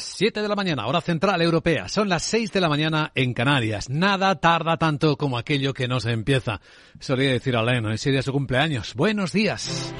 7 0.00 0.40
de 0.40 0.48
la 0.48 0.56
mañana, 0.56 0.86
hora 0.86 1.02
central 1.02 1.42
europea. 1.42 1.86
Son 1.86 2.08
las 2.08 2.22
6 2.22 2.50
de 2.50 2.62
la 2.62 2.70
mañana 2.70 3.12
en 3.14 3.34
Canarias. 3.34 3.90
Nada 3.90 4.34
tarda 4.36 4.78
tanto 4.78 5.18
como 5.18 5.36
aquello 5.36 5.74
que 5.74 5.86
no 5.86 6.00
se 6.00 6.12
empieza. 6.12 6.62
Solía 6.98 7.32
decir 7.32 7.56
a 7.56 7.62
Leno, 7.62 7.92
ese 7.92 8.10
día 8.10 8.22
su 8.22 8.32
cumpleaños. 8.32 8.94
Buenos 8.94 9.32
días. 9.32 9.94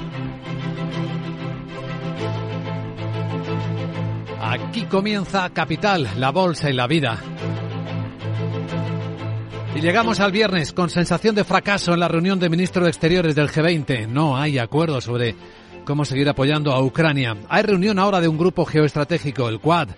Aquí 4.41 4.85
comienza 4.85 5.51
Capital, 5.51 6.09
la 6.17 6.31
bolsa 6.31 6.71
y 6.71 6.73
la 6.73 6.87
vida. 6.87 7.19
Y 9.75 9.81
llegamos 9.81 10.19
al 10.19 10.31
viernes 10.31 10.73
con 10.73 10.89
sensación 10.89 11.35
de 11.35 11.43
fracaso 11.43 11.93
en 11.93 11.99
la 11.99 12.07
reunión 12.07 12.39
de 12.39 12.49
ministros 12.49 12.85
de 12.85 12.89
Exteriores 12.89 13.35
del 13.35 13.49
G20. 13.49 14.07
No 14.07 14.37
hay 14.37 14.57
acuerdo 14.57 15.01
sobre 15.01 15.35
cómo 15.85 16.05
seguir 16.05 16.29
apoyando 16.29 16.71
a 16.71 16.81
Ucrania. 16.81 17.37
Hay 17.49 17.63
reunión 17.63 17.99
ahora 17.99 18.21
de 18.21 18.27
un 18.27 18.37
grupo 18.37 18.65
geoestratégico, 18.65 19.49
el 19.49 19.59
Quad, 19.59 19.89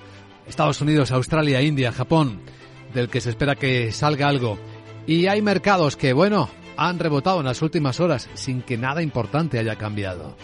Estados 0.48 0.82
Unidos, 0.82 1.12
Australia, 1.12 1.62
India, 1.62 1.92
Japón, 1.92 2.42
del 2.94 3.10
que 3.10 3.22
se 3.22 3.30
espera 3.30 3.56
que 3.56 3.92
salga 3.92 4.28
algo. 4.28 4.58
Y 5.08 5.28
hay 5.28 5.42
mercados 5.42 5.98
que, 5.98 6.14
bueno, 6.14 6.50
han 6.78 7.00
rebotado 7.00 7.40
en 7.40 7.46
las 7.46 7.62
últimas 7.62 8.00
horas 8.00 8.30
sin 8.34 8.62
que 8.62 8.78
nada 8.78 9.02
importante 9.02 9.60
haya 9.60 9.76
cambiado. 9.76 10.36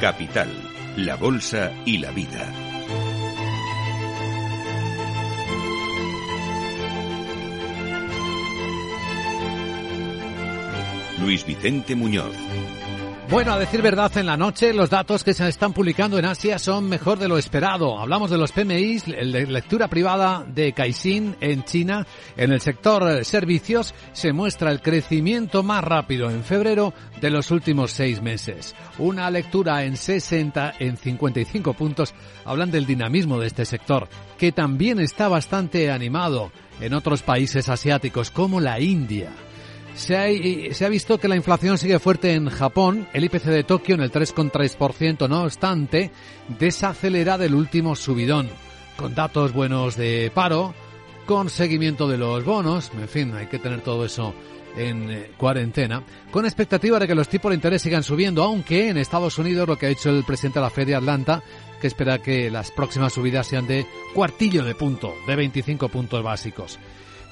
Capital, 0.00 0.48
la 0.96 1.14
Bolsa 1.14 1.70
y 1.84 1.98
la 1.98 2.10
Vida. 2.10 2.61
Luis 11.22 11.46
Vicente 11.46 11.94
Muñoz. 11.94 12.34
Bueno, 13.30 13.52
a 13.52 13.58
decir 13.58 13.80
verdad, 13.80 14.14
en 14.18 14.26
la 14.26 14.36
noche 14.36 14.74
los 14.74 14.90
datos 14.90 15.24
que 15.24 15.32
se 15.32 15.48
están 15.48 15.72
publicando 15.72 16.18
en 16.18 16.24
Asia 16.24 16.58
son 16.58 16.88
mejor 16.88 17.18
de 17.18 17.28
lo 17.28 17.38
esperado. 17.38 17.98
Hablamos 17.98 18.30
de 18.30 18.36
los 18.36 18.52
PMIs, 18.52 19.06
de 19.06 19.46
lectura 19.46 19.88
privada 19.88 20.44
de 20.46 20.72
Caixin 20.72 21.36
en 21.40 21.64
China. 21.64 22.06
En 22.36 22.52
el 22.52 22.60
sector 22.60 23.24
servicios 23.24 23.94
se 24.12 24.32
muestra 24.32 24.70
el 24.70 24.82
crecimiento 24.82 25.62
más 25.62 25.82
rápido 25.82 26.28
en 26.28 26.42
febrero 26.42 26.92
de 27.20 27.30
los 27.30 27.50
últimos 27.52 27.92
seis 27.92 28.20
meses. 28.20 28.74
Una 28.98 29.30
lectura 29.30 29.84
en 29.84 29.96
60, 29.96 30.74
en 30.80 30.96
55 30.96 31.72
puntos, 31.72 32.14
hablan 32.44 32.70
del 32.70 32.84
dinamismo 32.84 33.38
de 33.38 33.46
este 33.46 33.64
sector, 33.64 34.08
que 34.36 34.52
también 34.52 34.98
está 34.98 35.28
bastante 35.28 35.90
animado 35.90 36.50
en 36.80 36.92
otros 36.92 37.22
países 37.22 37.68
asiáticos 37.68 38.30
como 38.30 38.60
la 38.60 38.80
India. 38.80 39.30
Se 39.94 40.16
ha, 40.16 40.88
visto 40.88 41.18
que 41.18 41.28
la 41.28 41.36
inflación 41.36 41.78
sigue 41.78 41.98
fuerte 41.98 42.34
en 42.34 42.48
Japón, 42.48 43.06
el 43.12 43.24
IPC 43.24 43.44
de 43.44 43.64
Tokio 43.64 43.94
en 43.94 44.00
el 44.00 44.10
3,3%, 44.10 45.28
no 45.28 45.44
obstante, 45.44 46.10
desacelera 46.58 47.36
del 47.38 47.54
último 47.54 47.94
subidón, 47.94 48.48
con 48.96 49.14
datos 49.14 49.52
buenos 49.52 49.96
de 49.96 50.32
paro, 50.34 50.74
con 51.26 51.50
seguimiento 51.50 52.08
de 52.08 52.18
los 52.18 52.44
bonos, 52.44 52.90
en 52.98 53.08
fin, 53.08 53.34
hay 53.34 53.46
que 53.46 53.58
tener 53.58 53.82
todo 53.82 54.04
eso 54.04 54.34
en 54.76 55.10
eh, 55.10 55.30
cuarentena, 55.36 56.02
con 56.30 56.46
expectativa 56.46 56.98
de 56.98 57.06
que 57.06 57.14
los 57.14 57.28
tipos 57.28 57.50
de 57.50 57.56
interés 57.56 57.82
sigan 57.82 58.02
subiendo, 58.02 58.42
aunque 58.42 58.88
en 58.88 58.96
Estados 58.96 59.38
Unidos 59.38 59.68
lo 59.68 59.76
que 59.76 59.86
ha 59.86 59.90
dicho 59.90 60.08
el 60.10 60.24
presidente 60.24 60.58
de 60.58 60.64
la 60.64 60.70
Fed 60.70 60.86
de 60.86 60.94
Atlanta, 60.94 61.42
que 61.80 61.86
espera 61.86 62.18
que 62.18 62.50
las 62.50 62.70
próximas 62.70 63.12
subidas 63.12 63.46
sean 63.46 63.66
de 63.66 63.86
cuartillo 64.14 64.64
de 64.64 64.74
punto, 64.74 65.14
de 65.26 65.36
25 65.36 65.88
puntos 65.90 66.22
básicos. 66.22 66.78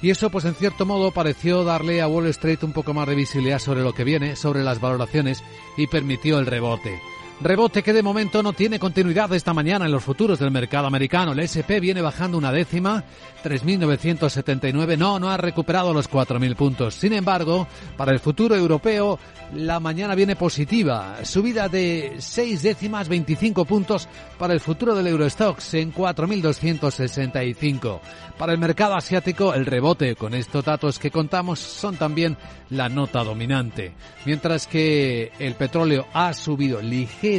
Y 0.01 0.09
eso, 0.09 0.31
pues 0.31 0.45
en 0.45 0.55
cierto 0.55 0.85
modo, 0.85 1.11
pareció 1.11 1.63
darle 1.63 2.01
a 2.01 2.07
Wall 2.07 2.27
Street 2.27 2.63
un 2.63 2.73
poco 2.73 2.93
más 2.93 3.07
de 3.07 3.15
visibilidad 3.15 3.59
sobre 3.59 3.83
lo 3.83 3.93
que 3.93 4.03
viene, 4.03 4.35
sobre 4.35 4.63
las 4.63 4.81
valoraciones 4.81 5.43
y 5.77 5.87
permitió 5.87 6.39
el 6.39 6.47
rebote. 6.47 6.99
Rebote 7.43 7.81
que 7.81 7.91
de 7.91 8.03
momento 8.03 8.43
no 8.43 8.53
tiene 8.53 8.77
continuidad 8.77 9.33
esta 9.33 9.51
mañana 9.51 9.85
en 9.85 9.91
los 9.91 10.03
futuros 10.03 10.37
del 10.37 10.51
mercado 10.51 10.85
americano. 10.85 11.31
El 11.31 11.39
SP 11.41 11.81
viene 11.81 11.99
bajando 11.99 12.37
una 12.37 12.51
décima, 12.51 13.03
3.979. 13.43 14.95
No, 14.95 15.19
no 15.19 15.31
ha 15.31 15.37
recuperado 15.37 15.91
los 15.91 16.07
4.000 16.07 16.55
puntos. 16.55 16.93
Sin 16.93 17.13
embargo, 17.13 17.67
para 17.97 18.11
el 18.11 18.19
futuro 18.19 18.55
europeo, 18.55 19.17
la 19.55 19.79
mañana 19.79 20.13
viene 20.13 20.35
positiva. 20.35 21.15
Subida 21.23 21.67
de 21.67 22.17
6 22.19 22.61
décimas, 22.61 23.09
25 23.09 23.65
puntos 23.65 24.07
para 24.37 24.53
el 24.53 24.59
futuro 24.59 24.93
del 24.93 25.07
Eurostox 25.07 25.73
en 25.73 25.91
4.265. 25.91 28.01
Para 28.37 28.53
el 28.53 28.59
mercado 28.59 28.93
asiático, 28.93 29.55
el 29.55 29.65
rebote 29.65 30.15
con 30.15 30.35
estos 30.35 30.63
datos 30.63 30.99
que 30.99 31.09
contamos 31.09 31.57
son 31.57 31.97
también 31.97 32.37
la 32.69 32.87
nota 32.87 33.23
dominante. 33.23 33.93
Mientras 34.25 34.67
que 34.67 35.31
el 35.39 35.55
petróleo 35.55 36.05
ha 36.13 36.35
subido 36.35 36.79
ligeramente 36.81 37.30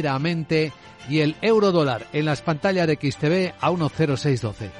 y 1.09 1.19
el 1.19 1.35
euro 1.41 1.71
dólar 1.71 2.07
en 2.13 2.25
las 2.25 2.41
pantallas 2.41 2.87
de 2.87 2.95
XTV 2.95 3.53
a 3.59 3.71
1,0612. 3.71 4.71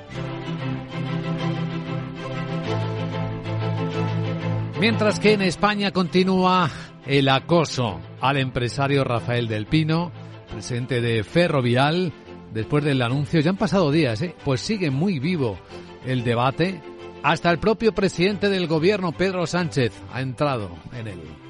Mientras 4.80 5.20
que 5.20 5.34
en 5.34 5.42
España 5.42 5.92
continúa 5.92 6.70
el 7.06 7.30
acoso 7.30 8.00
al 8.20 8.38
empresario 8.38 9.04
Rafael 9.04 9.48
del 9.48 9.66
Pino, 9.66 10.12
presidente 10.52 11.02
de 11.02 11.24
Ferrovial, 11.24 12.12
después 12.54 12.84
del 12.84 13.02
anuncio, 13.02 13.40
ya 13.40 13.52
han 13.52 13.58
pasado 13.58 13.92
días, 13.92 14.22
¿eh? 14.22 14.36
pues 14.44 14.62
sigue 14.62 14.92
muy 14.92 15.20
vivo 15.20 15.58
el 16.06 16.24
debate. 16.24 16.82
Hasta 17.24 17.50
el 17.50 17.60
propio 17.60 17.94
presidente 17.94 18.50
del 18.50 18.68
gobierno, 18.68 19.14
Pedro 19.14 19.48
Sánchez, 19.48 19.94
ha 20.12 20.22
entrado 20.22 20.70
en 20.94 21.08
él. 21.08 21.43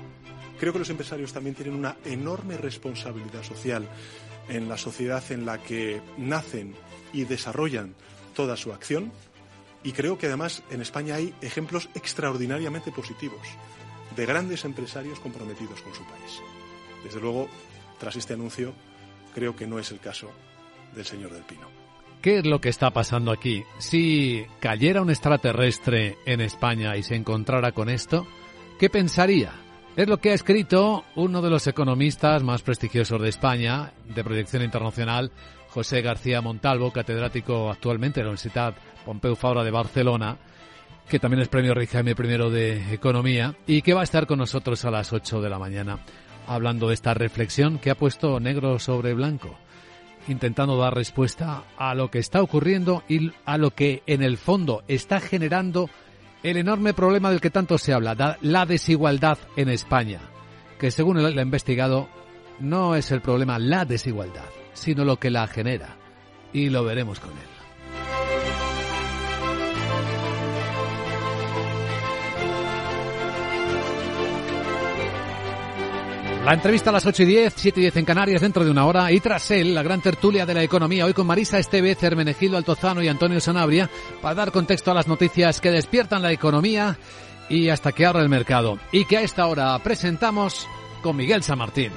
Creo 0.63 0.71
que 0.71 0.79
los 0.79 0.89
empresarios 0.91 1.33
también 1.33 1.57
tienen 1.57 1.75
una 1.75 1.97
enorme 2.05 2.55
responsabilidad 2.55 3.43
social 3.43 3.85
en 4.47 4.69
la 4.69 4.77
sociedad 4.77 5.21
en 5.29 5.45
la 5.45 5.61
que 5.61 6.01
nacen 6.17 6.73
y 7.11 7.25
desarrollan 7.25 7.95
toda 8.33 8.55
su 8.55 8.71
acción. 8.71 9.11
Y 9.83 9.91
creo 9.91 10.17
que 10.17 10.27
además 10.27 10.63
en 10.69 10.79
España 10.79 11.15
hay 11.15 11.33
ejemplos 11.41 11.89
extraordinariamente 11.95 12.93
positivos 12.93 13.45
de 14.15 14.25
grandes 14.25 14.63
empresarios 14.63 15.19
comprometidos 15.19 15.81
con 15.81 15.93
su 15.93 16.05
país. 16.05 16.39
Desde 17.03 17.19
luego, 17.19 17.49
tras 17.99 18.15
este 18.15 18.35
anuncio, 18.35 18.73
creo 19.35 19.57
que 19.57 19.67
no 19.67 19.79
es 19.79 19.91
el 19.91 19.99
caso 19.99 20.31
del 20.95 21.03
señor 21.03 21.33
del 21.33 21.43
Pino. 21.43 21.67
¿Qué 22.21 22.37
es 22.37 22.45
lo 22.45 22.61
que 22.61 22.69
está 22.69 22.89
pasando 22.91 23.33
aquí? 23.33 23.65
Si 23.79 24.45
cayera 24.61 25.01
un 25.01 25.09
extraterrestre 25.09 26.19
en 26.25 26.39
España 26.39 26.95
y 26.95 27.03
se 27.03 27.15
encontrara 27.15 27.73
con 27.73 27.89
esto, 27.89 28.25
¿qué 28.79 28.89
pensaría? 28.89 29.62
Es 29.95 30.07
lo 30.07 30.17
que 30.17 30.31
ha 30.31 30.33
escrito 30.33 31.03
uno 31.15 31.43
de 31.43 31.51
los 31.51 31.67
economistas 31.67 32.41
más 32.41 32.63
prestigiosos 32.63 33.21
de 33.21 33.29
España, 33.29 33.93
de 34.15 34.23
proyección 34.23 34.63
internacional, 34.63 35.31
José 35.69 36.01
García 36.01 36.41
Montalvo, 36.41 36.91
catedrático 36.91 37.69
actualmente 37.69 38.19
de 38.19 38.23
la 38.23 38.31
Universidad 38.31 38.73
Pompeu 39.05 39.35
Fabra 39.35 39.63
de 39.63 39.69
Barcelona, 39.69 40.37
que 41.07 41.19
también 41.19 41.41
es 41.41 41.47
premio 41.47 41.75
Rey 41.75 41.85
Jaime 41.85 42.15
I 42.17 42.51
de 42.51 42.93
Economía, 42.93 43.55
y 43.67 43.83
que 43.83 43.93
va 43.93 44.01
a 44.01 44.05
estar 44.05 44.25
con 44.25 44.39
nosotros 44.39 44.83
a 44.83 44.89
las 44.89 45.13
8 45.13 45.41
de 45.41 45.49
la 45.51 45.59
mañana, 45.59 45.99
hablando 46.47 46.87
de 46.87 46.95
esta 46.95 47.13
reflexión 47.13 47.77
que 47.77 47.91
ha 47.91 47.95
puesto 47.95 48.39
negro 48.39 48.79
sobre 48.79 49.13
blanco 49.13 49.55
intentando 50.27 50.77
dar 50.77 50.95
respuesta 50.95 51.63
a 51.77 51.93
lo 51.95 52.09
que 52.09 52.19
está 52.19 52.41
ocurriendo 52.41 53.03
y 53.07 53.31
a 53.45 53.57
lo 53.57 53.71
que 53.71 54.03
en 54.07 54.23
el 54.23 54.37
fondo 54.37 54.83
está 54.87 55.19
generando 55.19 55.89
el 56.43 56.57
enorme 56.57 56.93
problema 56.93 57.29
del 57.29 57.41
que 57.41 57.49
tanto 57.49 57.77
se 57.77 57.93
habla, 57.93 58.37
la 58.41 58.65
desigualdad 58.65 59.37
en 59.55 59.69
España, 59.69 60.19
que 60.77 60.91
según 60.91 61.17
ha 61.17 61.41
investigado 61.41 62.09
no 62.59 62.95
es 62.95 63.11
el 63.11 63.21
problema 63.21 63.57
la 63.59 63.85
desigualdad, 63.85 64.49
sino 64.73 65.05
lo 65.05 65.17
que 65.17 65.29
la 65.29 65.47
genera. 65.47 65.97
Y 66.51 66.69
lo 66.69 66.83
veremos 66.83 67.19
con 67.19 67.31
él. 67.31 67.52
La 76.45 76.55
entrevista 76.55 76.89
a 76.89 76.93
las 76.93 77.05
8 77.05 77.23
y 77.23 77.25
10, 77.25 77.53
7 77.55 77.79
y 77.79 77.83
10 77.83 77.97
en 77.97 78.05
Canarias 78.05 78.41
dentro 78.41 78.65
de 78.65 78.69
una 78.69 78.85
hora 78.85 79.09
y 79.13 79.21
tras 79.21 79.49
él, 79.51 79.73
la 79.73 79.81
gran 79.81 80.01
tertulia 80.01 80.45
de 80.45 80.53
la 80.53 80.61
economía, 80.61 81.05
hoy 81.05 81.13
con 81.13 81.25
Marisa 81.25 81.57
Estevez, 81.57 82.03
Hermenegildo 82.03 82.57
Altozano 82.57 83.01
y 83.01 83.07
Antonio 83.07 83.39
Sanabria, 83.39 83.89
para 84.21 84.35
dar 84.35 84.51
contexto 84.51 84.91
a 84.91 84.93
las 84.93 85.07
noticias 85.07 85.61
que 85.61 85.71
despiertan 85.71 86.21
la 86.21 86.33
economía 86.33 86.97
y 87.47 87.69
hasta 87.69 87.93
que 87.93 88.05
abra 88.05 88.21
el 88.21 88.27
mercado. 88.27 88.77
Y 88.91 89.05
que 89.05 89.17
a 89.17 89.21
esta 89.21 89.47
hora 89.47 89.79
presentamos 89.79 90.67
con 91.01 91.15
Miguel 91.15 91.43
San 91.43 91.59
Martín. 91.59 91.93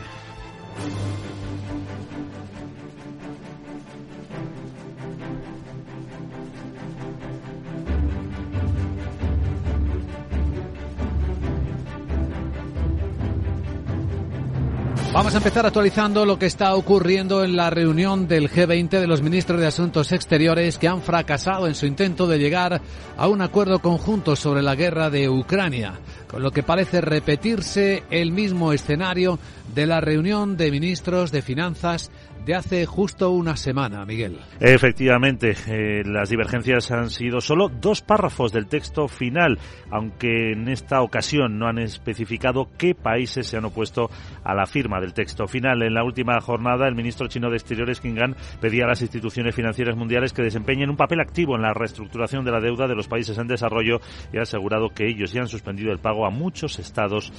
Vamos 15.17 15.33
a 15.33 15.39
empezar 15.39 15.65
actualizando 15.65 16.27
lo 16.27 16.39
que 16.39 16.45
está 16.45 16.75
ocurriendo 16.75 17.43
en 17.43 17.57
la 17.57 17.71
reunión 17.71 18.29
del 18.29 18.51
G20 18.51 19.01
de 19.01 19.07
los 19.07 19.23
ministros 19.23 19.59
de 19.59 19.67
Asuntos 19.67 20.13
Exteriores 20.13 20.77
que 20.77 20.89
han 20.89 21.01
fracasado 21.01 21.67
en 21.67 21.75
su 21.75 21.87
intento 21.87 22.27
de 22.27 22.39
llegar 22.39 22.83
a 23.17 23.27
un 23.27 23.41
acuerdo 23.41 23.79
conjunto 23.79 24.37
sobre 24.37 24.61
la 24.61 24.75
guerra 24.75 25.09
de 25.09 25.31
Ucrania, 25.31 25.95
con 26.29 26.43
lo 26.43 26.51
que 26.51 26.63
parece 26.63 27.01
repetirse 27.01 28.05
el 28.11 28.31
mismo 28.31 28.75
escenario 28.75 29.39
de 29.75 29.87
la 29.87 30.03
reunión 30.03 30.59
de 30.59 30.71
ministros 30.71 31.33
de 31.33 31.41
Finanzas 31.41 32.11
de 32.47 32.55
hace 32.55 32.87
justo 32.87 33.33
una 33.33 33.57
semana, 33.57 34.07
Miguel. 34.07 34.39
Efectivamente, 34.61 35.57
eh, 35.67 36.05
las 36.07 36.31
divergencias 36.31 36.93
han 36.93 37.11
sido 37.11 37.41
solo 37.41 37.69
dos 37.69 38.03
párrafos 38.03 38.53
del 38.53 38.69
texto 38.69 39.09
final, 39.09 39.59
aunque 39.91 40.53
en 40.53 40.69
esta 40.69 41.03
ocasión 41.03 41.59
no 41.59 41.67
han 41.67 41.79
especificado 41.79 42.69
qué 42.79 42.95
países 42.95 43.49
se 43.49 43.57
han 43.57 43.65
opuesto 43.65 44.11
a 44.45 44.55
la 44.55 44.67
firma 44.67 45.01
del 45.01 45.13
texto 45.13 45.49
final. 45.49 45.83
En 45.83 45.95
la 45.95 46.05
última 46.05 46.41
jornada, 46.41 46.87
el 46.87 46.95
ministro 46.95 47.27
chino 47.27 47.51
de 47.51 47.57
Exteriores, 47.57 48.01
Qin 48.01 48.15
Gang, 48.15 48.37
pedía 48.61 48.85
a 48.85 48.89
las 48.89 49.03
instituciones 49.03 49.53
financieras 49.53 49.97
mundiales 49.97 50.33
que 50.33 50.43
desempeñen 50.43 50.89
un 50.89 50.97
papel 50.97 51.19
activo 51.19 51.57
en 51.57 51.63
la 51.63 51.75
reestructuración 51.75 52.45
de 52.45 52.53
la 52.53 52.61
deuda 52.61 52.87
de 52.87 52.95
los 52.95 53.09
países 53.09 53.37
en 53.39 53.49
desarrollo 53.49 53.99
y 54.33 54.39
ha 54.39 54.43
asegurado 54.43 54.91
que 54.91 55.09
ellos 55.09 55.33
ya 55.33 55.41
han 55.41 55.49
suspendido 55.49 55.91
el 55.91 55.99
pago 55.99 56.25
a 56.25 56.31
muchos 56.31 56.79
estados 56.79 57.33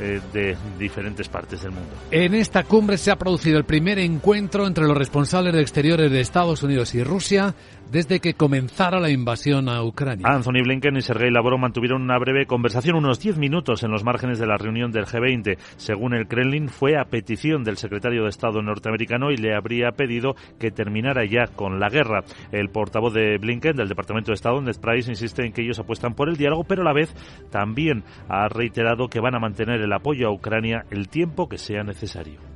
eh, 0.00 0.20
de 0.32 0.56
diferentes 0.78 1.28
partes 1.28 1.62
del 1.62 1.72
mundo. 1.72 1.90
En 2.10 2.34
esta 2.34 2.64
cumbre 2.64 2.98
se 2.98 3.10
ha 3.10 3.16
producido 3.16 3.58
el 3.58 3.64
primer 3.64 3.98
encuentro 3.98 4.66
entre 4.66 4.86
los 4.86 4.96
responsables 4.96 5.54
de 5.54 5.60
exteriores 5.60 6.10
de 6.10 6.20
Estados 6.20 6.62
Unidos 6.62 6.94
y 6.94 7.04
Rusia 7.04 7.54
desde 7.90 8.20
que 8.20 8.34
comenzara 8.34 9.00
la 9.00 9.10
invasión 9.10 9.68
a 9.68 9.82
Ucrania. 9.82 10.26
Anthony 10.26 10.62
Blinken 10.62 10.96
y 10.96 11.02
Sergei 11.02 11.30
Lavrov 11.30 11.58
mantuvieron 11.58 12.02
una 12.02 12.18
breve 12.18 12.46
conversación, 12.46 12.96
unos 12.96 13.20
10 13.20 13.38
minutos 13.38 13.82
en 13.82 13.90
los 13.90 14.04
márgenes 14.04 14.38
de 14.38 14.46
la 14.46 14.56
reunión 14.56 14.90
del 14.92 15.06
G20. 15.06 15.58
Según 15.76 16.14
el 16.14 16.26
Kremlin, 16.26 16.68
fue 16.68 16.98
a 16.98 17.04
petición 17.04 17.64
del 17.64 17.76
secretario 17.76 18.24
de 18.24 18.30
Estado 18.30 18.62
norteamericano 18.62 19.30
y 19.30 19.36
le 19.36 19.54
habría 19.54 19.92
pedido 19.92 20.34
que 20.58 20.70
terminara 20.70 21.24
ya 21.24 21.46
con 21.46 21.80
la 21.80 21.88
guerra. 21.88 22.24
El 22.52 22.70
portavoz 22.70 23.14
de 23.14 23.38
Blinken 23.38 23.76
del 23.76 23.88
Departamento 23.88 24.30
de 24.30 24.34
Estado, 24.34 24.60
Ned 24.60 24.76
Price, 24.80 25.10
insiste 25.10 25.44
en 25.44 25.52
que 25.52 25.62
ellos 25.62 25.78
apuestan 25.78 26.14
por 26.14 26.28
el 26.28 26.36
diálogo, 26.36 26.64
pero 26.64 26.82
a 26.82 26.84
la 26.84 26.92
vez 26.92 27.14
también 27.50 28.04
ha 28.28 28.48
reiterado 28.48 29.08
que 29.08 29.20
van 29.20 29.34
a 29.34 29.40
mantener 29.40 29.80
el 29.80 29.92
apoyo 29.92 30.28
a 30.28 30.32
Ucrania 30.32 30.84
el 30.90 31.08
tiempo 31.08 31.48
que 31.48 31.58
sea 31.58 31.82
necesario. 31.82 32.53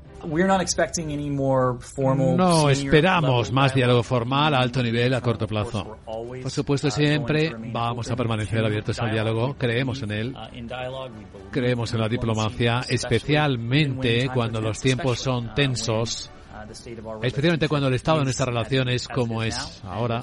No 2.36 2.70
esperamos 2.70 3.52
más 3.52 3.74
diálogo 3.74 4.02
formal 4.02 4.54
a 4.54 4.58
alto 4.58 4.82
nivel 4.82 5.14
a 5.14 5.20
corto 5.20 5.46
plazo. 5.46 5.98
Por 6.04 6.50
supuesto, 6.50 6.90
siempre 6.90 7.54
vamos 7.72 8.10
a 8.10 8.16
permanecer 8.16 8.64
abiertos 8.64 8.98
al 9.00 9.12
diálogo, 9.12 9.54
creemos 9.58 10.02
en 10.02 10.10
él, 10.10 10.36
creemos 11.50 11.92
en 11.92 12.00
la 12.00 12.08
diplomacia, 12.08 12.80
especialmente 12.88 14.28
cuando 14.32 14.60
los 14.60 14.80
tiempos 14.80 15.20
son 15.20 15.54
tensos 15.54 16.30
especialmente 17.22 17.68
cuando 17.68 17.88
el 17.88 17.94
estado 17.94 18.18
de 18.18 18.24
nuestra 18.24 18.46
relación 18.46 18.88
es 18.88 19.08
como 19.08 19.42
es 19.42 19.82
ahora 19.84 20.22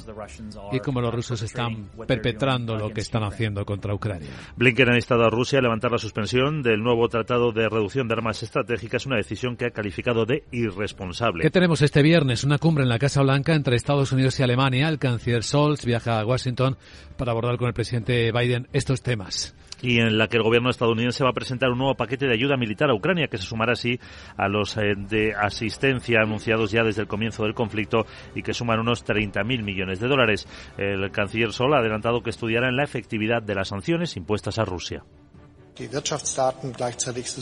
y 0.72 0.80
como 0.80 1.02
los 1.02 1.14
rusos 1.14 1.42
están 1.42 1.90
perpetrando 2.08 2.76
lo 2.76 2.92
que 2.92 3.02
están 3.02 3.24
haciendo 3.24 3.66
contra 3.66 3.94
Ucrania. 3.94 4.30
Blinken 4.56 4.90
ha 4.90 4.96
instado 4.96 5.26
a 5.26 5.30
Rusia 5.30 5.60
a 5.60 5.62
levantar 5.62 5.92
la 5.92 5.98
suspensión 5.98 6.62
del 6.62 6.82
nuevo 6.82 7.08
tratado 7.10 7.52
de 7.52 7.68
reducción 7.70 8.08
de 8.08 8.14
armas 8.14 8.42
estratégicas, 8.44 9.06
una 9.06 9.18
decisión 9.18 9.56
que 9.56 9.66
ha 9.66 9.72
calificado 9.72 10.26
de 10.26 10.44
irresponsable. 10.52 11.44
¿Qué 11.44 11.52
tenemos 11.52 11.82
este 11.82 12.02
viernes? 12.02 12.44
Una 12.44 12.58
cumbre 12.58 12.84
en 12.84 12.90
la 12.90 13.00
Casa 13.00 13.22
Blanca 13.22 13.54
entre 13.54 13.76
Estados 13.76 14.12
Unidos 14.12 14.40
y 14.40 14.44
Alemania. 14.44 14.90
El 14.90 15.00
canciller 15.00 15.44
Scholz 15.44 15.86
viaja 15.86 16.20
a 16.20 16.26
Washington 16.26 16.78
para 17.18 17.32
abordar 17.32 17.58
con 17.58 17.68
el 17.68 17.74
presidente 17.74 18.32
Biden 18.32 18.68
estos 18.74 19.02
temas 19.02 19.56
y 19.82 20.00
en 20.00 20.18
la 20.18 20.28
que 20.28 20.38
el 20.38 20.44
gobierno 20.44 20.70
estadounidense 20.70 21.24
va 21.24 21.32
a 21.32 21.34
presentar 21.34 21.70
un 21.70 21.78
nuevo 21.78 21.96
paquete 21.96 22.28
de 22.28 22.34
ayuda 22.34 22.58
militar 22.58 22.90
a 22.90 22.96
Ucrania 22.96 23.28
que 23.28 23.38
se 23.38 23.44
sumará 23.46 23.74
así 23.74 24.00
a 24.38 24.48
los 24.48 24.78
eh, 24.78 24.94
de 24.96 25.34
asistencia 25.34 26.22
anunciados 26.22 26.72
ya 26.72 26.84
desde 26.84 27.02
el 27.02 27.08
comienzo 27.08 27.44
del 27.44 27.54
conflicto 27.54 28.06
y 28.34 28.42
que 28.42 28.54
suman 28.54 28.80
unos 28.80 29.06
30.000 29.06 29.64
millones 29.64 30.00
de 30.00 30.08
dólares. 30.08 30.48
El 30.78 31.12
canciller 31.12 31.52
Sol 31.52 31.74
ha 31.74 31.80
adelantado 31.80 32.22
que 32.22 32.30
estudiará 32.30 32.70
en 32.70 32.78
la 32.78 32.84
efectividad 32.84 33.42
de 33.42 33.56
las 33.56 33.70
sanciones 33.70 34.16
impuestas 34.18 34.60
a 34.60 34.66
Rusia. 34.66 35.04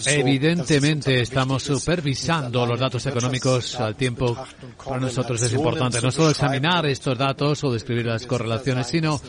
Evidentemente 0.05 1.21
estamos 1.21 1.61
supervisando 1.61 2.65
los 2.65 2.79
datos 2.79 3.05
económicos 3.05 3.79
al 3.79 3.95
tiempo. 3.95 4.35
Para 4.83 4.99
nosotros 4.99 5.39
es 5.43 5.53
importante 5.53 6.01
no 6.01 6.09
solo 6.09 6.31
examinar 6.31 6.85
estos 6.87 7.15
datos 7.15 7.63
o 7.63 7.71
describir 7.71 8.07
las 8.07 8.25
correlaciones, 8.25 8.87
sino 8.87 9.21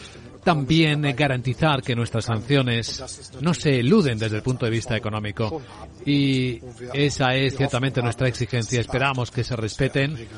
también 0.44 1.02
garantizar 1.16 1.82
que 1.82 1.96
nuestras 1.96 2.26
sanciones 2.26 3.30
no 3.40 3.54
se 3.54 3.80
eluden 3.80 4.18
desde 4.18 4.36
el 4.36 4.42
punto 4.42 4.66
de 4.66 4.70
vista 4.70 4.96
económico. 4.96 5.62
Y 6.04 6.60
esa 6.92 7.34
es 7.34 7.56
ciertamente 7.56 8.02
nuestra 8.02 8.28
exigencia. 8.28 8.80
Esperamos 8.80 9.30
que 9.30 9.42
se 9.42 9.56
respeten 9.56 10.28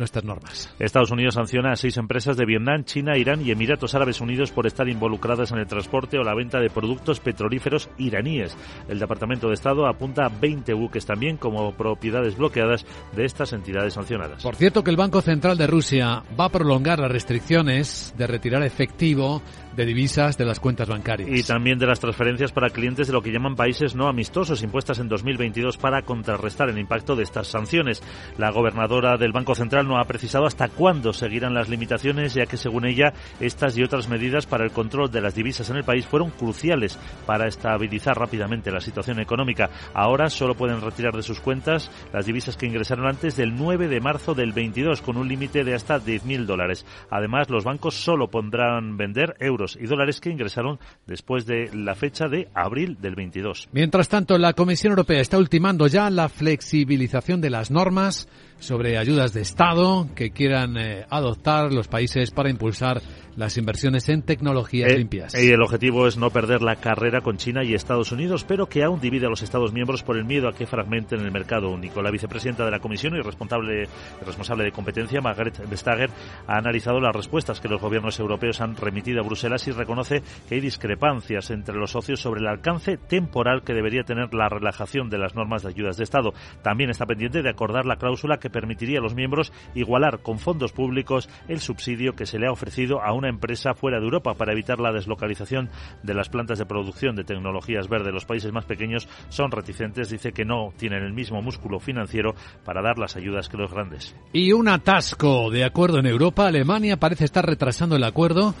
nuestras 0.00 0.24
normas. 0.24 0.74
Estados 0.80 1.12
Unidos 1.12 1.34
sanciona 1.34 1.72
a 1.72 1.76
seis 1.76 1.96
empresas 1.96 2.36
de 2.36 2.44
Vietnam, 2.44 2.82
China, 2.84 3.16
Irán 3.16 3.46
y 3.46 3.52
Emiratos 3.52 3.94
Árabes 3.94 4.20
Unidos 4.20 4.50
por 4.50 4.66
estar 4.66 4.88
involucradas 4.88 5.52
en 5.52 5.58
el 5.58 5.66
transporte 5.66 6.18
o 6.18 6.24
la 6.24 6.34
venta 6.34 6.58
de 6.58 6.70
productos 6.70 7.20
petrolíferos 7.20 7.88
iraníes. 7.98 8.56
El 8.88 8.98
Departamento 8.98 9.48
de 9.48 9.54
Estado 9.54 9.86
apunta 9.86 10.26
a 10.26 10.28
20 10.28 10.72
buques 10.74 11.06
también 11.06 11.36
como 11.36 11.72
propiedades 11.74 12.36
bloqueadas 12.36 12.84
de 13.14 13.24
estas 13.24 13.52
entidades 13.52 13.94
sancionadas. 13.94 14.42
Por 14.42 14.56
cierto 14.56 14.82
que 14.82 14.90
el 14.90 14.96
Banco 14.96 15.20
Central 15.20 15.56
de 15.56 15.66
Rusia 15.66 16.24
va 16.38 16.46
a 16.46 16.50
prolongar 16.50 16.98
las 16.98 17.12
restricciones 17.12 18.12
de 18.16 18.26
retirar 18.26 18.62
efectivo 18.62 19.42
de 19.80 19.86
divisas 19.86 20.36
de 20.36 20.44
las 20.44 20.60
cuentas 20.60 20.90
bancarias. 20.90 21.30
Y 21.32 21.42
también 21.42 21.78
de 21.78 21.86
las 21.86 22.00
transferencias 22.00 22.52
para 22.52 22.68
clientes 22.68 23.06
de 23.06 23.14
lo 23.14 23.22
que 23.22 23.32
llaman 23.32 23.56
países 23.56 23.94
no 23.94 24.08
amistosos 24.08 24.62
impuestas 24.62 24.98
en 24.98 25.08
2022 25.08 25.78
para 25.78 26.02
contrarrestar 26.02 26.68
el 26.68 26.78
impacto 26.78 27.16
de 27.16 27.22
estas 27.22 27.48
sanciones. 27.48 28.02
La 28.36 28.50
gobernadora 28.50 29.16
del 29.16 29.32
Banco 29.32 29.54
Central 29.54 29.88
no 29.88 29.98
ha 29.98 30.04
precisado 30.04 30.44
hasta 30.44 30.68
cuándo 30.68 31.14
seguirán 31.14 31.54
las 31.54 31.70
limitaciones, 31.70 32.34
ya 32.34 32.44
que 32.44 32.58
según 32.58 32.84
ella, 32.84 33.14
estas 33.40 33.74
y 33.78 33.82
otras 33.82 34.06
medidas 34.10 34.44
para 34.44 34.64
el 34.64 34.70
control 34.70 35.10
de 35.10 35.22
las 35.22 35.34
divisas 35.34 35.70
en 35.70 35.76
el 35.78 35.84
país 35.84 36.04
fueron 36.04 36.28
cruciales 36.28 36.98
para 37.24 37.48
estabilizar 37.48 38.18
rápidamente 38.18 38.70
la 38.70 38.80
situación 38.80 39.18
económica. 39.18 39.70
Ahora 39.94 40.28
solo 40.28 40.56
pueden 40.56 40.82
retirar 40.82 41.16
de 41.16 41.22
sus 41.22 41.40
cuentas 41.40 41.90
las 42.12 42.26
divisas 42.26 42.58
que 42.58 42.66
ingresaron 42.66 43.06
antes 43.06 43.34
del 43.34 43.54
9 43.54 43.88
de 43.88 44.00
marzo 44.02 44.34
del 44.34 44.52
22, 44.52 45.00
con 45.00 45.16
un 45.16 45.26
límite 45.26 45.64
de 45.64 45.72
hasta 45.72 45.98
10.000 45.98 46.44
dólares. 46.44 46.84
Además, 47.08 47.48
los 47.48 47.64
bancos 47.64 47.94
solo 47.94 48.28
podrán 48.28 48.98
vender 48.98 49.36
euros 49.40 49.69
y 49.80 49.86
dólares 49.86 50.20
que 50.20 50.30
ingresaron 50.30 50.78
después 51.06 51.46
de 51.46 51.70
la 51.74 51.94
fecha 51.94 52.28
de 52.28 52.48
abril 52.54 52.98
del 53.00 53.14
22. 53.14 53.68
Mientras 53.72 54.08
tanto, 54.08 54.38
la 54.38 54.52
Comisión 54.52 54.92
Europea 54.92 55.20
está 55.20 55.38
ultimando 55.38 55.86
ya 55.86 56.10
la 56.10 56.28
flexibilización 56.28 57.40
de 57.40 57.50
las 57.50 57.70
normas 57.70 58.28
sobre 58.60 58.98
ayudas 58.98 59.32
de 59.32 59.40
Estado 59.40 60.08
que 60.14 60.30
quieran 60.30 60.76
eh, 60.76 61.06
adoptar 61.10 61.72
los 61.72 61.88
países 61.88 62.30
para 62.30 62.50
impulsar 62.50 63.02
las 63.36 63.56
inversiones 63.56 64.08
en 64.08 64.22
tecnologías 64.22 64.92
eh, 64.92 64.98
limpias. 64.98 65.34
Y 65.34 65.50
el 65.50 65.62
objetivo 65.62 66.06
es 66.06 66.16
no 66.16 66.30
perder 66.30 66.62
la 66.62 66.76
carrera 66.76 67.22
con 67.22 67.38
China 67.38 67.64
y 67.64 67.74
Estados 67.74 68.12
Unidos, 68.12 68.44
pero 68.44 68.66
que 68.66 68.84
aún 68.84 69.00
divide 69.00 69.26
a 69.26 69.30
los 69.30 69.42
Estados 69.42 69.72
miembros 69.72 70.02
por 70.02 70.16
el 70.16 70.24
miedo 70.24 70.48
a 70.48 70.52
que 70.52 70.66
fragmenten 70.66 71.20
el 71.20 71.32
mercado 71.32 71.70
único. 71.70 72.02
La 72.02 72.10
vicepresidenta 72.10 72.64
de 72.64 72.70
la 72.70 72.80
Comisión 72.80 73.14
y 73.16 73.20
responsable, 73.20 73.88
responsable 74.24 74.64
de 74.64 74.72
competencia, 74.72 75.20
Margaret 75.20 75.58
Vestager, 75.68 76.10
ha 76.46 76.58
analizado 76.58 77.00
las 77.00 77.16
respuestas 77.16 77.60
que 77.60 77.68
los 77.68 77.80
gobiernos 77.80 78.18
europeos 78.18 78.60
han 78.60 78.76
remitido 78.76 79.20
a 79.20 79.24
Bruselas 79.24 79.66
y 79.68 79.72
reconoce 79.72 80.22
que 80.48 80.56
hay 80.56 80.60
discrepancias 80.60 81.50
entre 81.50 81.76
los 81.76 81.92
socios 81.92 82.20
sobre 82.20 82.40
el 82.40 82.46
alcance 82.46 82.98
temporal 82.98 83.62
que 83.62 83.72
debería 83.72 84.02
tener 84.02 84.34
la 84.34 84.48
relajación 84.48 85.08
de 85.08 85.18
las 85.18 85.34
normas 85.34 85.62
de 85.62 85.70
ayudas 85.70 85.96
de 85.96 86.04
Estado. 86.04 86.34
También 86.62 86.90
está 86.90 87.06
pendiente 87.06 87.42
de 87.42 87.48
acordar 87.48 87.86
la 87.86 87.96
cláusula 87.96 88.38
que 88.38 88.49
permitiría 88.50 88.98
a 88.98 89.02
los 89.02 89.14
miembros 89.14 89.52
igualar 89.74 90.20
con 90.20 90.38
fondos 90.38 90.72
públicos 90.72 91.28
el 91.48 91.60
subsidio 91.60 92.14
que 92.14 92.26
se 92.26 92.38
le 92.38 92.46
ha 92.46 92.52
ofrecido 92.52 93.02
a 93.02 93.12
una 93.12 93.28
empresa 93.28 93.74
fuera 93.74 93.98
de 93.98 94.04
Europa 94.04 94.34
para 94.34 94.52
evitar 94.52 94.80
la 94.80 94.92
deslocalización 94.92 95.70
de 96.02 96.14
las 96.14 96.28
plantas 96.28 96.58
de 96.58 96.66
producción 96.66 97.16
de 97.16 97.24
tecnologías 97.24 97.88
verdes. 97.88 98.12
Los 98.12 98.24
países 98.24 98.52
más 98.52 98.64
pequeños 98.64 99.08
son 99.28 99.50
reticentes, 99.50 100.10
dice 100.10 100.32
que 100.32 100.44
no 100.44 100.72
tienen 100.76 101.02
el 101.02 101.12
mismo 101.12 101.42
músculo 101.42 101.80
financiero 101.80 102.34
para 102.64 102.82
dar 102.82 102.98
las 102.98 103.16
ayudas 103.16 103.48
que 103.48 103.56
los 103.56 103.72
grandes. 103.72 104.14
Y 104.32 104.52
un 104.52 104.68
atasco 104.68 105.50
de 105.50 105.64
acuerdo 105.64 105.98
en 105.98 106.06
Europa. 106.06 106.46
Alemania 106.46 106.98
parece 106.98 107.24
estar 107.24 107.44
retrasando 107.44 107.96
el 107.96 108.04
acuerdo 108.04 108.54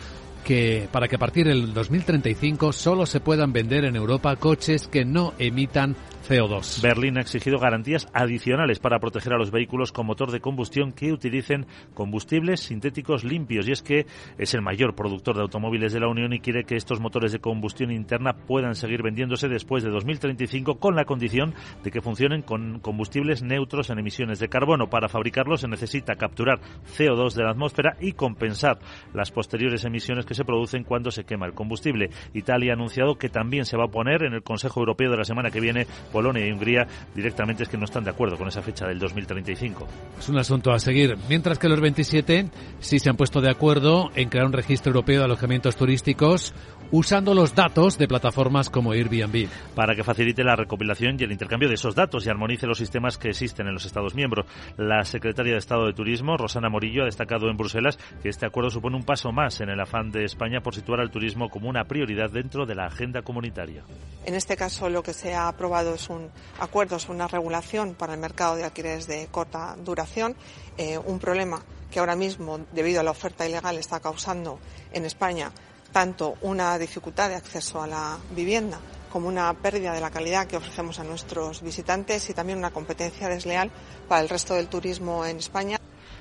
que 0.44 0.88
para 0.90 1.08
que 1.08 1.16
a 1.16 1.18
partir 1.18 1.46
del 1.46 1.74
2035 1.74 2.72
solo 2.72 3.06
se 3.06 3.20
puedan 3.20 3.52
vender 3.52 3.84
en 3.84 3.96
Europa 3.96 4.36
coches 4.36 4.88
que 4.88 5.04
no 5.04 5.34
emitan 5.38 5.96
CO2. 6.30 6.80
Berlín 6.80 7.18
ha 7.18 7.22
exigido 7.22 7.58
garantías 7.58 8.06
adicionales 8.12 8.78
para 8.78 9.00
proteger 9.00 9.32
a 9.32 9.36
los 9.36 9.50
vehículos 9.50 9.90
con 9.90 10.06
motor 10.06 10.30
de 10.30 10.38
combustión 10.38 10.92
que 10.92 11.12
utilicen 11.12 11.66
combustibles 11.92 12.60
sintéticos 12.60 13.24
limpios. 13.24 13.66
Y 13.66 13.72
es 13.72 13.82
que 13.82 14.06
es 14.38 14.54
el 14.54 14.62
mayor 14.62 14.94
productor 14.94 15.34
de 15.34 15.42
automóviles 15.42 15.92
de 15.92 15.98
la 15.98 16.06
Unión 16.06 16.32
y 16.32 16.38
quiere 16.38 16.62
que 16.62 16.76
estos 16.76 17.00
motores 17.00 17.32
de 17.32 17.40
combustión 17.40 17.90
interna 17.90 18.32
puedan 18.32 18.76
seguir 18.76 19.02
vendiéndose 19.02 19.48
después 19.48 19.82
de 19.82 19.90
2035 19.90 20.78
con 20.78 20.94
la 20.94 21.04
condición 21.04 21.52
de 21.82 21.90
que 21.90 22.00
funcionen 22.00 22.42
con 22.42 22.78
combustibles 22.78 23.42
neutros 23.42 23.90
en 23.90 23.98
emisiones 23.98 24.38
de 24.38 24.48
carbono. 24.48 24.88
Para 24.88 25.08
fabricarlos 25.08 25.62
se 25.62 25.68
necesita 25.68 26.14
capturar 26.14 26.60
CO2 26.96 27.34
de 27.34 27.42
la 27.42 27.50
atmósfera 27.50 27.96
y 28.00 28.12
compensar 28.12 28.78
las 29.14 29.32
posteriores 29.32 29.84
emisiones 29.84 30.26
que 30.26 30.34
se 30.34 30.44
producen 30.44 30.84
cuando 30.84 31.10
se 31.10 31.24
quema 31.24 31.46
el 31.46 31.54
combustible. 31.54 32.10
Italia 32.34 32.70
ha 32.70 32.76
anunciado 32.76 33.16
que 33.16 33.28
también 33.28 33.64
se 33.64 33.76
va 33.76 33.86
a 33.86 33.90
poner 33.90 34.22
en 34.22 34.34
el 34.34 34.44
Consejo 34.44 34.78
Europeo 34.78 35.10
de 35.10 35.16
la 35.16 35.24
semana 35.24 35.50
que 35.50 35.58
viene 35.58 35.88
Polonia 36.20 36.46
y 36.46 36.52
Hungría 36.52 36.86
directamente 37.14 37.62
es 37.62 37.68
que 37.70 37.78
no 37.78 37.86
están 37.86 38.04
de 38.04 38.10
acuerdo 38.10 38.36
con 38.36 38.46
esa 38.46 38.60
fecha 38.60 38.86
del 38.86 38.98
2035. 38.98 39.86
Es 40.18 40.28
un 40.28 40.36
asunto 40.36 40.70
a 40.70 40.78
seguir. 40.78 41.16
Mientras 41.30 41.58
que 41.58 41.66
los 41.66 41.80
27 41.80 42.50
sí 42.78 42.98
se 42.98 43.08
han 43.08 43.16
puesto 43.16 43.40
de 43.40 43.50
acuerdo 43.50 44.10
en 44.14 44.28
crear 44.28 44.44
un 44.44 44.52
registro 44.52 44.90
europeo 44.90 45.20
de 45.20 45.24
alojamientos 45.24 45.76
turísticos 45.76 46.52
usando 46.92 47.34
los 47.34 47.54
datos 47.54 47.96
de 47.98 48.08
plataformas 48.08 48.68
como 48.68 48.92
Airbnb. 48.92 49.48
Para 49.74 49.94
que 49.94 50.04
facilite 50.04 50.44
la 50.44 50.56
recopilación 50.56 51.16
y 51.18 51.24
el 51.24 51.32
intercambio 51.32 51.68
de 51.68 51.76
esos 51.76 51.94
datos 51.94 52.26
y 52.26 52.30
armonice 52.30 52.66
los 52.66 52.78
sistemas 52.78 53.16
que 53.16 53.30
existen 53.30 53.66
en 53.66 53.74
los 53.74 53.86
Estados 53.86 54.14
miembros. 54.14 54.46
La 54.76 55.04
secretaria 55.04 55.52
de 55.52 55.58
Estado 55.58 55.86
de 55.86 55.92
Turismo, 55.92 56.36
Rosana 56.36 56.68
Morillo, 56.68 57.02
ha 57.02 57.06
destacado 57.06 57.48
en 57.48 57.56
Bruselas 57.56 57.98
que 58.22 58.28
este 58.28 58.46
acuerdo 58.46 58.70
supone 58.70 58.96
un 58.96 59.04
paso 59.04 59.32
más 59.32 59.60
en 59.60 59.70
el 59.70 59.80
afán 59.80 60.10
de 60.10 60.24
España 60.24 60.60
por 60.60 60.74
situar 60.74 61.00
al 61.00 61.10
turismo 61.10 61.48
como 61.48 61.68
una 61.68 61.84
prioridad 61.84 62.30
dentro 62.30 62.66
de 62.66 62.74
la 62.74 62.86
agenda 62.86 63.22
comunitaria. 63.22 63.84
En 64.26 64.34
este 64.34 64.56
caso, 64.56 64.90
lo 64.90 65.02
que 65.02 65.12
se 65.12 65.34
ha 65.34 65.48
aprobado 65.48 65.94
es 66.00 66.08
un 66.08 66.30
acuerdo, 66.58 66.96
es 66.96 67.08
una 67.08 67.28
regulación 67.28 67.94
para 67.94 68.14
el 68.14 68.20
mercado 68.20 68.56
de 68.56 68.64
alquileres 68.64 69.06
de 69.06 69.28
corta 69.30 69.76
duración, 69.78 70.34
eh, 70.78 70.98
un 70.98 71.18
problema 71.18 71.62
que 71.90 71.98
ahora 71.98 72.16
mismo, 72.16 72.60
debido 72.72 73.00
a 73.00 73.02
la 73.02 73.10
oferta 73.10 73.46
ilegal, 73.46 73.76
está 73.76 74.00
causando 74.00 74.58
en 74.92 75.04
España 75.04 75.52
tanto 75.92 76.36
una 76.42 76.78
dificultad 76.78 77.28
de 77.28 77.34
acceso 77.34 77.82
a 77.82 77.86
la 77.86 78.18
vivienda 78.30 78.78
como 79.10 79.26
una 79.28 79.52
pérdida 79.54 79.92
de 79.92 80.00
la 80.00 80.10
calidad 80.10 80.46
que 80.46 80.56
ofrecemos 80.56 81.00
a 81.00 81.04
nuestros 81.04 81.62
visitantes 81.62 82.30
y 82.30 82.34
también 82.34 82.58
una 82.58 82.70
competencia 82.70 83.28
desleal 83.28 83.70
para 84.08 84.20
el 84.20 84.28
resto 84.28 84.54
del 84.54 84.68
turismo 84.68 85.26
en 85.26 85.38
España. 85.38 85.79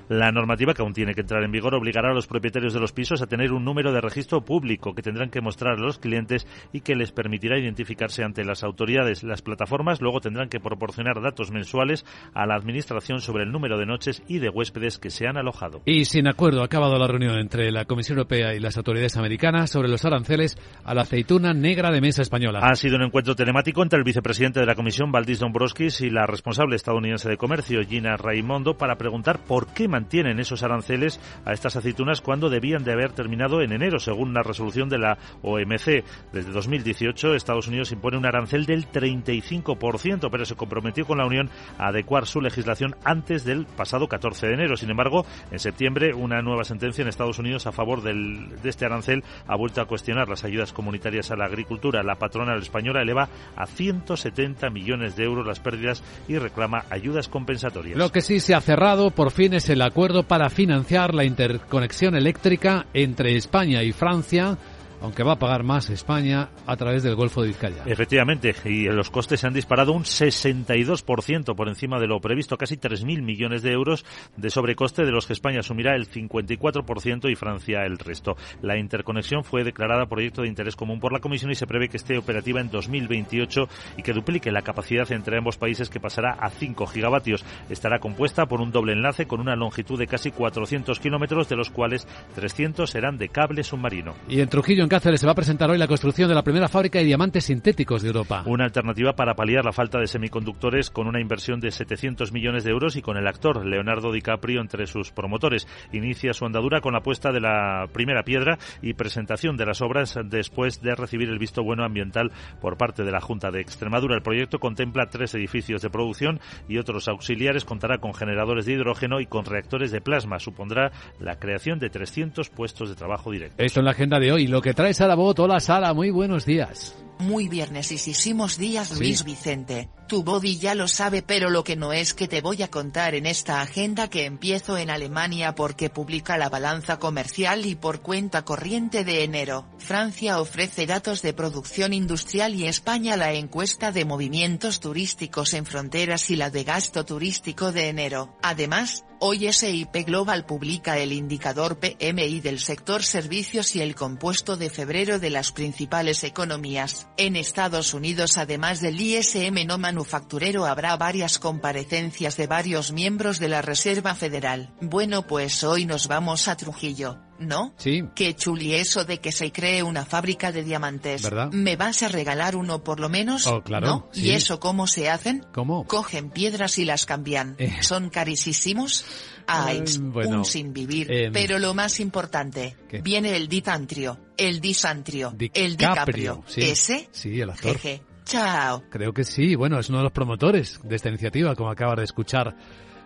La 0.09 0.31
normativa, 0.31 0.73
que 0.73 0.81
aún 0.81 0.93
tiene 0.93 1.13
que 1.13 1.21
entrar 1.21 1.43
en 1.43 1.51
vigor, 1.51 1.75
obligará 1.75 2.09
a 2.09 2.15
los 2.15 2.25
propietarios 2.25 2.73
de 2.73 2.79
los 2.79 2.91
pisos 2.91 3.21
a 3.21 3.27
tener 3.27 3.51
un 3.51 3.63
número 3.63 3.93
de 3.93 4.01
registro 4.01 4.41
público 4.41 4.95
que 4.95 5.03
tendrán 5.03 5.29
que 5.29 5.39
mostrar 5.39 5.75
a 5.75 5.79
los 5.79 5.99
clientes 5.99 6.47
y 6.73 6.81
que 6.81 6.95
les 6.95 7.11
permitirá 7.11 7.59
identificarse 7.59 8.23
ante 8.23 8.43
las 8.43 8.63
autoridades. 8.63 9.23
Las 9.23 9.43
plataformas 9.43 10.01
luego 10.01 10.19
tendrán 10.19 10.49
que 10.49 10.59
proporcionar 10.59 11.21
datos 11.21 11.51
mensuales 11.51 12.07
a 12.33 12.47
la 12.47 12.55
Administración 12.55 13.21
sobre 13.21 13.43
el 13.43 13.51
número 13.51 13.77
de 13.77 13.85
noches 13.85 14.23
y 14.27 14.39
de 14.39 14.49
huéspedes 14.49 14.97
que 14.97 15.11
se 15.11 15.27
han 15.27 15.37
alojado. 15.37 15.83
Y 15.85 16.05
sin 16.05 16.27
acuerdo 16.27 16.61
ha 16.61 16.65
acabado 16.65 16.97
la 16.97 17.07
reunión 17.07 17.37
entre 17.37 17.71
la 17.71 17.85
Comisión 17.85 18.17
Europea 18.17 18.55
y 18.55 18.59
las 18.59 18.77
autoridades 18.77 19.15
americanas 19.15 19.69
sobre 19.69 19.89
los 19.89 20.05
aranceles 20.05 20.57
a 20.85 20.95
la 20.95 21.03
aceituna 21.03 21.53
negra 21.53 21.91
de 21.91 22.01
mesa 22.01 22.23
española. 22.23 22.61
Ha 22.63 22.73
sido 22.73 22.95
un 22.95 23.03
encuentro 23.03 23.35
telemático 23.35 23.83
entre 23.83 23.99
el 23.99 24.05
vicepresidente 24.05 24.59
de 24.59 24.65
la 24.65 24.73
Comisión, 24.73 25.11
Valdis 25.11 25.37
Dombrovskis, 25.37 26.01
y 26.01 26.09
la 26.09 26.25
responsable 26.25 26.77
estadounidense 26.77 27.29
de 27.29 27.37
comercio, 27.37 27.83
Gina 27.87 28.17
Raimondo, 28.17 28.75
para 28.75 28.95
preguntar 28.95 29.39
por 29.45 29.67
qué 29.71 29.87
mantienen 29.99 30.39
esos 30.39 30.63
aranceles 30.63 31.19
a 31.43 31.51
estas 31.51 31.75
aceitunas 31.75 32.21
cuando 32.21 32.49
debían 32.49 32.85
de 32.85 32.93
haber 32.93 33.11
terminado 33.11 33.61
en 33.61 33.73
enero, 33.73 33.99
según 33.99 34.33
la 34.33 34.43
resolución 34.43 34.87
de 34.87 34.97
la 34.97 35.17
OMC. 35.41 36.05
Desde 36.31 36.51
2018, 36.53 37.35
Estados 37.35 37.67
Unidos 37.67 37.91
impone 37.91 38.17
un 38.17 38.25
arancel 38.25 38.65
del 38.65 38.89
35%, 38.89 40.29
pero 40.31 40.45
se 40.45 40.55
comprometió 40.55 41.05
con 41.05 41.17
la 41.17 41.25
Unión 41.25 41.49
a 41.77 41.87
adecuar 41.87 42.27
su 42.27 42.39
legislación 42.39 42.95
antes 43.03 43.43
del 43.43 43.65
pasado 43.65 44.07
14 44.07 44.47
de 44.47 44.53
enero. 44.53 44.77
Sin 44.77 44.89
embargo, 44.89 45.25
en 45.51 45.59
septiembre, 45.59 46.13
una 46.13 46.41
nueva 46.41 46.63
sentencia 46.63 47.01
en 47.01 47.09
Estados 47.09 47.39
Unidos 47.39 47.67
a 47.67 47.73
favor 47.73 48.01
del, 48.01 48.61
de 48.61 48.69
este 48.69 48.85
arancel 48.85 49.25
ha 49.47 49.57
vuelto 49.57 49.81
a 49.81 49.85
cuestionar 49.85 50.29
las 50.29 50.45
ayudas 50.45 50.71
comunitarias 50.71 51.29
a 51.31 51.35
la 51.35 51.45
agricultura. 51.45 52.03
La 52.03 52.15
patronal 52.15 52.59
española 52.59 53.01
eleva 53.01 53.27
a 53.57 53.65
170 53.67 54.69
millones 54.69 55.17
de 55.17 55.25
euros 55.25 55.45
las 55.45 55.59
pérdidas 55.59 56.01
y 56.29 56.37
reclama 56.37 56.85
ayudas 56.89 57.27
compensatorias. 57.27 57.97
Lo 57.97 58.13
que 58.13 58.21
sí 58.21 58.39
se 58.39 58.55
ha 58.55 58.61
cerrado 58.61 59.11
por 59.11 59.31
fin 59.31 59.53
es 59.53 59.69
el 59.69 59.81
acuerdo 59.89 60.23
para 60.23 60.49
financiar 60.49 61.13
la 61.13 61.25
interconexión 61.25 62.15
eléctrica 62.15 62.85
entre 62.93 63.35
España 63.35 63.83
y 63.83 63.91
Francia 63.91 64.57
aunque 65.01 65.23
va 65.23 65.33
a 65.33 65.39
pagar 65.39 65.63
más 65.63 65.89
España 65.89 66.49
a 66.65 66.75
través 66.77 67.03
del 67.03 67.15
Golfo 67.15 67.41
de 67.41 67.49
Vizcaya. 67.49 67.83
Efectivamente, 67.85 68.55
y 68.65 68.85
los 68.85 69.09
costes 69.09 69.39
se 69.39 69.47
han 69.47 69.53
disparado 69.53 69.93
un 69.93 70.03
62% 70.03 71.55
por 71.55 71.67
encima 71.67 71.99
de 71.99 72.07
lo 72.07 72.19
previsto, 72.19 72.57
casi 72.57 72.77
3.000 72.77 73.21
millones 73.21 73.61
de 73.61 73.71
euros 73.71 74.05
de 74.35 74.49
sobrecoste, 74.49 75.05
de 75.05 75.11
los 75.11 75.27
que 75.27 75.33
España 75.33 75.59
asumirá 75.59 75.95
el 75.95 76.09
54% 76.09 77.31
y 77.31 77.35
Francia 77.35 77.85
el 77.85 77.97
resto. 77.97 78.35
La 78.61 78.77
interconexión 78.77 79.43
fue 79.43 79.63
declarada 79.63 80.07
proyecto 80.07 80.41
de 80.41 80.47
interés 80.47 80.75
común 80.75 80.99
por 80.99 81.13
la 81.13 81.19
Comisión 81.19 81.51
y 81.51 81.55
se 81.55 81.67
prevé 81.67 81.89
que 81.89 81.97
esté 81.97 82.17
operativa 82.17 82.59
en 82.59 82.69
2028 82.69 83.67
y 83.97 84.03
que 84.03 84.13
duplique 84.13 84.51
la 84.51 84.61
capacidad 84.61 85.09
entre 85.11 85.37
ambos 85.37 85.57
países 85.57 85.89
que 85.89 85.99
pasará 85.99 86.31
a 86.31 86.49
5 86.49 86.87
gigavatios. 86.87 87.45
Estará 87.69 87.99
compuesta 87.99 88.47
por 88.47 88.61
un 88.61 88.71
doble 88.71 88.93
enlace 88.93 89.27
con 89.27 89.39
una 89.39 89.55
longitud 89.55 89.97
de 89.97 90.07
casi 90.07 90.31
400 90.31 90.99
kilómetros, 90.99 91.47
de 91.49 91.55
los 91.55 91.69
cuales 91.69 92.07
300 92.35 92.89
serán 92.89 93.17
de 93.17 93.29
cable 93.29 93.63
submarino. 93.63 94.15
Y 94.27 94.41
en 94.41 94.49
Trujillo, 94.49 94.88
en 94.89 94.97
Cáceres, 94.97 95.21
se 95.21 95.27
va 95.27 95.33
a 95.33 95.35
presentar 95.35 95.69
hoy 95.69 95.77
la 95.77 95.87
construcción 95.87 96.27
de 96.29 96.33
la 96.33 96.41
primera 96.41 96.67
fábrica 96.67 96.97
de 96.97 97.05
diamantes 97.05 97.45
sintéticos 97.45 98.01
de 98.01 98.07
Europa. 98.07 98.41
Una 98.47 98.63
alternativa 98.63 99.13
para 99.13 99.35
paliar 99.35 99.63
la 99.63 99.71
falta 99.71 99.99
de 99.99 100.07
semiconductores 100.07 100.89
con 100.89 101.05
una 101.05 101.21
inversión 101.21 101.59
de 101.59 101.69
700 101.69 102.31
millones 102.31 102.63
de 102.63 102.71
euros 102.71 102.95
y 102.95 103.03
con 103.03 103.15
el 103.15 103.27
actor 103.27 103.63
Leonardo 103.67 104.11
DiCaprio 104.11 104.61
entre 104.61 104.87
sus 104.87 105.11
promotores. 105.11 105.67
Inicia 105.93 106.33
su 106.33 106.43
andadura 106.45 106.81
con 106.81 106.93
la 106.93 107.01
puesta 107.01 107.31
de 107.31 107.39
la 107.39 107.85
primera 107.93 108.23
piedra 108.23 108.57
y 108.81 108.95
presentación 108.95 109.57
de 109.57 109.67
las 109.67 109.79
obras 109.83 110.17
después 110.23 110.81
de 110.81 110.95
recibir 110.95 111.29
el 111.29 111.37
visto 111.37 111.63
bueno 111.63 111.83
ambiental 111.83 112.31
por 112.59 112.77
parte 112.77 113.03
de 113.03 113.11
la 113.11 113.21
Junta 113.21 113.51
de 113.51 113.61
Extremadura. 113.61 114.15
El 114.15 114.23
proyecto 114.23 114.57
contempla 114.57 115.05
tres 115.05 115.35
edificios 115.35 115.83
de 115.83 115.91
producción 115.91 116.39
y 116.67 116.79
otros 116.79 117.07
auxiliares. 117.07 117.63
Contará 117.63 117.99
con 117.99 118.15
generadores 118.15 118.65
de 118.65 118.73
hidrógeno 118.73 119.19
y 119.19 119.27
con 119.27 119.45
reactores 119.45 119.91
de 119.91 120.01
plasma. 120.01 120.39
Supondrá 120.39 120.91
la 121.19 121.37
creación 121.37 121.77
de 121.77 121.91
300 121.91 122.49
puestos 122.49 122.89
de 122.89 122.95
trabajo 122.95 123.29
directos. 123.29 123.63
Esto 123.63 123.81
en 123.81 123.85
la 123.85 123.91
agenda 123.91 124.19
de 124.19 124.31
hoy. 124.31 124.47
Lo 124.47 124.61
que 124.61 124.78
trae 124.79 124.93
Sara 124.93 125.15
Bot. 125.15 125.37
Hola 125.39 125.59
Sara, 125.59 125.93
muy 125.93 126.09
buenos 126.09 126.45
días. 126.45 126.95
Muy 127.19 127.49
viernesísimos 127.49 128.57
días 128.57 128.97
Luis 128.97 129.25
Vicente. 129.25 129.89
Tu 130.07 130.23
body 130.23 130.57
ya 130.57 130.73
lo 130.73 130.87
sabe 130.87 131.21
pero 131.21 131.49
lo 131.49 131.65
que 131.65 131.75
no 131.75 131.91
es 131.91 132.13
que 132.13 132.29
te 132.29 132.39
voy 132.39 132.63
a 132.63 132.71
contar 132.71 133.13
en 133.13 133.25
esta 133.25 133.59
agenda 133.59 134.09
que 134.09 134.23
empiezo 134.23 134.77
en 134.77 134.89
Alemania 134.89 135.53
porque 135.53 135.89
publica 135.89 136.37
la 136.37 136.47
balanza 136.47 136.97
comercial 136.97 137.65
y 137.65 137.75
por 137.75 137.99
cuenta 137.99 138.45
corriente 138.45 139.03
de 139.03 139.25
enero. 139.25 139.67
Francia 139.79 140.39
ofrece 140.39 140.85
datos 140.85 141.21
de 141.21 141.33
producción 141.33 141.91
industrial 141.91 142.55
y 142.55 142.67
España 142.67 143.17
la 143.17 143.33
encuesta 143.33 143.91
de 143.91 144.05
movimientos 144.05 144.79
turísticos 144.79 145.53
en 145.53 145.65
fronteras 145.65 146.29
y 146.29 146.37
la 146.37 146.49
de 146.49 146.63
gasto 146.63 147.03
turístico 147.03 147.73
de 147.73 147.89
enero. 147.89 148.37
Además, 148.41 149.03
Hoy 149.21 149.51
SIP 149.51 149.93
Global 150.05 150.45
publica 150.45 150.97
el 150.97 151.11
indicador 151.11 151.77
PMI 151.77 152.39
del 152.39 152.57
sector 152.57 153.03
servicios 153.03 153.75
y 153.75 153.81
el 153.81 153.93
compuesto 153.93 154.55
de 154.55 154.69
febrero 154.69 155.19
de 155.19 155.29
las 155.29 155.51
principales 155.51 156.23
economías. 156.23 157.08
En 157.21 157.35
Estados 157.35 157.93
Unidos 157.93 158.37
además 158.37 158.79
del 158.79 159.01
ISM 159.01 159.67
no 159.67 159.77
manufacturero 159.77 160.65
habrá 160.65 160.95
varias 160.95 161.37
comparecencias 161.37 162.37
de 162.37 162.47
varios 162.47 162.93
miembros 162.93 163.39
de 163.39 163.49
la 163.49 163.61
Reserva 163.61 164.15
Federal. 164.15 164.73
Bueno 164.79 165.27
pues 165.27 165.65
hoy 165.65 165.85
nos 165.85 166.07
vamos 166.07 166.47
a 166.47 166.55
Trujillo. 166.55 167.19
¿No? 167.37 167.73
Sí. 167.77 168.03
Qué 168.15 168.35
chuli 168.35 168.73
eso 168.75 169.05
de 169.05 169.19
que 169.19 169.31
se 169.31 169.51
cree 169.53 169.81
una 169.81 170.05
fábrica 170.05 170.51
de 170.51 170.63
diamantes. 170.63 171.21
¿Verdad? 171.21 171.49
¿Me 171.51 171.77
vas 171.77 172.03
a 172.03 172.09
regalar 172.09 172.57
uno 172.57 172.83
por 172.83 172.99
lo 172.99 173.07
menos? 173.07 173.47
Oh, 173.47 173.61
claro, 173.63 173.87
¿No? 173.87 174.09
sí. 174.11 174.27
¿Y 174.27 174.31
eso 174.31 174.59
cómo 174.59 174.87
se 174.87 175.09
hacen? 175.09 175.45
¿Cómo? 175.53 175.85
Cogen 175.87 176.31
piedras 176.31 176.77
y 176.79 176.85
las 176.85 177.05
cambian. 177.05 177.55
Eh. 177.57 177.77
¿Son 177.81 178.09
carísimos? 178.09 179.05
Ay, 179.51 179.79
Eh, 179.79 179.83
bueno, 179.99 180.37
un 180.39 180.45
sin 180.45 180.73
vivir. 180.73 181.07
eh, 181.11 181.29
Pero 181.33 181.57
lo 181.59 181.73
más 181.73 181.99
importante, 181.99 182.75
¿Qué? 182.87 183.01
viene 183.01 183.35
el 183.35 183.47
ditantrio, 183.47 184.17
el 184.37 184.61
disantrio, 184.61 185.35
el 185.53 185.75
DiCaprio, 185.77 186.33
dicaprio. 186.35 186.43
sí. 186.47 186.61
¿Ese? 186.61 187.09
Sí, 187.11 187.41
el 187.41 187.49
actor. 187.49 187.77
Jeje. 187.77 188.01
Chao. 188.25 188.83
Creo 188.91 189.11
que 189.13 189.23
sí. 189.23 189.55
Bueno, 189.55 189.79
es 189.79 189.89
uno 189.89 189.97
de 189.99 190.03
los 190.03 190.13
promotores 190.13 190.79
de 190.83 190.95
esta 190.95 191.09
iniciativa, 191.09 191.55
como 191.55 191.71
acabas 191.71 191.97
de 191.97 192.03
escuchar 192.03 192.55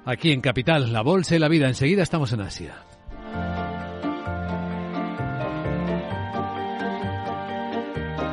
aquí 0.05 0.31
en 0.31 0.41
Capital, 0.41 0.91
la 0.91 1.01
bolsa 1.01 1.35
y 1.35 1.39
la 1.39 1.47
vida. 1.47 1.67
Enseguida 1.69 2.03
estamos 2.03 2.33
en 2.33 2.41
Asia. 2.41 2.75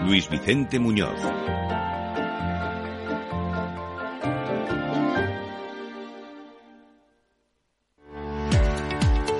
Luis 0.04 0.28
Vicente 0.28 0.78
Muñoz. 0.78 1.20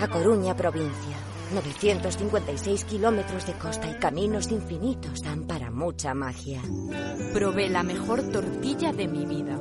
A 0.00 0.08
Coruña, 0.08 0.56
provincia. 0.56 1.16
956 1.52 2.84
kilómetros 2.84 3.46
de 3.46 3.52
costa 3.54 3.88
y 3.88 3.94
caminos 3.94 4.50
infinitos 4.50 5.22
dan 5.22 5.44
para 5.44 5.70
mucha 5.70 6.14
magia. 6.14 6.60
Probé 7.32 7.68
la 7.68 7.82
mejor 7.82 8.22
tortilla 8.30 8.92
de 8.92 9.06
mi 9.06 9.24
vida. 9.24 9.58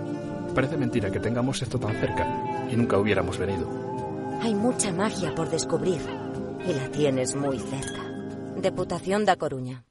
Parece 0.56 0.78
mentira 0.78 1.12
que 1.12 1.20
tengamos 1.20 1.62
esto 1.62 1.80
tan 1.80 1.96
cerca 2.00 2.68
y 2.70 2.76
nunca 2.76 2.98
hubiéramos 2.98 3.38
venido. 3.38 3.68
Hay 4.42 4.56
mucha 4.56 4.92
magia 4.92 5.34
por 5.36 5.50
descubrir 5.50 6.02
y 6.68 6.74
la 6.74 6.90
tienes 6.90 7.36
muy 7.36 7.60
cerca. 7.60 8.04
Deputación 8.58 9.26
da 9.26 9.36
Coruña. 9.36 9.86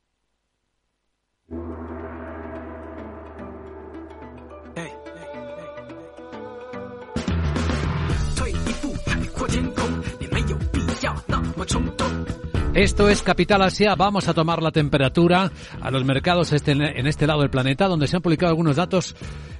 Esto 12.74 13.08
es 13.08 13.22
Capital 13.22 13.62
Asia. 13.62 13.94
Vamos 13.94 14.26
a 14.26 14.34
tomar 14.34 14.62
la 14.62 14.72
temperatura 14.72 15.52
a 15.80 15.90
los 15.90 16.04
mercados 16.04 16.52
este, 16.52 16.72
en 16.72 17.06
este 17.06 17.26
lado 17.26 17.42
del 17.42 17.50
planeta, 17.50 17.86
donde 17.86 18.08
se 18.08 18.16
han 18.16 18.22
publicado 18.22 18.50
algunos 18.50 18.76
datos 18.76 19.14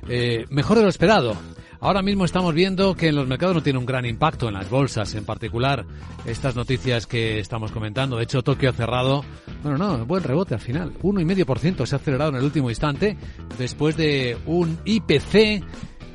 eh, 0.09 0.45
mejor 0.51 0.79
de 0.79 0.83
lo 0.85 0.89
esperado. 0.89 1.37
Ahora 1.79 2.03
mismo 2.03 2.25
estamos 2.25 2.55
viendo 2.55 2.95
que 2.95 3.09
en 3.09 3.17
los 3.17 3.29
mercados 3.29 3.57
no 3.57 3.63
tiene 3.63 3.79
un 3.79 3.87
gran 3.87 4.05
impacto, 4.05 4.49
en 4.49 4.55
las 4.55 4.71
bolsas 4.71 5.15
en 5.15 5.25
particular, 5.25 5.85
estas 6.25 6.57
noticias 6.57 7.07
que 7.07 7.39
estamos 7.39 7.71
comentando. 7.71 8.17
De 8.17 8.25
hecho, 8.25 8.43
Tokio 8.43 8.71
ha 8.71 8.73
cerrado, 8.73 9.25
bueno, 9.63 9.79
no, 9.79 10.07
buen 10.07 10.25
rebote 10.25 10.55
al 10.55 10.61
final. 10.61 10.93
1,5% 11.03 11.87
se 11.87 11.95
ha 11.95 11.99
acelerado 11.99 12.31
en 12.31 12.37
el 12.37 12.45
último 12.45 12.69
instante 12.69 13.17
después 13.59 13.97
de 13.97 14.39
un 14.47 14.79
IPC 14.85 15.65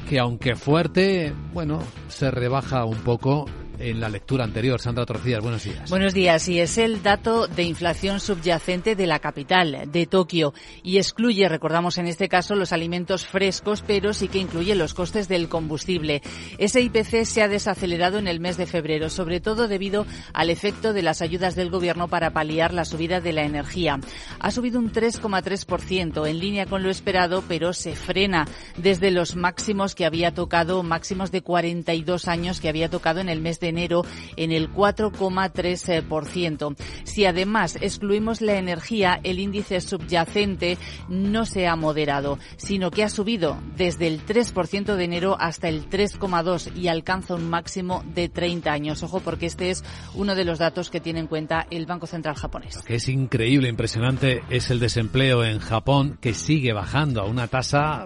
que 0.09 0.19
aunque 0.19 0.55
fuerte, 0.55 1.33
bueno, 1.53 1.79
se 2.07 2.31
rebaja 2.31 2.85
un 2.85 2.97
poco 2.99 3.45
en 3.79 3.99
la 3.99 4.09
lectura 4.09 4.43
anterior. 4.43 4.79
Sandra 4.79 5.05
Torcillas, 5.05 5.41
buenos 5.41 5.63
días. 5.63 5.89
Buenos 5.89 6.13
días. 6.13 6.47
Y 6.47 6.59
es 6.59 6.77
el 6.77 7.03
dato 7.03 7.47
de 7.47 7.63
inflación 7.63 8.19
subyacente 8.19 8.95
de 8.95 9.07
la 9.07 9.19
capital, 9.19 9.89
de 9.91 10.05
Tokio, 10.05 10.53
y 10.83 10.97
excluye, 10.97 11.47
recordamos 11.49 11.97
en 11.97 12.07
este 12.07 12.29
caso, 12.29 12.55
los 12.55 12.73
alimentos 12.73 13.25
frescos, 13.25 13.83
pero 13.85 14.13
sí 14.13 14.27
que 14.27 14.39
incluye 14.39 14.75
los 14.75 14.93
costes 14.93 15.27
del 15.27 15.49
combustible. 15.49 16.21
Ese 16.57 16.81
IPC 16.81 17.25
se 17.25 17.41
ha 17.41 17.47
desacelerado 17.47 18.17
en 18.17 18.27
el 18.27 18.39
mes 18.39 18.57
de 18.57 18.65
febrero, 18.65 19.09
sobre 19.09 19.39
todo 19.39 19.67
debido 19.67 20.05
al 20.33 20.49
efecto 20.49 20.93
de 20.93 21.03
las 21.03 21.21
ayudas 21.21 21.55
del 21.55 21.69
gobierno 21.69 22.07
para 22.07 22.31
paliar 22.31 22.73
la 22.73 22.85
subida 22.85 23.21
de 23.21 23.33
la 23.33 23.43
energía. 23.43 23.99
Ha 24.39 24.51
subido 24.51 24.79
un 24.79 24.91
3,3% 24.91 26.27
en 26.27 26.39
línea 26.39 26.65
con 26.65 26.83
lo 26.83 26.89
esperado, 26.89 27.43
pero 27.47 27.73
se 27.73 27.95
frena 27.95 28.47
desde 28.77 29.11
los 29.11 29.35
máximos 29.35 29.95
que 29.95 30.05
había 30.05 30.33
tocado, 30.33 30.83
máximos 30.83 31.31
de 31.31 31.41
42 31.41 32.27
años 32.27 32.59
que 32.59 32.69
había 32.69 32.89
tocado 32.89 33.19
en 33.19 33.29
el 33.29 33.41
mes 33.41 33.59
de 33.59 33.66
enero 33.69 34.03
en 34.35 34.51
el 34.51 34.71
4,3%. 34.71 36.75
Si 37.03 37.25
además 37.25 37.77
excluimos 37.81 38.41
la 38.41 38.57
energía, 38.57 39.19
el 39.23 39.39
índice 39.39 39.81
subyacente 39.81 40.77
no 41.09 41.45
se 41.45 41.67
ha 41.67 41.75
moderado, 41.75 42.39
sino 42.57 42.91
que 42.91 43.03
ha 43.03 43.09
subido 43.09 43.57
desde 43.75 44.07
el 44.07 44.25
3% 44.25 44.95
de 44.95 45.03
enero 45.03 45.37
hasta 45.39 45.69
el 45.69 45.89
3,2% 45.89 46.75
y 46.75 46.87
alcanza 46.87 47.35
un 47.35 47.49
máximo 47.49 48.03
de 48.13 48.29
30 48.29 48.71
años. 48.71 49.03
Ojo, 49.03 49.19
porque 49.19 49.45
este 49.45 49.69
es 49.69 49.83
uno 50.13 50.35
de 50.35 50.45
los 50.45 50.59
datos 50.59 50.89
que 50.89 50.99
tiene 50.99 51.19
en 51.19 51.27
cuenta 51.27 51.67
el 51.69 51.85
Banco 51.85 52.07
Central 52.07 52.35
japonés. 52.35 52.75
Lo 52.75 52.83
que 52.83 52.95
es 52.95 53.09
increíble, 53.09 53.69
impresionante, 53.69 54.43
es 54.49 54.69
el 54.69 54.79
desempleo 54.79 55.43
en 55.43 55.59
Japón 55.59 56.17
que 56.21 56.33
sigue 56.33 56.73
bajando 56.73 57.21
a 57.21 57.25
una 57.25 57.47
tasa, 57.47 58.05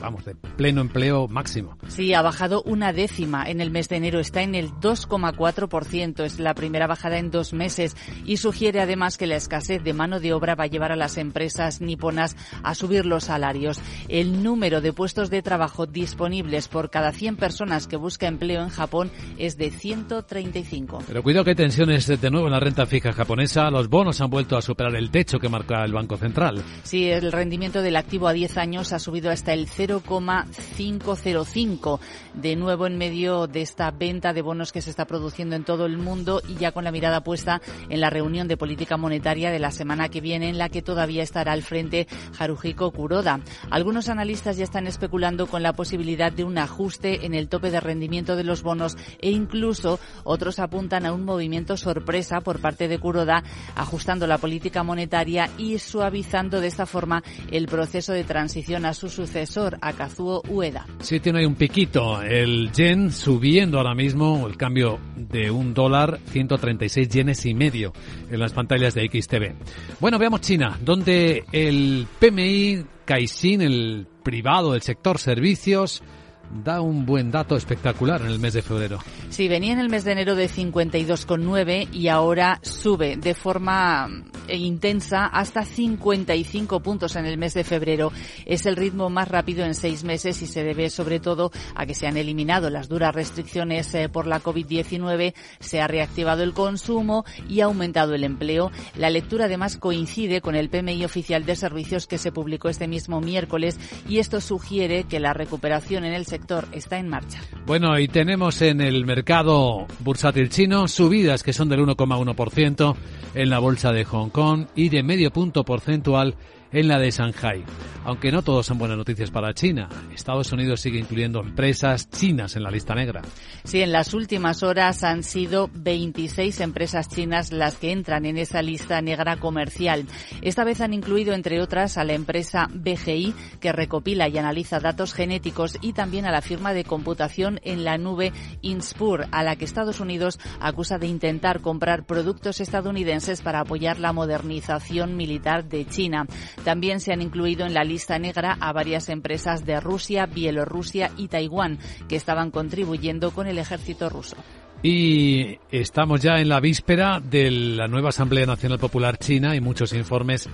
vamos, 0.00 0.24
de 0.24 0.34
pleno 0.34 0.80
empleo 0.80 1.28
máximo. 1.28 1.76
Sí, 1.88 2.14
ha 2.14 2.22
bajado 2.22 2.62
una 2.62 2.92
décima 2.92 3.48
en 3.48 3.60
el 3.60 3.70
mes 3.70 3.88
de 3.88 3.96
enero, 3.96 4.20
está 4.20 4.42
en 4.42 4.54
el 4.54 4.70
2 4.80 4.97
2,4%. 5.06 6.24
Es 6.24 6.40
la 6.40 6.54
primera 6.54 6.86
bajada 6.86 7.18
en 7.18 7.30
dos 7.30 7.52
meses 7.52 7.96
y 8.24 8.38
sugiere 8.38 8.80
además 8.80 9.18
que 9.18 9.26
la 9.26 9.36
escasez 9.36 9.82
de 9.82 9.92
mano 9.92 10.20
de 10.20 10.32
obra 10.32 10.54
va 10.54 10.64
a 10.64 10.68
llevar 10.68 10.92
a 10.92 10.96
las 10.96 11.18
empresas 11.18 11.80
niponas 11.80 12.36
a 12.62 12.74
subir 12.74 13.06
los 13.06 13.24
salarios. 13.24 13.80
El 14.08 14.42
número 14.42 14.80
de 14.80 14.92
puestos 14.92 15.30
de 15.30 15.42
trabajo 15.42 15.86
disponibles 15.86 16.68
por 16.68 16.90
cada 16.90 17.12
100 17.12 17.36
personas 17.36 17.86
que 17.86 17.96
busca 17.96 18.26
empleo 18.26 18.62
en 18.62 18.70
Japón 18.70 19.10
es 19.36 19.56
de 19.56 19.70
135. 19.70 21.04
Pero 21.06 21.22
cuidado 21.22 21.44
que 21.44 21.50
hay 21.50 21.56
tensiones 21.56 22.06
de 22.06 22.30
nuevo 22.30 22.46
en 22.46 22.52
la 22.52 22.60
renta 22.60 22.86
fija 22.86 23.12
japonesa. 23.12 23.70
Los 23.70 23.88
bonos 23.88 24.20
han 24.20 24.30
vuelto 24.30 24.56
a 24.56 24.62
superar 24.62 24.94
el 24.96 25.10
techo 25.10 25.38
que 25.38 25.48
marca 25.48 25.84
el 25.84 25.92
Banco 25.92 26.16
Central. 26.16 26.62
Sí, 26.82 27.10
el 27.10 27.32
rendimiento 27.32 27.82
del 27.82 27.96
activo 27.96 28.28
a 28.28 28.32
10 28.32 28.56
años 28.56 28.92
ha 28.92 28.98
subido 28.98 29.30
hasta 29.30 29.52
el 29.52 29.68
0,505. 29.68 32.00
De 32.34 32.56
nuevo 32.56 32.86
en 32.86 32.98
medio 32.98 33.46
de 33.46 33.62
esta 33.62 33.90
venta 33.90 34.32
de 34.32 34.42
bonos 34.42 34.72
que 34.72 34.82
se 34.82 34.87
está 34.88 35.06
produciendo 35.06 35.56
en 35.56 35.64
todo 35.64 35.86
el 35.86 35.98
mundo 35.98 36.42
y 36.48 36.54
ya 36.56 36.72
con 36.72 36.84
la 36.84 36.92
mirada 36.92 37.22
puesta 37.22 37.60
en 37.88 38.00
la 38.00 38.10
reunión 38.10 38.48
de 38.48 38.56
política 38.56 38.96
monetaria 38.96 39.50
de 39.50 39.58
la 39.58 39.70
semana 39.70 40.08
que 40.08 40.20
viene 40.20 40.48
en 40.48 40.58
la 40.58 40.68
que 40.68 40.82
todavía 40.82 41.22
estará 41.22 41.52
al 41.52 41.62
frente 41.62 42.06
Haruhiko 42.38 42.90
Kuroda. 42.90 43.40
Algunos 43.70 44.08
analistas 44.08 44.56
ya 44.56 44.64
están 44.64 44.86
especulando 44.86 45.46
con 45.46 45.62
la 45.62 45.72
posibilidad 45.72 46.32
de 46.32 46.44
un 46.44 46.58
ajuste 46.58 47.26
en 47.26 47.34
el 47.34 47.48
tope 47.48 47.70
de 47.70 47.80
rendimiento 47.80 48.36
de 48.36 48.44
los 48.44 48.62
bonos 48.62 48.96
e 49.20 49.30
incluso 49.30 49.98
otros 50.24 50.58
apuntan 50.58 51.06
a 51.06 51.12
un 51.12 51.24
movimiento 51.24 51.76
sorpresa 51.76 52.40
por 52.40 52.60
parte 52.60 52.88
de 52.88 52.98
Kuroda 52.98 53.42
ajustando 53.74 54.26
la 54.26 54.38
política 54.38 54.82
monetaria 54.82 55.50
y 55.58 55.78
suavizando 55.78 56.60
de 56.60 56.68
esta 56.68 56.86
forma 56.86 57.22
el 57.50 57.66
proceso 57.66 58.12
de 58.12 58.24
transición 58.24 58.86
a 58.86 58.94
su 58.94 59.08
sucesor, 59.08 59.78
a 59.80 59.92
Kazuo 59.92 60.42
Ueda. 60.48 60.86
Sí, 61.00 61.20
tiene 61.20 61.46
un 61.46 61.54
piquito. 61.54 62.22
El 62.22 62.70
yen 62.72 63.10
subiendo 63.10 63.78
ahora 63.78 63.94
mismo, 63.94 64.46
el 64.46 64.56
cambio 64.56 64.77
de 65.16 65.50
un 65.50 65.74
dólar, 65.74 66.20
136 66.30 67.08
yenes 67.08 67.46
y 67.46 67.54
medio 67.54 67.92
en 68.30 68.38
las 68.38 68.52
pantallas 68.52 68.94
de 68.94 69.08
XTV. 69.08 69.54
Bueno, 70.00 70.18
veamos 70.18 70.40
China, 70.40 70.78
donde 70.80 71.44
el 71.52 72.06
PMI 72.18 72.84
Caixin, 73.04 73.62
el 73.62 74.06
privado 74.22 74.72
del 74.72 74.82
sector 74.82 75.18
servicios, 75.18 76.02
da 76.50 76.80
un 76.80 77.04
buen 77.04 77.30
dato 77.30 77.56
espectacular 77.56 78.20
en 78.22 78.28
el 78.28 78.38
mes 78.38 78.54
de 78.54 78.62
febrero. 78.62 78.98
Sí, 79.30 79.48
venía 79.48 79.72
en 79.72 79.78
el 79.78 79.88
mes 79.88 80.04
de 80.04 80.12
enero 80.12 80.34
de 80.34 80.48
52,9 80.48 81.88
y 81.92 82.08
ahora 82.08 82.58
sube 82.62 83.16
de 83.16 83.34
forma 83.34 84.08
eh, 84.48 84.56
intensa 84.56 85.26
hasta 85.26 85.64
55 85.64 86.80
puntos 86.80 87.16
en 87.16 87.26
el 87.26 87.38
mes 87.38 87.54
de 87.54 87.64
febrero. 87.64 88.12
Es 88.46 88.66
el 88.66 88.76
ritmo 88.76 89.10
más 89.10 89.28
rápido 89.28 89.64
en 89.64 89.74
seis 89.74 90.04
meses 90.04 90.40
y 90.42 90.46
se 90.46 90.64
debe 90.64 90.90
sobre 90.90 91.20
todo 91.20 91.50
a 91.74 91.86
que 91.86 91.94
se 91.94 92.06
han 92.06 92.16
eliminado 92.16 92.70
las 92.70 92.88
duras 92.88 93.14
restricciones 93.14 93.94
eh, 93.94 94.08
por 94.08 94.26
la 94.26 94.42
COVID-19, 94.42 95.34
se 95.60 95.80
ha 95.80 95.86
reactivado 95.86 96.42
el 96.42 96.54
consumo 96.54 97.24
y 97.48 97.60
ha 97.60 97.66
aumentado 97.66 98.14
el 98.14 98.24
empleo. 98.24 98.70
La 98.96 99.10
lectura 99.10 99.44
además 99.44 99.76
coincide 99.76 100.40
con 100.40 100.54
el 100.54 100.70
PMI 100.70 101.04
oficial 101.04 101.44
de 101.44 101.56
servicios 101.56 102.06
que 102.06 102.18
se 102.18 102.32
publicó 102.32 102.68
este 102.68 102.88
mismo 102.88 103.20
miércoles 103.20 103.78
y 104.08 104.18
esto 104.18 104.40
sugiere 104.40 105.04
que 105.04 105.20
la 105.20 105.34
recuperación 105.34 106.04
en 106.04 106.14
el 106.14 106.24
sector 106.24 106.37
está 106.72 106.98
en 106.98 107.08
marcha. 107.08 107.40
Bueno, 107.66 107.98
y 107.98 108.08
tenemos 108.08 108.62
en 108.62 108.80
el 108.80 109.04
mercado 109.04 109.86
bursátil 110.00 110.48
chino 110.48 110.88
subidas 110.88 111.42
que 111.42 111.52
son 111.52 111.68
del 111.68 111.80
1,1% 111.80 112.96
en 113.34 113.50
la 113.50 113.58
bolsa 113.58 113.92
de 113.92 114.04
Hong 114.04 114.30
Kong 114.30 114.66
y 114.74 114.88
de 114.88 115.02
medio 115.02 115.30
punto 115.30 115.64
porcentual 115.64 116.34
en 116.72 116.88
la 116.88 116.98
de 116.98 117.10
Shanghai. 117.10 117.64
Aunque 118.08 118.32
no 118.32 118.40
todos 118.40 118.64
son 118.64 118.78
buenas 118.78 118.96
noticias 118.96 119.30
para 119.30 119.52
China. 119.52 119.86
Estados 120.14 120.50
Unidos 120.50 120.80
sigue 120.80 120.98
incluyendo 120.98 121.40
empresas 121.40 122.08
chinas 122.08 122.56
en 122.56 122.62
la 122.62 122.70
lista 122.70 122.94
negra. 122.94 123.20
Sí, 123.64 123.82
en 123.82 123.92
las 123.92 124.14
últimas 124.14 124.62
horas 124.62 125.04
han 125.04 125.22
sido 125.22 125.68
26 125.74 126.58
empresas 126.60 127.10
chinas 127.10 127.52
las 127.52 127.74
que 127.74 127.92
entran 127.92 128.24
en 128.24 128.38
esa 128.38 128.62
lista 128.62 129.02
negra 129.02 129.36
comercial. 129.36 130.06
Esta 130.40 130.64
vez 130.64 130.80
han 130.80 130.94
incluido, 130.94 131.34
entre 131.34 131.60
otras, 131.60 131.98
a 131.98 132.04
la 132.04 132.14
empresa 132.14 132.70
BGI, 132.72 133.34
que 133.60 133.72
recopila 133.72 134.26
y 134.26 134.38
analiza 134.38 134.80
datos 134.80 135.12
genéticos, 135.12 135.76
y 135.82 135.92
también 135.92 136.24
a 136.24 136.32
la 136.32 136.40
firma 136.40 136.72
de 136.72 136.84
computación 136.84 137.60
en 137.62 137.84
la 137.84 137.98
nube 137.98 138.32
Inspur, 138.62 139.26
a 139.32 139.42
la 139.42 139.56
que 139.56 139.66
Estados 139.66 140.00
Unidos 140.00 140.40
acusa 140.60 140.96
de 140.96 141.08
intentar 141.08 141.60
comprar 141.60 142.06
productos 142.06 142.62
estadounidenses 142.62 143.42
para 143.42 143.60
apoyar 143.60 144.00
la 144.00 144.14
modernización 144.14 145.14
militar 145.14 145.68
de 145.68 145.84
China. 145.84 146.26
También 146.64 147.00
se 147.00 147.12
han 147.12 147.20
incluido 147.20 147.66
en 147.66 147.74
la 147.74 147.84
lista 147.84 147.97
negra 148.18 148.56
a 148.60 148.72
varias 148.72 149.08
empresas 149.08 149.64
de 149.64 149.80
Rusia, 149.80 150.26
Bielorrusia 150.26 151.10
y 151.16 151.28
Taiwán 151.28 151.78
que 152.08 152.16
estaban 152.16 152.50
contribuyendo 152.50 153.30
con 153.30 153.46
el 153.46 153.58
ejército 153.58 154.08
ruso. 154.08 154.36
Y 154.82 155.58
estamos 155.70 156.22
ya 156.22 156.38
en 156.38 156.48
la 156.48 156.60
víspera 156.60 157.20
de 157.20 157.50
la 157.50 157.88
nueva 157.88 158.10
Asamblea 158.10 158.46
Nacional 158.46 158.78
Popular 158.78 159.18
China 159.18 159.56
y 159.56 159.60
muchos 159.60 159.92
informes. 159.92 160.48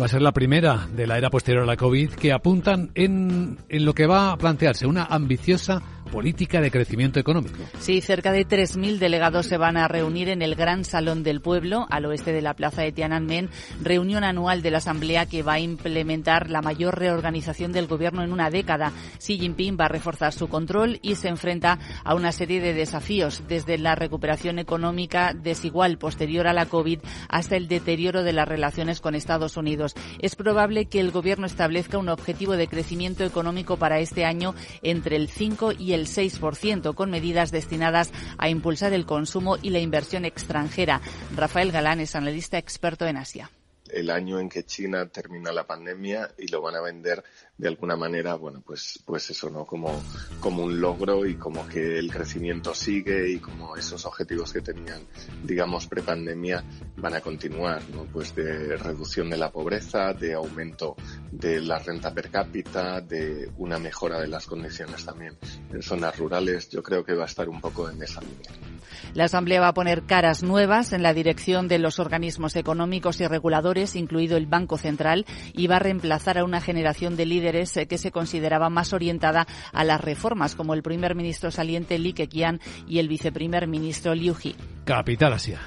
Va 0.00 0.06
a 0.06 0.08
ser 0.08 0.22
la 0.22 0.32
primera 0.32 0.86
de 0.94 1.06
la 1.06 1.18
era 1.18 1.30
posterior 1.30 1.62
a 1.64 1.66
la 1.66 1.76
COVID 1.76 2.10
que 2.10 2.32
apuntan 2.32 2.90
en, 2.94 3.58
en 3.68 3.84
lo 3.84 3.94
que 3.94 4.06
va 4.06 4.32
a 4.32 4.36
plantearse 4.36 4.86
una 4.86 5.04
ambiciosa 5.04 5.82
política 6.12 6.60
de 6.60 6.70
crecimiento 6.70 7.18
económico. 7.18 7.56
Sí, 7.80 8.02
cerca 8.02 8.32
de 8.32 8.46
3.000 8.46 8.98
delegados 8.98 9.46
se 9.46 9.56
van 9.56 9.78
a 9.78 9.88
reunir 9.88 10.28
en 10.28 10.42
el 10.42 10.54
Gran 10.54 10.84
Salón 10.84 11.22
del 11.22 11.40
Pueblo, 11.40 11.86
al 11.88 12.04
oeste 12.04 12.32
de 12.32 12.42
la 12.42 12.54
plaza 12.54 12.82
de 12.82 12.92
Tiananmen, 12.92 13.48
reunión 13.80 14.22
anual 14.22 14.60
de 14.60 14.70
la 14.70 14.78
Asamblea 14.78 15.24
que 15.24 15.42
va 15.42 15.54
a 15.54 15.60
implementar 15.60 16.50
la 16.50 16.60
mayor 16.60 16.98
reorganización 16.98 17.72
del 17.72 17.86
gobierno 17.86 18.22
en 18.22 18.32
una 18.32 18.50
década. 18.50 18.92
Xi 19.18 19.38
Jinping 19.38 19.78
va 19.80 19.86
a 19.86 19.88
reforzar 19.88 20.34
su 20.34 20.48
control 20.48 20.98
y 21.00 21.14
se 21.14 21.28
enfrenta 21.28 21.78
a 22.04 22.14
una 22.14 22.30
serie 22.30 22.60
de 22.60 22.74
desafíos, 22.74 23.42
desde 23.48 23.78
la 23.78 23.94
recuperación 23.94 24.58
económica 24.58 25.32
desigual 25.32 25.96
posterior 25.96 26.46
a 26.46 26.52
la 26.52 26.66
COVID 26.66 27.00
hasta 27.30 27.56
el 27.56 27.68
deterioro 27.68 28.22
de 28.22 28.34
las 28.34 28.46
relaciones 28.46 29.00
con 29.00 29.14
Estados 29.14 29.56
Unidos. 29.56 29.94
Es 30.18 30.36
probable 30.36 30.84
que 30.84 31.00
el 31.00 31.10
gobierno 31.10 31.46
establezca 31.46 31.96
un 31.96 32.10
objetivo 32.10 32.52
de 32.56 32.68
crecimiento 32.68 33.24
económico 33.24 33.78
para 33.78 33.98
este 34.00 34.26
año 34.26 34.54
entre 34.82 35.16
el 35.16 35.28
5 35.28 35.72
y 35.78 35.94
el 35.94 36.01
6%, 36.06 36.94
con 36.94 37.10
medidas 37.10 37.50
destinadas 37.50 38.12
a 38.38 38.48
impulsar 38.48 38.92
el 38.92 39.06
consumo 39.06 39.56
y 39.60 39.70
la 39.70 39.78
inversión 39.78 40.24
extranjera. 40.24 41.00
Rafael 41.34 41.72
Galán 41.72 42.00
es 42.00 42.14
analista 42.14 42.58
experto 42.58 43.06
en 43.06 43.16
Asia 43.16 43.50
el 43.92 44.10
año 44.10 44.40
en 44.40 44.48
que 44.48 44.64
China 44.64 45.06
termina 45.06 45.52
la 45.52 45.66
pandemia 45.66 46.30
y 46.38 46.48
lo 46.48 46.62
van 46.62 46.74
a 46.76 46.80
vender 46.80 47.22
de 47.62 47.68
alguna 47.68 47.94
manera, 47.94 48.34
bueno, 48.34 48.60
pues, 48.66 48.98
pues 49.06 49.30
eso, 49.30 49.48
¿no? 49.48 49.64
Como, 49.64 50.02
como 50.40 50.64
un 50.64 50.80
logro 50.80 51.24
y 51.24 51.36
como 51.36 51.64
que 51.68 51.96
el 51.96 52.10
crecimiento 52.10 52.74
sigue 52.74 53.30
y 53.30 53.38
como 53.38 53.76
esos 53.76 54.04
objetivos 54.04 54.52
que 54.52 54.62
tenían, 54.62 55.06
digamos, 55.44 55.86
prepandemia 55.86 56.64
van 56.96 57.14
a 57.14 57.20
continuar, 57.20 57.80
¿no? 57.94 58.02
Pues 58.06 58.34
de 58.34 58.76
reducción 58.76 59.30
de 59.30 59.36
la 59.36 59.52
pobreza, 59.52 60.12
de 60.12 60.34
aumento 60.34 60.96
de 61.30 61.60
la 61.60 61.78
renta 61.78 62.12
per 62.12 62.30
cápita, 62.30 63.00
de 63.00 63.52
una 63.58 63.78
mejora 63.78 64.20
de 64.20 64.26
las 64.26 64.44
condiciones 64.46 65.04
también 65.04 65.38
en 65.72 65.82
zonas 65.82 66.18
rurales. 66.18 66.68
Yo 66.68 66.82
creo 66.82 67.04
que 67.04 67.14
va 67.14 67.22
a 67.22 67.26
estar 67.26 67.48
un 67.48 67.60
poco 67.60 67.88
en 67.88 68.02
esa 68.02 68.20
línea. 68.22 68.71
La 69.14 69.24
Asamblea 69.24 69.60
va 69.60 69.68
a 69.68 69.74
poner 69.74 70.04
caras 70.04 70.42
nuevas 70.42 70.92
en 70.92 71.02
la 71.02 71.14
dirección 71.14 71.68
de 71.68 71.78
los 71.78 71.98
organismos 71.98 72.56
económicos 72.56 73.20
y 73.20 73.26
reguladores, 73.26 73.96
incluido 73.96 74.36
el 74.36 74.46
Banco 74.46 74.78
Central, 74.78 75.26
y 75.52 75.66
va 75.66 75.76
a 75.76 75.80
reemplazar 75.80 76.38
a 76.38 76.44
una 76.44 76.60
generación 76.60 77.16
de 77.16 77.26
líderes 77.26 77.76
eh, 77.76 77.86
que 77.86 77.98
se 77.98 78.10
consideraba 78.10 78.70
más 78.70 78.92
orientada 78.92 79.46
a 79.72 79.84
las 79.84 80.00
reformas, 80.00 80.54
como 80.54 80.74
el 80.74 80.82
primer 80.82 81.14
ministro 81.14 81.50
saliente 81.50 81.98
Li 81.98 82.12
Keqiang 82.12 82.60
y 82.86 82.98
el 82.98 83.08
viceprimer 83.08 83.66
ministro 83.66 84.14
Liu 84.14 84.34
He. 84.42 84.54
Capital 84.84 85.32
Asia. 85.32 85.60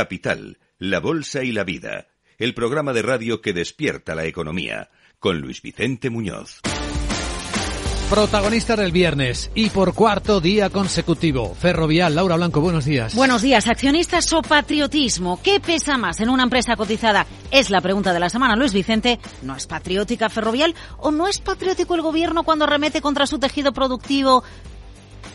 Capital, 0.00 0.56
la 0.78 0.98
Bolsa 0.98 1.44
y 1.44 1.52
la 1.52 1.62
Vida, 1.62 2.06
el 2.38 2.54
programa 2.54 2.94
de 2.94 3.02
radio 3.02 3.42
que 3.42 3.52
despierta 3.52 4.14
la 4.14 4.24
economía, 4.24 4.88
con 5.18 5.42
Luis 5.42 5.60
Vicente 5.60 6.08
Muñoz. 6.08 6.62
Protagonista 8.08 8.76
del 8.76 8.92
viernes 8.92 9.50
y 9.54 9.68
por 9.68 9.92
cuarto 9.92 10.40
día 10.40 10.70
consecutivo. 10.70 11.54
Ferrovial, 11.54 12.14
Laura 12.14 12.36
Blanco, 12.36 12.62
buenos 12.62 12.86
días. 12.86 13.14
Buenos 13.14 13.42
días, 13.42 13.68
accionistas 13.68 14.32
o 14.32 14.40
patriotismo. 14.40 15.38
¿Qué 15.42 15.60
pesa 15.60 15.98
más 15.98 16.18
en 16.20 16.30
una 16.30 16.44
empresa 16.44 16.76
cotizada? 16.76 17.26
Es 17.50 17.68
la 17.68 17.82
pregunta 17.82 18.14
de 18.14 18.20
la 18.20 18.30
semana. 18.30 18.56
Luis 18.56 18.72
Vicente, 18.72 19.20
¿no 19.42 19.54
es 19.54 19.66
patriótica 19.66 20.30
Ferrovial 20.30 20.74
o 20.96 21.10
no 21.10 21.28
es 21.28 21.40
patriótico 21.40 21.94
el 21.94 22.00
gobierno 22.00 22.42
cuando 22.42 22.64
remete 22.64 23.02
contra 23.02 23.26
su 23.26 23.38
tejido 23.38 23.74
productivo 23.74 24.44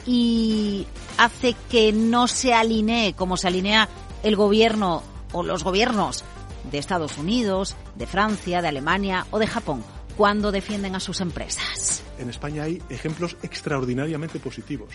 y 0.08 0.88
hace 1.18 1.56
que 1.70 1.92
no 1.92 2.28
se 2.28 2.54
alinee 2.54 3.14
como 3.14 3.38
se 3.38 3.48
alinea 3.48 3.90
el 4.24 4.36
gobierno 4.36 5.04
o 5.32 5.44
los 5.44 5.64
gobiernos 5.64 6.24
de 6.72 6.78
Estados 6.78 7.18
Unidos, 7.18 7.76
de 7.96 8.08
Francia, 8.08 8.62
de 8.62 8.68
Alemania 8.68 9.26
o 9.32 9.40
de 9.40 9.48
Japón 9.48 9.84
cuando 10.18 10.52
defienden 10.52 10.96
a 10.96 11.00
sus 11.00 11.22
empresas. 11.22 12.04
En 12.18 12.30
España 12.30 12.64
hay 12.64 12.82
ejemplos 12.90 13.36
extraordinariamente 13.44 14.40
positivos 14.40 14.94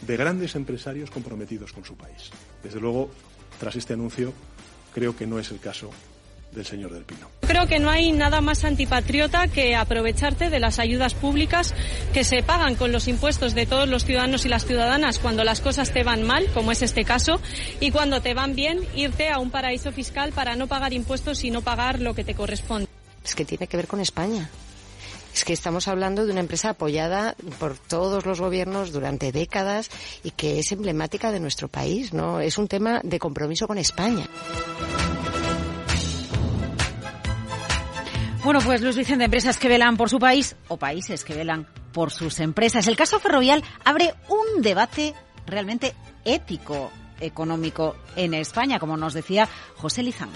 de 0.00 0.16
grandes 0.16 0.54
empresarios 0.54 1.10
comprometidos 1.10 1.72
con 1.72 1.84
su 1.84 1.96
país. 1.96 2.30
Desde 2.62 2.80
luego, 2.80 3.10
tras 3.58 3.76
este 3.76 3.94
anuncio, 3.94 4.32
creo 4.92 5.16
que 5.16 5.26
no 5.26 5.38
es 5.38 5.50
el 5.50 5.60
caso 5.60 5.90
del 6.52 6.64
señor 6.64 6.92
del 6.92 7.04
Pino. 7.04 7.28
Creo 7.40 7.66
que 7.66 7.78
no 7.78 7.90
hay 7.90 8.12
nada 8.12 8.40
más 8.40 8.64
antipatriota 8.64 9.48
que 9.48 9.74
aprovecharte 9.74 10.50
de 10.50 10.60
las 10.60 10.78
ayudas 10.78 11.14
públicas 11.14 11.74
que 12.12 12.24
se 12.24 12.42
pagan 12.42 12.74
con 12.74 12.92
los 12.92 13.08
impuestos 13.08 13.54
de 13.54 13.66
todos 13.66 13.88
los 13.88 14.04
ciudadanos 14.04 14.44
y 14.44 14.48
las 14.48 14.66
ciudadanas 14.66 15.18
cuando 15.18 15.44
las 15.44 15.60
cosas 15.60 15.92
te 15.92 16.04
van 16.04 16.22
mal, 16.22 16.46
como 16.52 16.72
es 16.72 16.82
este 16.82 17.04
caso, 17.04 17.40
y 17.80 17.90
cuando 17.90 18.20
te 18.20 18.34
van 18.34 18.54
bien, 18.54 18.80
irte 18.94 19.30
a 19.30 19.38
un 19.38 19.50
paraíso 19.50 19.92
fiscal 19.92 20.32
para 20.32 20.56
no 20.56 20.66
pagar 20.66 20.92
impuestos 20.92 21.44
y 21.44 21.50
no 21.50 21.62
pagar 21.62 22.00
lo 22.00 22.14
que 22.14 22.24
te 22.24 22.34
corresponde. 22.34 22.88
Es 23.24 23.34
que 23.34 23.44
tiene 23.44 23.66
que 23.66 23.76
ver 23.76 23.86
con 23.86 24.00
España. 24.00 24.50
Es 25.34 25.44
que 25.44 25.52
estamos 25.52 25.86
hablando 25.86 26.26
de 26.26 26.32
una 26.32 26.40
empresa 26.40 26.70
apoyada 26.70 27.36
por 27.58 27.76
todos 27.76 28.26
los 28.26 28.40
gobiernos 28.40 28.92
durante 28.92 29.30
décadas 29.30 29.90
y 30.24 30.32
que 30.32 30.58
es 30.58 30.72
emblemática 30.72 31.30
de 31.30 31.38
nuestro 31.38 31.68
país, 31.68 32.12
¿no? 32.12 32.40
Es 32.40 32.58
un 32.58 32.66
tema 32.66 33.00
de 33.04 33.18
compromiso 33.18 33.68
con 33.68 33.78
España. 33.78 34.26
Bueno, 38.44 38.60
pues 38.64 38.80
Luis 38.82 38.96
Vicente, 38.96 39.24
empresas 39.24 39.58
que 39.58 39.68
velan 39.68 39.96
por 39.96 40.08
su 40.08 40.18
país 40.18 40.56
o 40.68 40.76
países 40.76 41.24
que 41.24 41.34
velan 41.34 41.66
por 41.92 42.10
sus 42.10 42.38
empresas. 42.40 42.86
El 42.86 42.96
caso 42.96 43.18
ferrovial 43.18 43.62
abre 43.84 44.14
un 44.28 44.62
debate 44.62 45.12
realmente 45.46 45.92
ético 46.24 46.90
económico 47.20 47.96
en 48.16 48.34
España, 48.34 48.78
como 48.78 48.96
nos 48.96 49.14
decía 49.14 49.48
José 49.76 50.02
Lizán. 50.02 50.30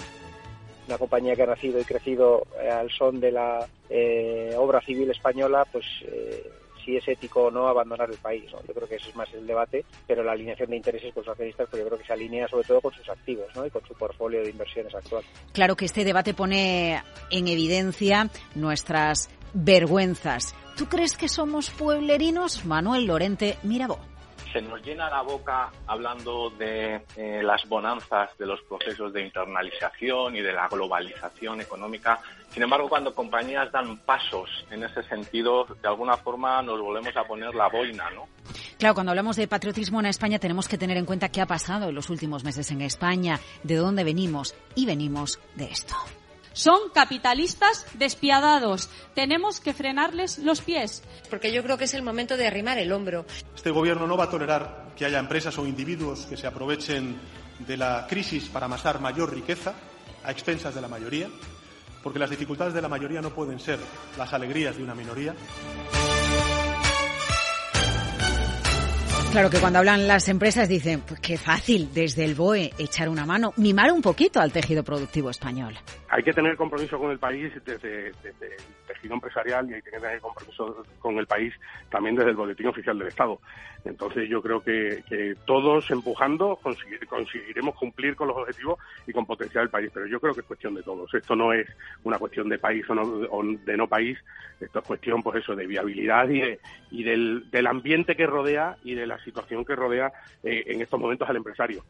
Una 0.87 0.97
compañía 0.97 1.33
que 1.35 1.43
ha 1.43 1.47
nacido 1.47 1.79
y 1.79 1.85
crecido 1.85 2.45
eh, 2.61 2.69
al 2.69 2.91
son 2.91 3.21
de 3.21 3.31
la 3.31 3.65
eh, 3.89 4.53
obra 4.57 4.81
civil 4.81 5.09
española, 5.09 5.65
pues 5.71 5.85
eh, 6.03 6.51
si 6.83 6.97
es 6.97 7.07
ético 7.07 7.43
o 7.43 7.51
no 7.51 7.67
abandonar 7.67 8.09
el 8.09 8.17
país. 8.17 8.49
Yo 8.51 8.73
creo 8.73 8.87
que 8.87 8.95
ese 8.95 9.09
es 9.09 9.15
más 9.15 9.31
el 9.33 9.47
debate, 9.47 9.85
pero 10.07 10.23
la 10.23 10.33
alineación 10.33 10.69
de 10.69 10.77
intereses 10.77 11.13
con 11.13 11.23
sus 11.23 11.31
accionistas, 11.31 11.67
pues 11.69 11.81
yo 11.81 11.87
creo 11.87 11.99
que 11.99 12.05
se 12.05 12.13
alinea 12.13 12.47
sobre 12.47 12.67
todo 12.67 12.81
con 12.81 12.93
sus 12.93 13.07
activos 13.09 13.47
¿no? 13.55 13.65
y 13.65 13.69
con 13.69 13.85
su 13.85 13.93
portfolio 13.93 14.41
de 14.41 14.49
inversiones 14.49 14.93
actual. 14.93 15.23
Claro 15.51 15.75
que 15.75 15.85
este 15.85 16.03
debate 16.03 16.33
pone 16.33 17.01
en 17.29 17.47
evidencia 17.47 18.29
nuestras 18.55 19.29
vergüenzas. 19.53 20.55
¿Tú 20.77 20.87
crees 20.87 21.15
que 21.15 21.29
somos 21.29 21.69
pueblerinos? 21.69 22.65
Manuel 22.65 23.05
Lorente 23.05 23.57
Mirabó 23.63 24.12
se 24.53 24.61
nos 24.61 24.81
llena 24.83 25.09
la 25.09 25.23
boca 25.23 25.71
hablando 25.87 26.51
de 26.51 27.01
eh, 27.17 27.41
las 27.43 27.67
bonanzas 27.67 28.29
de 28.37 28.45
los 28.45 28.61
procesos 28.61 29.11
de 29.11 29.23
internalización 29.23 30.35
y 30.35 30.41
de 30.41 30.53
la 30.53 30.67
globalización 30.67 31.59
económica. 31.61 32.19
Sin 32.51 32.61
embargo, 32.61 32.87
cuando 32.87 33.15
compañías 33.15 33.71
dan 33.71 33.97
pasos 33.97 34.49
en 34.69 34.83
ese 34.83 35.01
sentido, 35.03 35.65
de 35.81 35.87
alguna 35.87 36.15
forma 36.17 36.61
nos 36.61 36.79
volvemos 36.79 37.17
a 37.17 37.23
poner 37.23 37.55
la 37.55 37.67
boina, 37.67 38.11
¿no? 38.11 38.27
Claro, 38.77 38.93
cuando 38.93 39.11
hablamos 39.11 39.35
de 39.37 39.47
patriotismo 39.47 39.99
en 39.99 40.05
España 40.05 40.37
tenemos 40.37 40.67
que 40.67 40.77
tener 40.77 40.97
en 40.97 41.05
cuenta 41.05 41.29
qué 41.29 41.41
ha 41.41 41.47
pasado 41.47 41.89
en 41.89 41.95
los 41.95 42.11
últimos 42.11 42.43
meses 42.43 42.69
en 42.69 42.81
España, 42.81 43.39
de 43.63 43.75
dónde 43.75 44.03
venimos 44.03 44.55
y 44.75 44.85
venimos 44.85 45.39
de 45.55 45.65
esto. 45.65 45.95
Son 46.53 46.89
capitalistas 46.93 47.85
despiadados. 47.95 48.89
Tenemos 49.15 49.59
que 49.59 49.73
frenarles 49.73 50.37
los 50.37 50.61
pies. 50.61 51.03
Porque 51.29 51.51
yo 51.51 51.63
creo 51.63 51.77
que 51.77 51.85
es 51.85 51.93
el 51.95 52.03
momento 52.03 52.37
de 52.37 52.47
arrimar 52.47 52.77
el 52.77 52.91
hombro. 52.91 53.25
Este 53.55 53.71
gobierno 53.71 54.05
no 54.05 54.15
va 54.15 54.25
a 54.25 54.29
tolerar 54.29 54.93
que 54.95 55.05
haya 55.05 55.19
empresas 55.19 55.57
o 55.57 55.65
individuos 55.65 56.27
que 56.27 56.37
se 56.37 56.45
aprovechen 56.45 57.19
de 57.59 57.77
la 57.77 58.05
crisis 58.07 58.49
para 58.49 58.67
amasar 58.67 59.01
mayor 59.01 59.33
riqueza 59.33 59.73
a 60.23 60.31
expensas 60.31 60.75
de 60.75 60.81
la 60.81 60.87
mayoría, 60.87 61.27
porque 62.01 62.19
las 62.19 62.29
dificultades 62.29 62.73
de 62.73 62.81
la 62.81 62.87
mayoría 62.87 63.21
no 63.21 63.31
pueden 63.31 63.59
ser 63.59 63.79
las 64.17 64.31
alegrías 64.33 64.77
de 64.77 64.83
una 64.83 64.95
minoría. 64.95 65.35
Claro 69.31 69.49
que 69.49 69.57
cuando 69.57 69.79
hablan 69.79 70.07
las 70.07 70.27
empresas 70.27 70.69
dicen, 70.69 71.01
pues 71.01 71.19
qué 71.19 71.39
fácil 71.39 71.89
desde 71.91 72.23
el 72.23 72.35
BOE 72.35 72.71
echar 72.77 73.09
una 73.09 73.25
mano, 73.25 73.51
mimar 73.57 73.91
un 73.91 74.03
poquito 74.03 74.39
al 74.39 74.51
tejido 74.51 74.83
productivo 74.83 75.31
español. 75.31 75.75
Hay 76.13 76.21
que 76.21 76.31
tener 76.31 76.55
compromiso 76.55 76.99
con 76.99 77.09
el 77.09 77.17
país 77.17 77.51
desde, 77.65 78.09
el 78.09 78.13
tejido 78.85 79.15
empresarial 79.15 79.67
y 79.67 79.73
hay 79.73 79.81
que 79.81 79.89
tener 79.89 80.21
compromiso 80.21 80.85
con 80.99 81.17
el 81.17 81.25
país 81.25 81.51
también 81.89 82.15
desde 82.15 82.29
el 82.29 82.35
boletín 82.35 82.67
oficial 82.67 82.99
del 82.99 83.07
Estado. 83.07 83.39
Entonces 83.83 84.29
yo 84.29 84.39
creo 84.39 84.61
que, 84.61 85.03
todos 85.47 85.89
empujando 85.89 86.59
conseguiremos 87.09 87.73
cumplir 87.73 88.15
con 88.15 88.27
los 88.27 88.37
objetivos 88.37 88.77
y 89.07 89.11
con 89.11 89.25
potenciar 89.25 89.63
el 89.63 89.71
país, 89.71 89.89
pero 89.91 90.05
yo 90.05 90.19
creo 90.19 90.35
que 90.35 90.41
es 90.41 90.45
cuestión 90.45 90.75
de 90.75 90.83
todos. 90.83 91.11
Esto 91.15 91.35
no 91.35 91.51
es 91.51 91.67
una 92.03 92.19
cuestión 92.19 92.47
de 92.47 92.59
país 92.59 92.85
o, 92.89 93.43
de 93.43 93.75
no 93.75 93.87
país, 93.87 94.15
esto 94.59 94.79
es 94.79 94.85
cuestión 94.85 95.23
pues 95.23 95.41
eso 95.41 95.55
de 95.55 95.65
viabilidad 95.65 96.29
y, 96.29 97.03
del, 97.03 97.67
ambiente 97.67 98.15
que 98.15 98.27
rodea 98.27 98.77
y 98.83 98.93
de 98.93 99.07
la 99.07 99.17
situación 99.23 99.65
que 99.65 99.75
rodea 99.75 100.13
eh, 100.43 100.63
en 100.67 100.79
estos 100.83 100.99
momentos 100.99 101.27
al 101.27 101.37
empresario. 101.37 101.83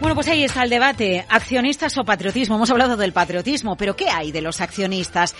Bueno, 0.00 0.14
pues 0.14 0.28
ahí 0.28 0.44
está 0.44 0.62
el 0.62 0.70
debate. 0.70 1.26
Accionistas 1.28 1.98
o 1.98 2.04
patriotismo. 2.04 2.54
Hemos 2.54 2.70
hablado 2.70 2.96
del 2.96 3.12
patriotismo, 3.12 3.76
pero 3.76 3.96
¿qué 3.96 4.08
hay 4.08 4.30
de 4.30 4.42
los 4.42 4.60
accionistas? 4.60 5.34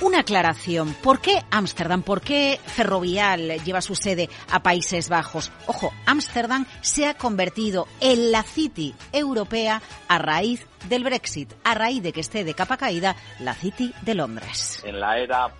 una 0.00 0.20
aclaración. 0.20 0.92
¿Por 0.94 1.20
qué 1.20 1.42
Ámsterdam? 1.50 2.02
¿Por 2.02 2.20
qué 2.20 2.58
Ferrovial 2.66 3.62
lleva 3.64 3.80
su 3.80 3.94
sede 3.94 4.28
a 4.50 4.60
Países 4.60 5.08
Bajos? 5.08 5.52
Ojo, 5.66 5.92
Ámsterdam 6.04 6.66
se 6.80 7.06
ha 7.06 7.14
convertido 7.14 7.86
en 8.00 8.32
la 8.32 8.42
City 8.42 8.92
europea 9.12 9.80
a 10.08 10.18
raíz 10.18 10.66
del 10.88 11.04
Brexit, 11.04 11.52
a 11.62 11.74
raíz 11.74 12.02
de 12.02 12.12
que 12.12 12.20
esté 12.20 12.42
de 12.42 12.54
capa 12.54 12.76
caída 12.76 13.14
la 13.38 13.54
City 13.54 13.94
de 14.02 14.14
Londres. 14.16 14.82
En 14.84 14.98
la 14.98 15.18
era 15.18 15.54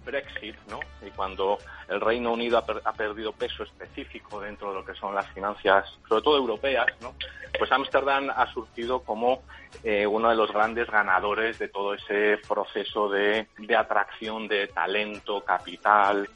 post-Brexit, 0.00 0.56
¿no? 0.68 0.80
Y 1.06 1.10
cuando 1.10 1.58
el 1.88 2.00
Reino 2.00 2.32
Unido 2.32 2.58
ha, 2.58 2.92
perdido 2.92 3.32
peso 3.32 3.62
específico 3.62 4.40
dentro 4.40 4.70
de 4.70 4.74
lo 4.80 4.84
que 4.84 4.94
son 4.94 5.14
las 5.14 5.26
finanzas, 5.28 5.86
sobre 6.08 6.22
todo 6.22 6.36
europeas, 6.36 6.86
¿no? 7.00 7.14
Pues 7.58 7.70
Ámsterdam 7.72 8.30
ha 8.30 8.50
surgido 8.52 9.00
como 9.00 9.42
eh, 9.82 10.06
uno 10.06 10.30
de 10.30 10.36
los 10.36 10.52
grandes 10.52 10.88
ganadores 10.88 11.58
de 11.58 11.68
todo 11.68 11.94
ese 11.94 12.38
proceso 12.48 13.08
de, 13.08 13.48
de 13.58 13.76
atracción 13.76 14.48
de 14.48 14.68
talento, 14.68 15.42
capital, 15.44 16.28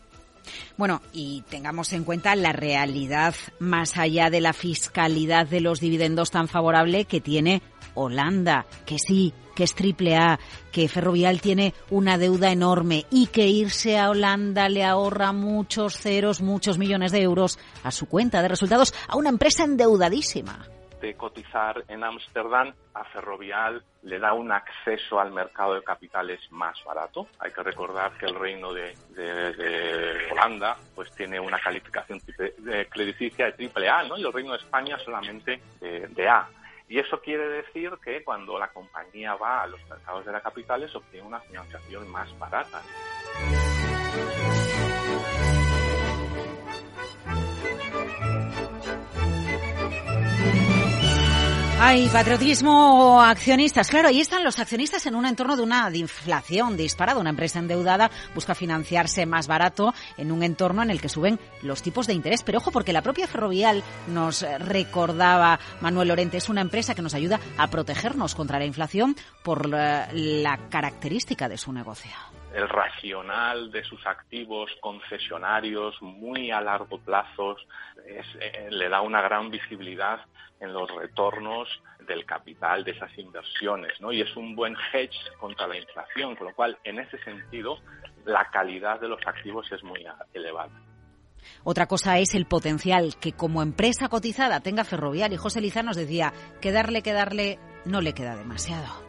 bueno, 0.77 1.01
y 1.13 1.43
tengamos 1.49 1.93
en 1.93 2.05
cuenta 2.05 2.37
la 2.37 2.53
realidad 2.53 3.35
más 3.59 3.97
allá 3.97 4.29
de 4.29 4.41
la 4.41 4.53
fiscalidad 4.53 5.47
de 5.47 5.61
los 5.61 5.81
dividendos 5.81 6.31
tan 6.31 6.49
favorable 6.49 7.05
que 7.07 7.21
tiene 7.21 7.63
Holanda, 7.95 8.67
que 8.87 8.99
sí, 8.99 9.33
que 9.55 9.65
es 9.65 9.75
triple 9.75 10.17
A, 10.17 10.39
que 10.73 10.89
Ferrovial 10.89 11.41
tiene 11.41 11.75
una 11.91 12.19
deuda 12.19 12.51
enorme 12.51 13.07
y 13.11 13.29
que 13.29 13.47
irse 13.47 13.99
a 13.99 14.11
Holanda 14.11 14.69
le 14.69 14.85
ahorra 14.85 15.33
muchos 15.33 15.97
ceros, 15.97 16.43
muchos 16.43 16.79
millones 16.79 17.13
de 17.13 17.23
euros 17.23 17.59
a 17.83 17.91
su 17.91 18.09
cuenta 18.09 18.43
de 18.43 18.49
resultados 18.49 18.95
a 19.09 19.17
una 19.17 19.29
empresa 19.29 19.65
endeudadísima. 19.65 20.67
De 21.01 21.15
cotizar 21.15 21.85
en 21.89 22.03
Ámsterdam 22.03 22.73
a 22.95 23.05
Ferrovial 23.05 23.85
le 24.05 24.19
da 24.19 24.33
un 24.33 24.51
acceso 24.51 25.21
al 25.21 25.33
mercado 25.33 25.75
de 25.75 25.83
capitales 25.83 26.41
más 26.51 26.83
barato. 26.83 27.29
Hay 27.41 27.51
que 27.51 27.63
recordar 27.63 28.17
que 28.17 28.25
el 28.25 28.35
reino 28.35 28.73
de, 28.73 28.95
Holanda 30.33 30.79
pues 30.95 31.11
tiene 31.15 31.39
una 31.39 31.59
calificación 31.59 32.21
crediticia 32.89 33.47
de 33.47 33.53
triple 33.53 33.87
A, 33.87 34.05
¿no? 34.05 34.17
Y 34.17 34.23
el 34.23 34.33
reino 34.33 34.53
de 34.53 34.59
España 34.59 34.99
solamente 34.99 35.61
de 35.81 36.29
A. 36.29 36.49
Y 36.95 37.01
eso 37.01 37.21
quiere 37.21 37.49
decir 37.49 37.91
que 38.05 38.23
cuando 38.23 38.57
la 38.57 38.69
compañía 38.69 39.35
va 39.35 39.65
a 39.65 39.67
los 39.67 39.81
mercados 39.89 40.25
de 40.27 40.31
la 40.31 40.41
capitales 40.41 40.95
obtiene 40.95 41.27
una 41.27 41.41
financiación 41.41 42.09
más 42.09 42.39
barata. 42.39 42.81
Hay 51.81 52.09
patriotismo 52.09 53.21
accionistas. 53.21 53.91
Claro, 53.91 54.09
ahí 54.09 54.21
están 54.21 54.45
los 54.45 54.59
accionistas 54.59 55.05
en 55.07 55.15
un 55.15 55.27
entorno 55.27 55.57
de 55.57 55.63
una 55.63 55.91
inflación 55.95 56.77
disparada. 56.77 57.21
Una 57.21 57.31
empresa 57.31 57.59
endeudada 57.59 58.11
busca 58.35 58.55
financiarse 58.55 59.27
más 59.27 59.49
barato 59.49 59.93
en 60.17 60.33
un 60.33 60.43
entorno 60.43 60.83
en 60.83 60.91
el 60.91 61.01
que 61.01 61.09
suben 61.09 61.39
los 61.63 61.83
tipos 61.83 62.07
de 62.07 62.15
interés. 62.15 62.43
Pero 62.43 62.59
ojo, 62.59 62.71
porque 62.71 62.93
la 62.93 63.03
propia 63.03 63.27
Ferrovial 63.27 63.83
nos 64.07 64.47
recordaba, 64.61 65.59
Manuel 65.81 66.09
Lorente, 66.09 66.37
es 66.37 66.49
una 66.49 66.61
empresa 66.61 66.95
que 66.95 67.03
nos 67.03 67.15
ayuda 67.15 67.41
a 67.59 67.69
protegernos 67.69 68.35
contra 68.35 68.59
la 68.59 68.67
inflación 68.67 69.17
por 69.43 69.69
la, 69.69 70.09
característica 70.71 71.49
de 71.49 71.59
su 71.59 71.73
negocio 71.73 72.13
el 72.55 72.69
racional 72.69 73.71
de 73.71 73.83
sus 73.85 74.07
activos 74.07 74.71
concesionarios 74.81 76.01
muy 76.01 76.51
a 76.51 76.61
largo 76.61 76.99
plazo 76.99 77.57
eh, 78.07 78.69
le 78.71 78.89
da 78.89 79.01
una 79.01 79.21
gran 79.23 79.51
visibilidad 79.51 80.21
en 80.61 80.73
los 80.73 80.91
retornos 80.91 81.69
del 82.07 82.25
capital 82.25 82.85
de 82.85 82.93
esas 82.93 83.17
inversiones, 83.19 84.01
¿no? 84.01 84.13
Y 84.13 84.21
es 84.21 84.37
un 84.37 84.55
buen 84.55 84.77
hedge 84.93 85.19
contra 85.39 85.67
la 85.67 85.77
inflación, 85.77 86.37
con 86.37 86.49
lo 86.49 86.55
cual, 86.55 86.79
en 86.85 87.01
ese 87.01 87.19
sentido, 87.25 87.79
la 88.25 88.49
calidad 88.51 89.01
de 89.01 89.09
los 89.09 89.21
activos 89.27 89.71
es 89.73 89.83
muy 89.83 90.07
elevada. 90.33 90.73
Otra 91.65 91.87
cosa 91.87 92.19
es 92.19 92.35
el 92.35 92.47
potencial 92.47 93.17
que 93.21 93.33
como 93.33 93.63
empresa 93.63 94.09
cotizada 94.09 94.61
tenga 94.61 94.85
Ferrovial 94.85 95.33
y 95.33 95.37
José 95.37 95.61
Liza 95.61 95.83
nos 95.83 95.97
decía 95.97 96.33
que 96.61 96.73
darle, 96.73 97.03
que 97.03 97.13
darle 97.13 97.59
no 97.85 98.01
le 98.01 98.15
queda 98.15 98.37
demasiado. 98.37 99.04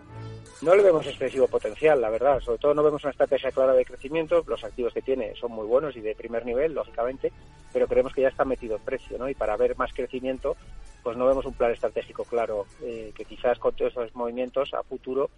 No 0.62 0.74
le 0.74 0.84
vemos 0.84 1.06
excesivo 1.06 1.48
potencial, 1.48 2.00
la 2.00 2.10
verdad. 2.10 2.40
Sobre 2.40 2.60
todo 2.60 2.74
no 2.74 2.84
vemos 2.84 3.04
una 3.04 3.12
estrategia 3.12 3.52
clara 3.52 3.74
de 3.74 3.86
crecimiento. 3.86 4.44
Los 4.48 4.64
activos 4.64 4.94
que 4.94 5.02
tiene 5.02 5.36
son 5.36 5.52
muy 5.52 5.68
buenos 5.68 5.96
y 5.96 6.02
de 6.02 6.16
primer 6.16 6.46
nivel, 6.46 6.74
lógicamente, 6.74 7.32
pero 7.74 7.88
creemos 7.88 8.14
que 8.14 8.22
ya 8.22 8.30
está 8.30 8.46
metido 8.46 8.78
en 8.78 8.84
precio, 8.84 9.18
¿no? 9.18 9.30
Y 9.30 9.36
para 9.36 9.58
ver 9.58 9.78
más 9.78 9.94
crecimiento, 9.94 10.56
pues 11.04 11.18
no 11.18 11.28
vemos 11.28 11.46
un 11.46 11.54
plan 11.54 11.72
estratégico 11.72 12.24
claro 12.24 12.66
eh, 12.82 13.12
que 13.16 13.26
quizás 13.26 13.60
con 13.60 13.76
todos 13.76 13.92
esos 13.92 14.16
movimientos 14.16 14.74
a 14.74 14.84
futuro 14.84 15.30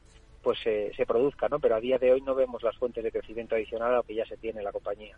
pues 0.44 0.60
se 0.60 1.06
produzca, 1.06 1.50
¿no? 1.50 1.60
Pero 1.60 1.76
a 1.76 1.82
día 1.82 1.98
de 1.98 2.14
hoy 2.14 2.22
no 2.22 2.34
vemos 2.34 2.64
las 2.64 2.78
fuentes 2.78 3.04
de 3.04 3.12
crecimiento 3.12 3.56
adicional 3.56 3.92
a 3.92 3.98
lo 3.98 4.04
que 4.04 4.16
ya 4.16 4.26
se 4.26 4.38
tiene 4.38 4.60
en 4.60 4.66
la 4.66 4.72
compañía. 4.72 5.18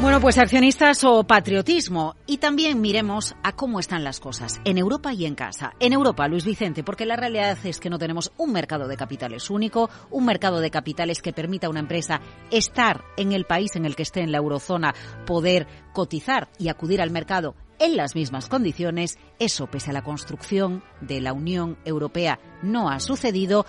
Bueno, 0.00 0.20
pues 0.20 0.36
accionistas 0.36 1.02
o 1.04 1.24
patriotismo. 1.24 2.16
Y 2.26 2.36
también 2.36 2.82
miremos 2.82 3.34
a 3.42 3.52
cómo 3.52 3.80
están 3.80 4.04
las 4.04 4.20
cosas 4.20 4.60
en 4.64 4.76
Europa 4.76 5.14
y 5.14 5.24
en 5.24 5.34
casa. 5.34 5.72
En 5.80 5.94
Europa, 5.94 6.28
Luis 6.28 6.44
Vicente, 6.44 6.84
porque 6.84 7.06
la 7.06 7.16
realidad 7.16 7.56
es 7.64 7.80
que 7.80 7.88
no 7.88 7.98
tenemos 7.98 8.30
un 8.36 8.52
mercado 8.52 8.88
de 8.88 8.96
capitales 8.96 9.48
único, 9.48 9.88
un 10.10 10.26
mercado 10.26 10.60
de 10.60 10.70
capitales 10.70 11.22
que 11.22 11.32
permita 11.32 11.66
a 11.66 11.70
una 11.70 11.80
empresa 11.80 12.20
estar 12.50 13.04
en 13.16 13.32
el 13.32 13.46
país 13.46 13.74
en 13.74 13.86
el 13.86 13.96
que 13.96 14.02
esté 14.02 14.20
en 14.20 14.32
la 14.32 14.38
eurozona, 14.38 14.94
poder 15.24 15.66
cotizar 15.94 16.48
y 16.58 16.68
acudir 16.68 17.00
al 17.00 17.10
mercado 17.10 17.54
en 17.78 17.96
las 17.96 18.14
mismas 18.14 18.48
condiciones. 18.48 19.18
Eso, 19.38 19.66
pese 19.66 19.90
a 19.90 19.94
la 19.94 20.02
construcción 20.02 20.82
de 21.00 21.20
la 21.20 21.32
Unión 21.32 21.78
Europea, 21.84 22.38
no 22.62 22.90
ha 22.90 23.00
sucedido 23.00 23.64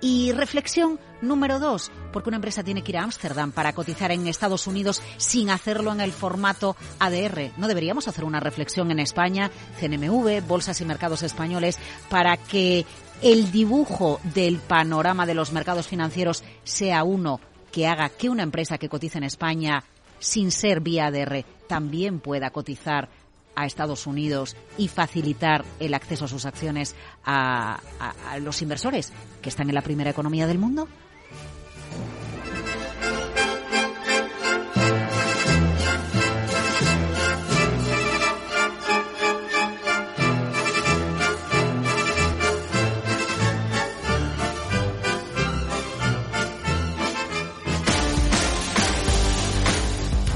y 0.00 0.32
reflexión 0.32 0.98
número 1.20 1.58
dos, 1.58 1.90
porque 2.12 2.30
una 2.30 2.36
empresa 2.36 2.62
tiene 2.62 2.82
que 2.82 2.92
ir 2.92 2.98
a 2.98 3.02
Ámsterdam 3.02 3.52
para 3.52 3.72
cotizar 3.72 4.12
en 4.12 4.26
Estados 4.26 4.66
Unidos 4.66 5.02
sin 5.16 5.50
hacerlo 5.50 5.92
en 5.92 6.00
el 6.00 6.12
formato 6.12 6.76
ADR. 6.98 7.52
¿No 7.56 7.68
deberíamos 7.68 8.08
hacer 8.08 8.24
una 8.24 8.40
reflexión 8.40 8.90
en 8.90 9.00
España, 9.00 9.50
CNMV, 9.80 10.46
Bolsas 10.46 10.80
y 10.80 10.84
Mercados 10.84 11.22
Españoles, 11.22 11.78
para 12.08 12.36
que 12.36 12.86
el 13.22 13.50
dibujo 13.50 14.20
del 14.34 14.58
panorama 14.58 15.26
de 15.26 15.34
los 15.34 15.52
mercados 15.52 15.88
financieros 15.88 16.44
sea 16.62 17.02
uno 17.02 17.40
que 17.72 17.86
haga 17.86 18.08
que 18.08 18.28
una 18.28 18.44
empresa 18.44 18.78
que 18.78 18.88
cotiza 18.88 19.18
en 19.18 19.24
España 19.24 19.84
sin 20.20 20.50
ser 20.50 20.80
vía 20.80 21.06
ADR 21.06 21.44
también 21.66 22.20
pueda 22.20 22.50
cotizar 22.50 23.08
a 23.58 23.66
Estados 23.66 24.06
Unidos 24.06 24.56
y 24.76 24.86
facilitar 24.86 25.64
el 25.80 25.92
acceso 25.92 26.26
a 26.26 26.28
sus 26.28 26.46
acciones 26.46 26.94
a, 27.24 27.80
los 28.40 28.62
inversores 28.62 29.12
que 29.42 29.48
están 29.48 29.68
en 29.68 29.74
la 29.74 29.82
primera 29.82 30.10
economía 30.10 30.46
del 30.46 30.58
mundo? 30.58 30.86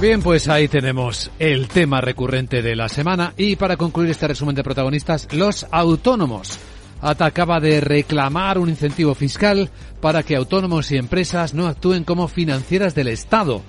Bien, 0.02 0.20
pues 0.20 0.48
ahí 0.48 0.66
tenemos 0.66 1.30
el 1.38 1.68
tema 1.68 2.00
recurrente 2.00 2.60
de 2.60 2.74
la 2.74 2.88
semana 2.88 3.34
y 3.36 3.54
para 3.54 3.76
concluir 3.76 4.10
este 4.10 4.26
resumen 4.26 4.56
de 4.56 4.64
protagonistas, 4.64 5.28
los 5.32 5.64
autónomos. 5.70 6.58
ATA 7.00 7.24
acaba 7.24 7.60
de 7.60 7.80
reclamar 7.80 8.58
un 8.58 8.68
incentivo 8.68 9.14
fiscal 9.14 9.70
para 10.00 10.24
que 10.24 10.34
autónomos 10.34 10.90
y 10.90 10.96
empresas 10.96 11.54
no 11.54 11.68
actúen 11.68 12.02
como 12.02 12.26
financieras 12.26 12.96
del 12.96 13.06
Estado. 13.06 13.62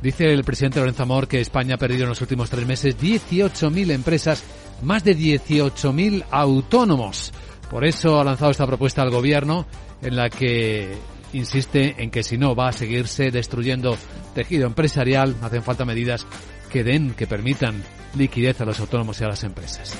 Dice 0.00 0.32
el 0.32 0.42
presidente 0.42 0.80
Lorenzo 0.80 1.02
Amor 1.02 1.28
que 1.28 1.42
España 1.42 1.74
ha 1.74 1.78
perdido 1.78 2.04
en 2.04 2.08
los 2.08 2.22
últimos 2.22 2.48
tres 2.48 2.66
meses 2.66 2.96
18.000 2.98 3.90
empresas, 3.90 4.42
más 4.80 5.04
de 5.04 5.14
18.000 5.14 6.24
autónomos. 6.30 7.30
Por 7.70 7.84
eso 7.84 8.18
ha 8.18 8.24
lanzado 8.24 8.52
esta 8.52 8.66
propuesta 8.66 9.02
al 9.02 9.10
gobierno 9.10 9.66
en 10.00 10.16
la 10.16 10.30
que 10.30 10.96
insiste 11.34 11.96
en 11.98 12.10
que 12.10 12.22
si 12.22 12.38
no 12.38 12.54
va 12.54 12.68
a 12.68 12.72
seguirse 12.72 13.30
destruyendo 13.30 13.96
tejido 14.34 14.66
empresarial, 14.66 15.36
hacen 15.42 15.62
falta 15.62 15.84
medidas 15.84 16.26
que 16.70 16.84
den, 16.84 17.14
que 17.14 17.26
permitan 17.26 17.82
liquidez 18.16 18.60
a 18.60 18.64
los 18.64 18.80
autónomos 18.80 19.20
y 19.20 19.24
a 19.24 19.28
las 19.28 19.44
empresas. 19.44 19.96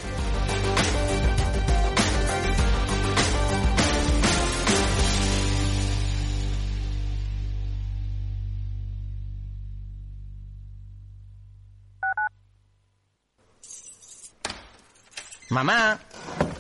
Mamá, 15.51 16.01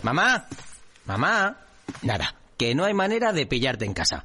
mamá, 0.05 0.47
mamá. 1.07 1.57
Nada, 2.03 2.35
que 2.57 2.77
no 2.77 2.85
hay 2.85 2.95
manera 2.95 3.33
de 3.33 3.47
pillarte 3.47 3.85
en 3.85 3.95
casa. 3.95 4.25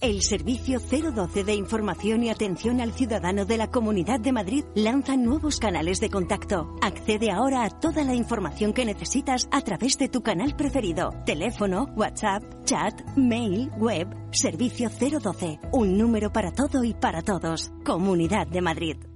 El 0.00 0.20
Servicio 0.20 0.78
012 0.78 1.42
de 1.42 1.54
Información 1.54 2.22
y 2.22 2.28
Atención 2.28 2.82
al 2.82 2.92
Ciudadano 2.92 3.46
de 3.46 3.56
la 3.56 3.70
Comunidad 3.70 4.20
de 4.20 4.30
Madrid 4.30 4.64
lanza 4.74 5.16
nuevos 5.16 5.58
canales 5.58 6.00
de 6.00 6.10
contacto. 6.10 6.76
Accede 6.82 7.30
ahora 7.30 7.64
a 7.64 7.70
toda 7.70 8.04
la 8.04 8.14
información 8.14 8.74
que 8.74 8.84
necesitas 8.84 9.48
a 9.50 9.62
través 9.62 9.96
de 9.96 10.10
tu 10.10 10.22
canal 10.22 10.54
preferido. 10.54 11.14
Teléfono, 11.24 11.86
WhatsApp, 11.96 12.42
chat, 12.64 12.92
mail, 13.16 13.70
web. 13.78 14.14
Servicio 14.32 14.90
012. 14.90 15.60
Un 15.72 15.96
número 15.96 16.30
para 16.30 16.52
todo 16.52 16.84
y 16.84 16.92
para 16.92 17.22
todos. 17.22 17.72
Comunidad 17.82 18.46
de 18.48 18.60
Madrid. 18.60 19.15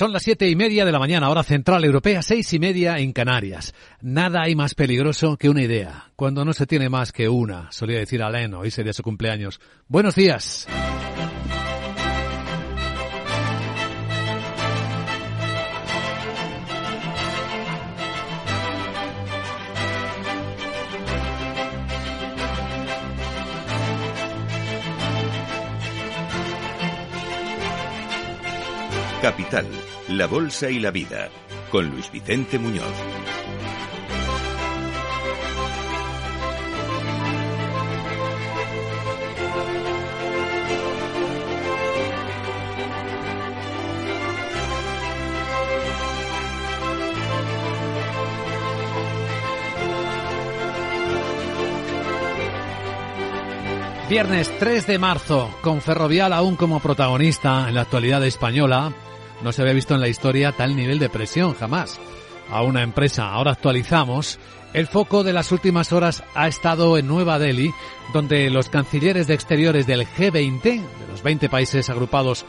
Son 0.00 0.14
las 0.14 0.22
siete 0.22 0.48
y 0.48 0.56
media 0.56 0.86
de 0.86 0.92
la 0.92 0.98
mañana, 0.98 1.28
hora 1.28 1.42
central 1.42 1.84
europea, 1.84 2.22
seis 2.22 2.50
y 2.54 2.58
media 2.58 2.96
en 3.00 3.12
Canarias. 3.12 3.74
Nada 4.00 4.40
hay 4.40 4.54
más 4.54 4.74
peligroso 4.74 5.36
que 5.36 5.50
una 5.50 5.60
idea, 5.60 6.10
cuando 6.16 6.42
no 6.42 6.54
se 6.54 6.66
tiene 6.66 6.88
más 6.88 7.12
que 7.12 7.28
una, 7.28 7.70
solía 7.70 7.98
decir 7.98 8.22
Alain, 8.22 8.54
hoy 8.54 8.70
sería 8.70 8.94
su 8.94 9.02
cumpleaños. 9.02 9.60
Buenos 9.88 10.14
días. 10.14 10.66
Capital, 29.20 29.66
la 30.08 30.26
Bolsa 30.26 30.70
y 30.70 30.78
la 30.78 30.90
Vida, 30.90 31.28
con 31.70 31.90
Luis 31.90 32.10
Vicente 32.10 32.58
Muñoz. 32.58 32.84
Viernes 54.08 54.50
3 54.58 54.86
de 54.86 54.98
marzo, 54.98 55.54
con 55.60 55.82
Ferrovial 55.82 56.32
aún 56.32 56.56
como 56.56 56.80
protagonista 56.80 57.68
en 57.68 57.74
la 57.74 57.82
actualidad 57.82 58.24
española, 58.24 58.92
no 59.42 59.52
se 59.52 59.62
había 59.62 59.74
visto 59.74 59.94
en 59.94 60.00
la 60.00 60.08
historia 60.08 60.52
tal 60.52 60.76
nivel 60.76 60.98
de 60.98 61.08
presión 61.08 61.54
jamás 61.54 61.98
a 62.50 62.62
una 62.62 62.82
empresa. 62.82 63.30
Ahora 63.30 63.52
actualizamos. 63.52 64.38
El 64.72 64.86
foco 64.86 65.24
de 65.24 65.32
las 65.32 65.50
últimas 65.50 65.92
horas 65.92 66.22
ha 66.34 66.46
estado 66.46 66.96
en 66.96 67.08
Nueva 67.08 67.38
Delhi, 67.38 67.72
donde 68.12 68.50
los 68.50 68.68
cancilleres 68.68 69.26
de 69.26 69.34
exteriores 69.34 69.86
del 69.86 70.06
G20, 70.06 70.62
de 70.62 71.06
los 71.10 71.22
20 71.22 71.48
países 71.48 71.90
agrupados 71.90 72.44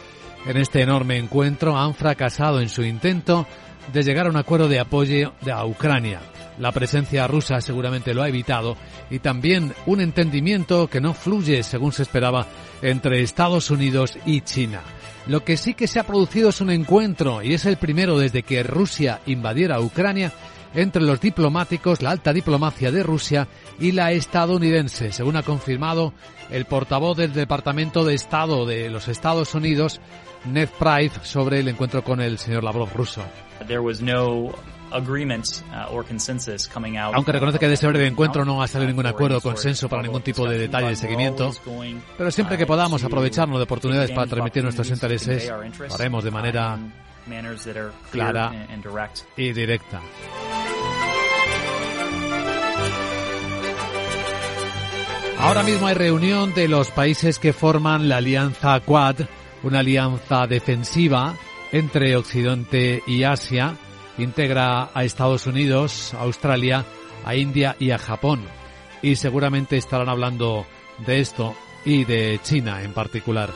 en 0.45 0.58
este 0.58 0.82
enorme 0.82 1.17
encuentro, 1.17 1.77
han 1.77 1.95
fracasado 1.95 2.62
en 2.62 2.69
su 2.69 2.84
intento 2.84 3.47
de 3.91 4.04
llegar 4.04 4.27
a 4.27 4.30
un 4.30 4.38
acuerdo 4.38 4.67
de 4.67 4.80
apoyo 4.80 5.34
a 5.51 5.65
Ucrania. 5.65 6.19
La 6.60 6.71
presencia 6.71 7.25
rusa 7.25 7.60
seguramente 7.60 8.13
lo 8.13 8.21
ha 8.21 8.30
evitado 8.30 8.77
y 9.10 9.17
también 9.17 9.73
un 9.88 9.99
entendimiento 9.99 10.88
que 10.88 11.01
no 11.01 11.15
fluye 11.15 11.63
según 11.63 11.91
se 11.91 12.04
esperaba 12.04 12.45
entre 12.84 13.21
Estados 13.23 13.71
Unidos 13.71 14.17
y 14.27 14.41
China. 14.41 14.82
Lo 15.28 15.44
que 15.44 15.58
sí 15.58 15.74
que 15.74 15.88
se 15.88 16.00
ha 16.00 16.04
producido 16.04 16.50
es 16.50 16.62
un 16.62 16.72
encuentro, 16.72 17.44
y 17.44 17.54
es 17.54 17.66
el 17.66 17.78
primero 17.78 18.18
desde 18.18 18.44
que 18.44 18.64
Rusia 18.64 19.22
invadiera 19.28 19.80
Ucrania, 19.80 20.32
entre 20.74 21.02
los 21.02 21.20
diplomáticos, 21.20 22.02
la 22.02 22.12
alta 22.12 22.34
diplomacia 22.34 22.92
de 22.92 23.04
Rusia 23.04 23.48
y 23.80 23.92
la 23.92 24.12
estadounidense, 24.12 25.12
según 25.12 25.36
ha 25.36 25.44
confirmado 25.44 26.14
el 26.50 26.66
portavoz 26.66 27.18
del 27.18 27.34
Departamento 27.34 28.04
de 28.04 28.16
Estado 28.16 28.66
de 28.66 28.90
los 28.90 29.08
Estados 29.08 29.54
Unidos, 29.54 30.00
Ned 30.46 30.70
Price, 30.80 31.20
sobre 31.24 31.60
el 31.60 31.68
encuentro 31.68 32.04
con 32.04 32.22
el 32.22 32.38
señor 32.38 32.64
Lavrov 32.64 32.94
ruso. 32.94 33.22
Aunque 37.15 37.32
reconoce 37.32 37.60
que 37.60 37.67
de 37.67 37.73
ese 37.75 37.88
breve 37.88 38.08
encuentro 38.08 38.45
no 38.45 38.62
ha 38.62 38.67
salido 38.67 38.89
ningún 38.89 39.06
acuerdo 39.06 39.38
o 39.38 39.41
consenso 39.41 39.88
para 39.89 40.01
ningún 40.01 40.21
tipo 40.21 40.47
de 40.47 40.58
detalle 40.58 40.89
de 40.89 40.95
seguimiento, 40.95 41.51
pero 42.17 42.32
siempre 42.32 42.58
que 42.58 42.65
podamos 42.65 43.04
aprovecharnos 43.04 43.58
de 43.58 43.63
oportunidades 43.63 44.12
para 44.12 44.27
transmitir 44.27 44.63
nuestros 44.63 44.89
intereses, 44.89 45.49
lo 45.49 45.95
haremos 45.95 46.23
de 46.23 46.32
manera 46.32 46.77
clara 48.12 48.51
y 49.38 49.54
directa. 49.54 50.01
Ahora 55.41 55.63
mismo 55.63 55.88
hay 55.88 55.95
reunión 55.95 56.54
de 56.54 56.67
los 56.67 56.91
países 56.91 57.39
que 57.39 57.51
forman 57.51 58.08
la 58.08 58.17
alianza 58.17 58.80
Quad, 58.82 59.21
una 59.63 59.80
alianza 59.80 60.45
defensiva 60.45 61.34
entre 61.71 62.15
Occidente 62.15 63.01
y 63.08 63.23
Asia, 63.23 63.75
integra 64.17 64.89
a 64.93 65.04
Estados 65.04 65.47
Unidos, 65.47 66.13
Australia, 66.13 66.86
a 67.26 67.36
India 67.36 67.76
y 67.80 67.91
a 67.91 67.97
Japón. 67.97 68.41
Y 69.02 69.15
seguramente 69.15 69.78
estarán 69.78 70.10
hablando 70.10 70.65
de 71.06 71.19
esto 71.19 71.56
y 71.86 72.06
de 72.06 72.39
China 72.43 72.84
en 72.84 72.93
particular. 72.93 73.50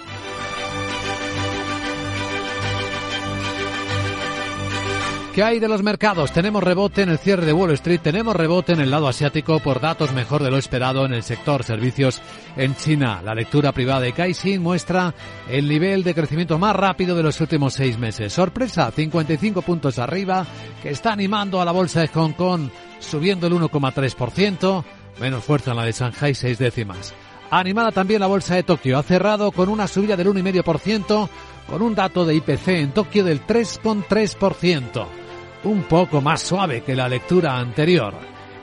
¿Qué 5.35 5.43
hay 5.43 5.59
de 5.59 5.67
los 5.67 5.83
mercados? 5.83 6.31
Tenemos 6.31 6.63
rebote 6.63 7.01
en 7.01 7.09
el 7.09 7.17
cierre 7.17 7.45
de 7.45 7.51
Wall 7.51 7.71
Street, 7.71 7.99
tenemos 8.01 8.33
rebote 8.33 8.71
en 8.71 8.79
el 8.79 8.89
lado 8.89 9.09
asiático 9.09 9.59
por 9.59 9.81
datos 9.81 10.13
mejor 10.13 10.41
de 10.41 10.49
lo 10.49 10.57
esperado 10.57 11.05
en 11.05 11.13
el 11.13 11.23
sector 11.23 11.65
servicios 11.65 12.21
en 12.55 12.73
China. 12.77 13.21
La 13.21 13.35
lectura 13.35 13.73
privada 13.73 13.99
de 13.99 14.13
Caixin 14.13 14.63
muestra 14.63 15.13
el 15.49 15.67
nivel 15.67 16.05
de 16.05 16.15
crecimiento 16.15 16.57
más 16.57 16.73
rápido 16.73 17.17
de 17.17 17.23
los 17.23 17.41
últimos 17.41 17.73
seis 17.73 17.97
meses. 17.97 18.31
Sorpresa, 18.31 18.89
55 18.91 19.61
puntos 19.61 19.99
arriba, 19.99 20.47
que 20.81 20.91
está 20.91 21.11
animando 21.11 21.59
a 21.59 21.65
la 21.65 21.73
bolsa 21.73 21.99
de 21.99 22.07
Hong 22.07 22.31
Kong 22.31 22.69
subiendo 23.01 23.47
el 23.47 23.53
1,3%, 23.55 24.85
menos 25.19 25.43
fuerza 25.43 25.71
en 25.71 25.77
la 25.77 25.83
de 25.83 25.91
Shanghai, 25.91 26.33
seis 26.33 26.57
décimas. 26.57 27.13
Animada 27.51 27.91
también 27.91 28.21
la 28.21 28.27
bolsa 28.27 28.55
de 28.55 28.63
Tokio, 28.63 28.97
ha 28.97 29.03
cerrado 29.03 29.51
con 29.51 29.67
una 29.67 29.89
subida 29.89 30.15
del 30.15 30.27
1,5%, 30.27 31.29
con 31.67 31.81
un 31.81 31.93
dato 31.93 32.23
de 32.23 32.35
IPC 32.35 32.67
en 32.69 32.93
Tokio 32.93 33.25
del 33.25 33.45
3,3% 33.45 35.24
un 35.65 35.84
poco 35.84 36.21
más 36.21 36.41
suave 36.41 36.82
que 36.82 36.95
la 36.95 37.10
lectura 37.10 37.58
anterior. 37.58 38.13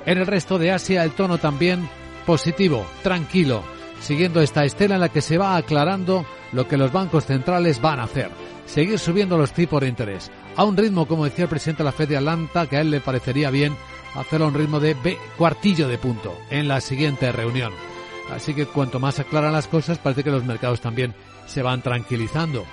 En 0.07 0.19
el 0.19 0.27
resto 0.27 0.59
de 0.59 0.73
Asia 0.73 1.05
el 1.05 1.13
tono 1.13 1.39
también 1.39 1.89
positivo, 2.25 2.87
tranquilo, 3.03 3.63
siguiendo 4.01 4.41
esta 4.41 4.65
estela 4.65 4.95
en 4.95 5.01
la 5.01 5.09
que 5.09 5.21
se 5.21 5.39
va 5.39 5.57
aclarando 5.57 6.25
lo 6.53 6.67
que 6.67 6.77
los 6.77 6.93
bancos 6.93 7.27
centrales 7.27 7.81
van 7.81 8.01
a 8.01 8.05
hacer. 8.05 8.31
Seguir 8.67 8.99
subiendo 8.99 9.37
los 9.37 9.53
tipos 9.53 9.81
de 9.81 9.89
interés. 9.89 10.31
A 10.57 10.65
un 10.65 10.77
ritmo, 10.77 11.07
como 11.07 11.25
decía 11.25 11.45
el 11.45 11.51
presidente 11.51 11.83
de 11.83 11.85
la 11.85 11.93
Fed 11.93 12.09
de 12.09 12.17
Atlanta, 12.17 12.67
que 12.67 12.77
a 12.77 12.81
él 12.81 12.91
le 12.91 13.01
parecería 13.01 13.51
bien 13.51 13.77
hacerlo 14.15 14.47
a 14.47 14.49
un 14.49 14.55
ritmo 14.55 14.81
de 14.81 14.95
B, 14.95 15.19
cuartillo 15.37 15.89
de 15.89 15.99
punto 15.99 16.37
en 16.51 16.69
la 16.69 16.81
siguiente 16.81 17.33
reunión. 17.33 17.73
Así 18.31 18.55
que 18.55 18.67
cuanto 18.67 19.01
más 19.01 19.19
aclaran 19.19 19.53
las 19.53 19.67
cosas, 19.67 19.99
parece 19.99 20.23
que 20.23 20.31
los 20.31 20.45
mercados 20.45 20.81
también 20.81 21.15
se 21.47 21.63
van 21.63 21.83
tranquilizando. 21.83 22.65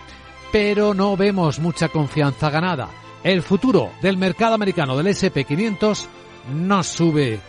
Pero 0.51 0.93
no 0.93 1.17
vemos 1.17 1.59
mucha 1.59 1.89
confianza 1.89 2.49
ganada. 2.49 2.89
El 3.23 3.41
futuro 3.41 3.91
del 4.01 4.17
mercado 4.17 4.53
americano 4.53 4.95
del 4.95 5.07
SP500 5.07 6.05
no 6.53 6.83
sube. 6.83 7.39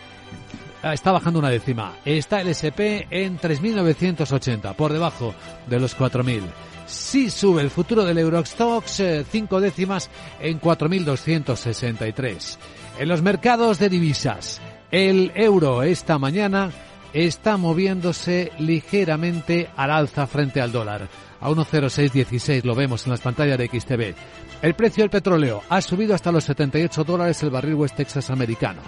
Está 0.83 1.12
bajando 1.12 1.38
una 1.38 1.50
décima. 1.50 1.92
Está 2.04 2.40
el 2.40 2.48
SP 2.50 3.06
en 3.11 3.38
3.980, 3.38 4.74
por 4.74 4.92
debajo 4.92 5.35
de 5.68 5.78
los 5.78 5.96
4.000. 5.96 6.42
Sí 6.87 7.30
sube 7.30 7.62
el 7.62 7.70
futuro 7.70 8.04
del 8.04 8.18
Eurostox, 8.18 9.00
eh, 9.00 9.24
cinco 9.30 9.61
décimas 9.61 10.11
en 10.40 10.61
4.263. 10.61 12.59
En 12.98 13.09
los 13.09 13.22
mercados 13.22 13.78
de 13.78 13.88
divisas, 13.88 14.61
el 14.90 15.30
euro 15.37 15.85
esta 15.85 16.18
mañana 16.18 16.72
está 17.12 17.56
moviéndose 17.56 18.50
ligeramente 18.59 19.70
al 19.76 19.92
alza 19.92 20.26
frente 20.26 20.61
al 20.61 20.72
dólar. 20.72 21.09
A 21.40 21.48
1.0616 21.48 22.64
lo 22.64 22.74
vemos 22.74 23.04
en 23.06 23.12
las 23.12 23.20
pantallas 23.20 23.56
de 23.56 23.68
XTV. 23.68 24.14
El 24.62 24.75
precio 24.75 25.03
del 25.03 25.11
petróleo 25.11 25.62
ha 25.70 25.81
subido 25.81 26.14
hasta 26.14 26.31
los 26.31 26.44
78 26.44 27.05
dólares 27.05 27.42
el 27.42 27.49
barril 27.51 27.77
West 27.77 27.96
Texas 27.96 28.29
americano. 28.29 28.83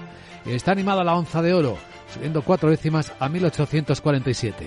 Está 0.45 0.73
animada 0.73 1.03
la 1.03 1.15
onza 1.15 1.41
de 1.41 1.55
oro, 1.55 1.79
subiendo 2.13 2.43
cuatro 2.43 2.69
décimas 2.69 3.11
a 3.19 3.29
1847. 3.31 4.67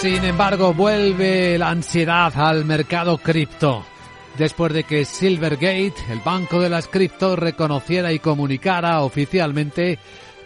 Sin 0.00 0.24
embargo, 0.24 0.74
vuelve 0.74 1.58
la 1.58 1.70
ansiedad 1.70 2.32
al 2.36 2.64
mercado 2.64 3.18
cripto. 3.18 3.84
Después 4.36 4.72
de 4.72 4.84
que 4.84 5.04
Silvergate, 5.04 5.94
el 6.10 6.20
banco 6.24 6.60
de 6.60 6.68
las 6.68 6.88
cripto, 6.88 7.36
reconociera 7.36 8.12
y 8.12 8.18
comunicara 8.18 9.00
oficialmente 9.02 9.98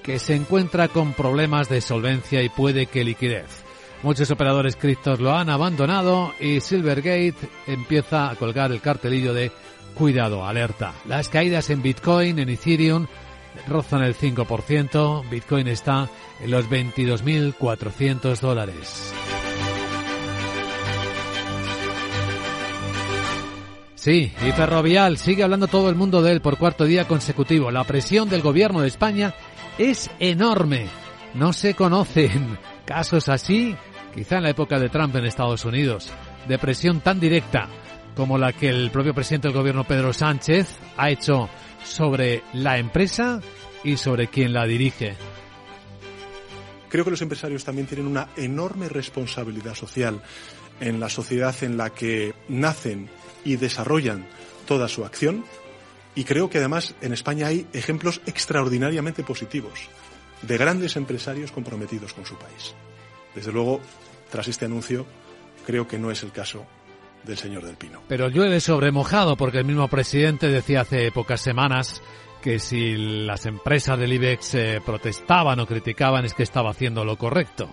que 0.03 0.19
se 0.19 0.35
encuentra 0.35 0.89
con 0.89 1.13
problemas 1.13 1.69
de 1.69 1.81
solvencia 1.81 2.43
y 2.43 2.49
puede 2.49 2.87
que 2.87 3.05
liquidez. 3.05 3.65
Muchos 4.03 4.31
operadores 4.31 4.77
criptos 4.77 5.21
lo 5.21 5.35
han 5.35 5.51
abandonado 5.51 6.33
y 6.41 6.61
Silvergate 6.61 7.35
empieza 7.67 8.31
a 8.31 8.37
colgar 8.37 8.73
el 8.73 8.81
cartelillo 8.81 9.35
de 9.35 9.53
cuidado, 9.95 10.47
alerta. 10.47 10.95
Las 11.07 11.29
caídas 11.29 11.69
en 11.69 11.83
Bitcoin, 11.83 12.39
en 12.39 12.49
Ethereum, 12.49 13.07
rozan 13.69 14.03
el 14.03 14.17
5%. 14.17 15.29
Bitcoin 15.29 15.69
está 15.69 16.09
en 16.41 16.51
los 16.51 16.69
22.400 16.71 18.41
dólares. 18.41 19.13
Sí, 24.01 24.33
y 24.47 24.53
Ferrovial 24.53 25.19
sigue 25.19 25.43
hablando 25.43 25.67
todo 25.67 25.91
el 25.91 25.95
mundo 25.95 26.23
de 26.23 26.33
él 26.33 26.41
por 26.41 26.57
cuarto 26.57 26.87
día 26.87 27.07
consecutivo. 27.07 27.71
La 27.71 27.85
presión 27.85 28.31
del 28.31 28.41
gobierno 28.41 28.81
de 28.81 28.89
España 28.89 29.35
es 29.81 30.11
enorme. 30.19 30.89
No 31.33 31.55
se 31.55 31.75
conocen 31.75 32.59
casos 32.85 33.31
así, 33.31 33.75
quizá 34.15 34.37
en 34.37 34.43
la 34.43 34.51
época 34.51 34.79
de 34.79 34.91
Trump 34.91 35.17
en 35.17 35.25
Estados 35.25 35.65
Unidos, 35.65 36.13
de 36.47 36.59
presión 36.59 37.01
tan 37.01 37.19
directa 37.19 37.67
como 38.15 38.37
la 38.37 38.53
que 38.53 38.69
el 38.69 38.91
propio 38.91 39.15
presidente 39.15 39.49
del 39.49 39.57
gobierno 39.57 39.85
Pedro 39.85 40.13
Sánchez 40.13 40.77
ha 40.99 41.09
hecho 41.09 41.49
sobre 41.83 42.43
la 42.53 42.77
empresa 42.77 43.41
y 43.83 43.97
sobre 43.97 44.29
quien 44.29 44.53
la 44.53 44.67
dirige. 44.67 45.17
Creo 46.91 47.05
que 47.05 47.13
los 47.13 47.23
empresarios 47.23 47.65
también 47.65 47.87
tienen 47.87 48.07
una 48.07 48.29
enorme 48.37 48.89
responsabilidad 48.89 49.75
social 49.75 50.21
en 50.81 51.01
la 51.01 51.09
sociedad 51.09 51.55
en 51.63 51.79
la 51.79 51.91
que 51.91 52.35
nacen 52.49 53.09
y 53.45 53.57
desarrollan 53.57 54.27
toda 54.67 54.89
su 54.89 55.07
acción. 55.07 55.45
Y 56.15 56.25
creo 56.25 56.51
que 56.51 56.59
además 56.59 56.95
en 57.01 57.13
España 57.13 57.47
hay 57.47 57.67
ejemplos 57.73 58.21
extraordinariamente 58.27 59.23
positivos 59.23 59.89
de 60.43 60.59
grandes 60.59 60.97
empresarios 60.97 61.53
comprometidos 61.53 62.13
con 62.13 62.27
su 62.27 62.37
país. 62.37 62.75
Desde 63.35 63.53
luego, 63.53 63.81
tras 64.31 64.49
este 64.49 64.65
anuncio, 64.65 65.07
creo 65.67 65.87
que 65.87 65.99
no 65.99 66.11
es 66.11 66.23
el 66.23 66.33
caso 66.33 66.67
del 67.25 67.37
señor 67.37 67.65
del 67.65 67.77
Pino. 67.77 68.03
Pero 68.09 68.29
llueve 68.29 68.61
sobre 68.61 68.91
mojado 68.91 69.37
porque 69.37 69.59
el 69.59 69.65
mismo 69.65 69.89
presidente 69.89 70.49
decía 70.49 70.81
hace 70.81 71.13
pocas 71.13 71.41
semanas 71.41 72.03
que 72.43 72.59
si 72.59 72.97
las 72.97 73.45
empresas 73.47 73.99
del 73.99 74.15
IBEX 74.15 74.55
eh, 74.55 74.83
protestaban 74.85 75.61
o 75.61 75.67
criticaban 75.67 76.25
es 76.25 76.35
que 76.35 76.43
estaba 76.43 76.71
haciendo 76.71 77.05
lo 77.05 77.17
correcto. 77.17 77.69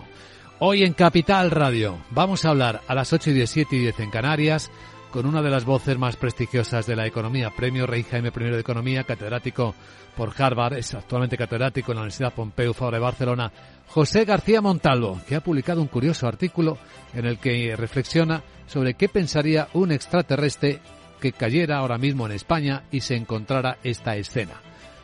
Hoy 0.60 0.82
en 0.82 0.92
Capital 0.92 1.50
Radio 1.50 1.98
vamos 2.10 2.44
a 2.44 2.50
hablar 2.50 2.82
a 2.86 2.94
las 2.94 3.12
8 3.12 3.30
y 3.30 3.34
17 3.34 3.76
y 3.76 3.78
10 3.80 4.00
en 4.00 4.10
Canarias 4.10 4.70
con 5.10 5.26
una 5.26 5.42
de 5.42 5.50
las 5.50 5.64
voces 5.64 5.98
más 5.98 6.16
prestigiosas 6.16 6.86
de 6.86 6.96
la 6.96 7.06
economía, 7.06 7.50
Premio 7.50 7.86
Rey 7.86 8.02
Jaime 8.02 8.30
I 8.34 8.44
de 8.44 8.60
Economía, 8.60 9.04
catedrático 9.04 9.74
por 10.16 10.32
Harvard, 10.36 10.74
es 10.74 10.94
actualmente 10.94 11.38
catedrático 11.38 11.92
en 11.92 11.96
la 11.96 12.02
Universidad 12.02 12.34
Pompeu 12.34 12.74
Fabra 12.74 12.98
de 12.98 13.04
Barcelona, 13.04 13.52
José 13.88 14.24
García 14.24 14.60
Montalvo, 14.60 15.20
que 15.26 15.36
ha 15.36 15.40
publicado 15.40 15.80
un 15.80 15.88
curioso 15.88 16.26
artículo 16.26 16.76
en 17.14 17.24
el 17.24 17.38
que 17.38 17.74
reflexiona 17.76 18.42
sobre 18.66 18.94
qué 18.94 19.08
pensaría 19.08 19.68
un 19.72 19.92
extraterrestre 19.92 20.80
que 21.20 21.32
cayera 21.32 21.78
ahora 21.78 21.98
mismo 21.98 22.26
en 22.26 22.32
España 22.32 22.84
y 22.90 23.00
se 23.00 23.16
encontrara 23.16 23.78
esta 23.82 24.16
escena. 24.16 24.60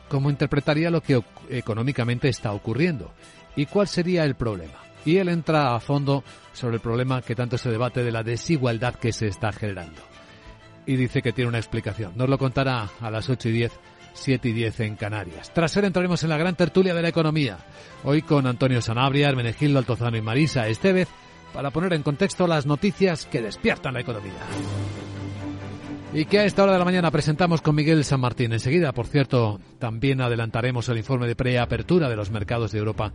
¿Cómo 0.09 0.31
interpretaría 0.31 0.91
lo 0.91 1.01
que 1.01 1.23
económicamente 1.49 2.29
está 2.29 2.53
ocurriendo? 2.53 3.13
¿Y 3.57 3.67
cuál 3.67 3.89
sería 3.89 4.25
el 4.25 4.35
problema? 4.35 4.85
Y 5.05 5.19
él 5.19 5.29
entra 5.29 5.75
a 5.75 5.81
fondo 5.81 6.25
sobre 6.53 6.77
el 6.77 6.81
problema 6.81 7.23
que 7.23 7.35
tanto 7.35 7.59
se 7.59 7.71
debate 7.71 8.03
de 8.03 8.13
la 8.13 8.23
desigualdad 8.23 8.95
que 8.95 9.13
se 9.13 9.27
está 9.27 9.53
generando. 9.53 10.01
Y 10.87 10.97
dice 10.97 11.23
que 11.23 11.33
tiene 11.33 11.49
una 11.49 11.59
explicación. 11.59 12.13
Nos 12.17 12.29
lo 12.29 12.39
contará 12.39 12.91
a 13.01 13.11
las 13.11 13.29
8 13.29 13.49
y 13.49 13.53
10, 13.53 13.73
7 14.13 14.49
y 14.49 14.53
10 14.53 14.81
en 14.81 14.97
Canarias. 14.97 15.53
Tras 15.53 15.77
él 15.77 15.85
entraremos 15.85 16.23
en 16.23 16.31
la 16.31 16.37
gran 16.37 16.55
tertulia 16.55 16.95
de 16.95 17.03
la 17.03 17.09
economía. 17.09 17.59
Hoy 18.05 18.23
con 18.23 18.47
Antonio 18.47 18.81
Sanabria, 18.81 19.29
Hermenegildo 19.29 19.79
Altozano 19.79 20.17
y 20.17 20.23
Marisa 20.23 20.69
Estevez 20.69 21.09
para 21.53 21.71
poner 21.71 21.93
en 21.93 22.03
contexto 22.03 22.47
las 22.47 22.67
noticias 22.67 23.27
que 23.27 23.41
despiertan 23.41 23.95
la 23.95 24.01
economía. 24.01 24.33
Y 26.13 26.27
que 26.27 26.39
a 26.39 26.45
esta 26.45 26.63
hora 26.63 26.73
de 26.73 26.79
la 26.79 26.85
mañana 26.85 27.11
presentamos 27.11 27.61
con 27.61 27.75
Miguel 27.75 28.05
San 28.05 28.21
Martín. 28.21 28.53
Enseguida, 28.53 28.93
por 28.93 29.07
cierto, 29.07 29.61
también 29.79 30.21
adelantaremos 30.21 30.89
el 30.89 30.99
informe 30.99 31.27
de 31.27 31.35
preapertura 31.35 32.09
de 32.09 32.17
los 32.17 32.31
mercados 32.31 32.71
de 32.71 32.79
Europa 32.79 33.13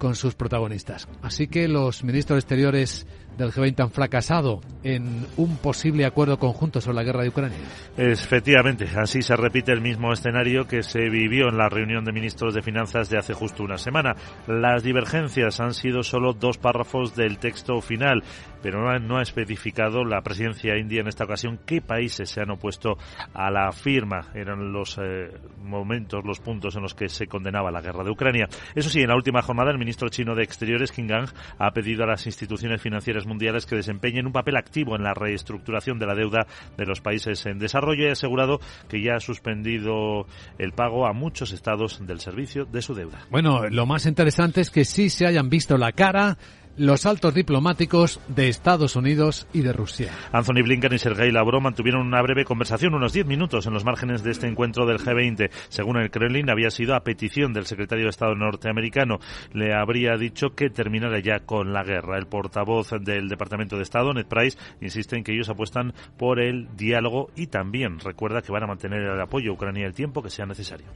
con 0.00 0.16
sus 0.16 0.34
protagonistas. 0.34 1.06
Así 1.20 1.46
que 1.46 1.68
los 1.68 2.02
ministros 2.04 2.38
exteriores 2.38 3.06
del 3.36 3.52
G20 3.52 3.80
han 3.80 3.90
fracasado 3.90 4.60
en 4.82 5.26
un 5.36 5.56
posible 5.58 6.04
acuerdo 6.04 6.38
conjunto 6.38 6.80
sobre 6.80 6.96
la 6.96 7.04
guerra 7.04 7.22
de 7.22 7.28
Ucrania. 7.28 7.58
Efectivamente, 7.96 8.88
así 8.96 9.22
se 9.22 9.36
repite 9.36 9.72
el 9.72 9.80
mismo 9.80 10.12
escenario 10.12 10.66
que 10.66 10.82
se 10.82 11.08
vivió 11.08 11.48
en 11.48 11.58
la 11.58 11.68
reunión 11.68 12.04
de 12.04 12.12
ministros 12.12 12.54
de 12.54 12.62
Finanzas 12.62 13.10
de 13.10 13.18
hace 13.18 13.34
justo 13.34 13.62
una 13.62 13.78
semana. 13.78 14.14
Las 14.46 14.82
divergencias 14.82 15.60
han 15.60 15.74
sido 15.74 16.02
solo 16.02 16.32
dos 16.32 16.58
párrafos 16.58 17.14
del 17.16 17.38
texto 17.38 17.80
final, 17.80 18.22
pero 18.62 18.98
no 18.98 19.18
ha, 19.18 19.22
especificado 19.22 20.04
la 20.04 20.22
presidencia 20.22 20.76
india 20.76 21.00
en 21.00 21.08
esta 21.08 21.24
ocasión 21.24 21.60
qué 21.64 21.80
países 21.80 22.30
se 22.30 22.40
han 22.40 22.50
opuesto 22.50 22.96
a 23.32 23.50
la 23.50 23.70
firma. 23.72 24.28
Eran 24.34 24.72
los 24.72 24.98
eh, 24.98 25.30
momentos, 25.62 26.24
los 26.24 26.40
puntos 26.40 26.76
en 26.76 26.82
los 26.82 26.94
que 26.94 27.08
se 27.08 27.26
condenaba 27.26 27.70
la 27.70 27.80
guerra 27.80 28.04
de 28.04 28.10
Ucrania. 28.10 28.48
Eso 28.74 28.88
sí, 28.88 29.00
en 29.00 29.08
la 29.08 29.16
última 29.16 29.42
jornada 29.42 29.70
el 29.70 29.78
ministro 29.78 30.08
chino 30.08 30.34
de 30.34 30.42
Exteriores, 30.42 30.92
King 30.92 31.06
Gang, 31.06 31.28
ha 31.58 31.70
pedido 31.72 32.04
a 32.04 32.06
las 32.06 32.26
instituciones 32.26 32.80
financieras 32.80 33.26
mundiales 33.30 33.64
que 33.64 33.76
desempeñen 33.76 34.26
un 34.26 34.32
papel 34.32 34.56
activo 34.56 34.96
en 34.96 35.04
la 35.04 35.14
reestructuración 35.14 36.00
de 36.00 36.06
la 36.06 36.16
deuda 36.16 36.46
de 36.76 36.84
los 36.84 37.00
países 37.00 37.46
en 37.46 37.58
desarrollo 37.60 38.04
y 38.04 38.08
ha 38.08 38.12
asegurado 38.12 38.60
que 38.88 39.00
ya 39.00 39.14
ha 39.14 39.20
suspendido 39.20 40.26
el 40.58 40.72
pago 40.72 41.06
a 41.06 41.12
muchos 41.12 41.52
estados 41.52 42.04
del 42.04 42.18
servicio 42.18 42.64
de 42.64 42.82
su 42.82 42.94
deuda. 42.94 43.20
Bueno, 43.30 43.68
lo 43.68 43.86
más 43.86 44.06
interesante 44.06 44.60
es 44.60 44.70
que 44.70 44.84
sí 44.84 45.08
se 45.08 45.26
hayan 45.26 45.48
visto 45.48 45.78
la 45.78 45.92
cara 45.92 46.36
los 46.76 47.06
altos 47.06 47.34
diplomáticos 47.34 48.20
de 48.28 48.48
Estados 48.48 48.96
Unidos 48.96 49.46
y 49.52 49.62
de 49.62 49.72
Rusia. 49.72 50.12
Anthony 50.32 50.62
Blinken 50.62 50.94
y 50.94 50.98
Sergei 50.98 51.30
Lavrov 51.30 51.60
mantuvieron 51.60 52.06
una 52.06 52.22
breve 52.22 52.44
conversación, 52.44 52.94
unos 52.94 53.12
10 53.12 53.26
minutos, 53.26 53.66
en 53.66 53.74
los 53.74 53.84
márgenes 53.84 54.22
de 54.22 54.30
este 54.30 54.46
encuentro 54.46 54.86
del 54.86 54.98
G20. 54.98 55.50
Según 55.68 55.98
el 55.98 56.10
Kremlin, 56.10 56.50
había 56.50 56.70
sido 56.70 56.94
a 56.94 57.04
petición 57.04 57.52
del 57.52 57.66
secretario 57.66 58.04
de 58.04 58.10
Estado 58.10 58.34
norteamericano. 58.34 59.18
Le 59.52 59.74
habría 59.74 60.16
dicho 60.16 60.54
que 60.54 60.70
terminara 60.70 61.20
ya 61.20 61.40
con 61.40 61.72
la 61.72 61.84
guerra. 61.84 62.18
El 62.18 62.26
portavoz 62.26 62.90
del 63.00 63.28
Departamento 63.28 63.76
de 63.76 63.82
Estado, 63.82 64.12
Ned 64.12 64.26
Price, 64.26 64.58
insiste 64.80 65.16
en 65.16 65.24
que 65.24 65.32
ellos 65.32 65.48
apuestan 65.48 65.92
por 66.16 66.40
el 66.40 66.68
diálogo 66.76 67.30
y 67.36 67.48
también 67.48 67.98
recuerda 67.98 68.42
que 68.42 68.52
van 68.52 68.64
a 68.64 68.68
mantener 68.68 69.02
el 69.02 69.20
apoyo 69.20 69.50
a 69.50 69.54
Ucrania 69.54 69.86
el 69.86 69.94
tiempo 69.94 70.22
que 70.22 70.30
sea 70.30 70.46
necesario. 70.46 70.86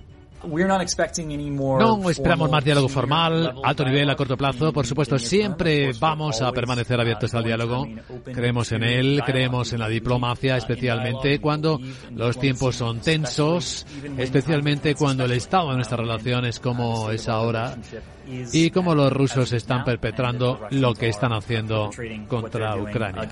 No 1.78 2.10
esperamos 2.10 2.50
más 2.50 2.62
diálogo 2.62 2.88
formal, 2.88 3.54
alto 3.64 3.84
nivel, 3.84 4.10
a 4.10 4.16
corto 4.16 4.36
plazo. 4.36 4.72
Por 4.72 4.86
supuesto, 4.86 5.18
siempre 5.18 5.92
vamos 5.98 6.42
a 6.42 6.52
permanecer 6.52 7.00
abiertos 7.00 7.32
al 7.34 7.44
diálogo. 7.44 7.86
Creemos 8.24 8.70
en 8.72 8.82
él, 8.82 9.22
creemos 9.24 9.72
en 9.72 9.80
la 9.80 9.88
diplomacia, 9.88 10.56
especialmente 10.58 11.38
cuando 11.40 11.80
los 12.14 12.38
tiempos 12.38 12.76
son 12.76 13.00
tensos, 13.00 13.86
especialmente 14.18 14.94
cuando 14.94 15.24
el 15.24 15.32
estado 15.32 15.70
de 15.70 15.76
nuestra 15.76 15.96
relación 15.96 16.44
es 16.44 16.60
como 16.60 17.10
es 17.10 17.28
ahora 17.28 17.76
y 18.52 18.70
como 18.70 18.94
los 18.94 19.12
rusos 19.12 19.52
están 19.52 19.84
perpetrando 19.84 20.60
lo 20.70 20.94
que 20.94 21.08
están 21.08 21.32
haciendo 21.32 21.90
contra 22.28 22.76
Ucrania. 22.76 23.22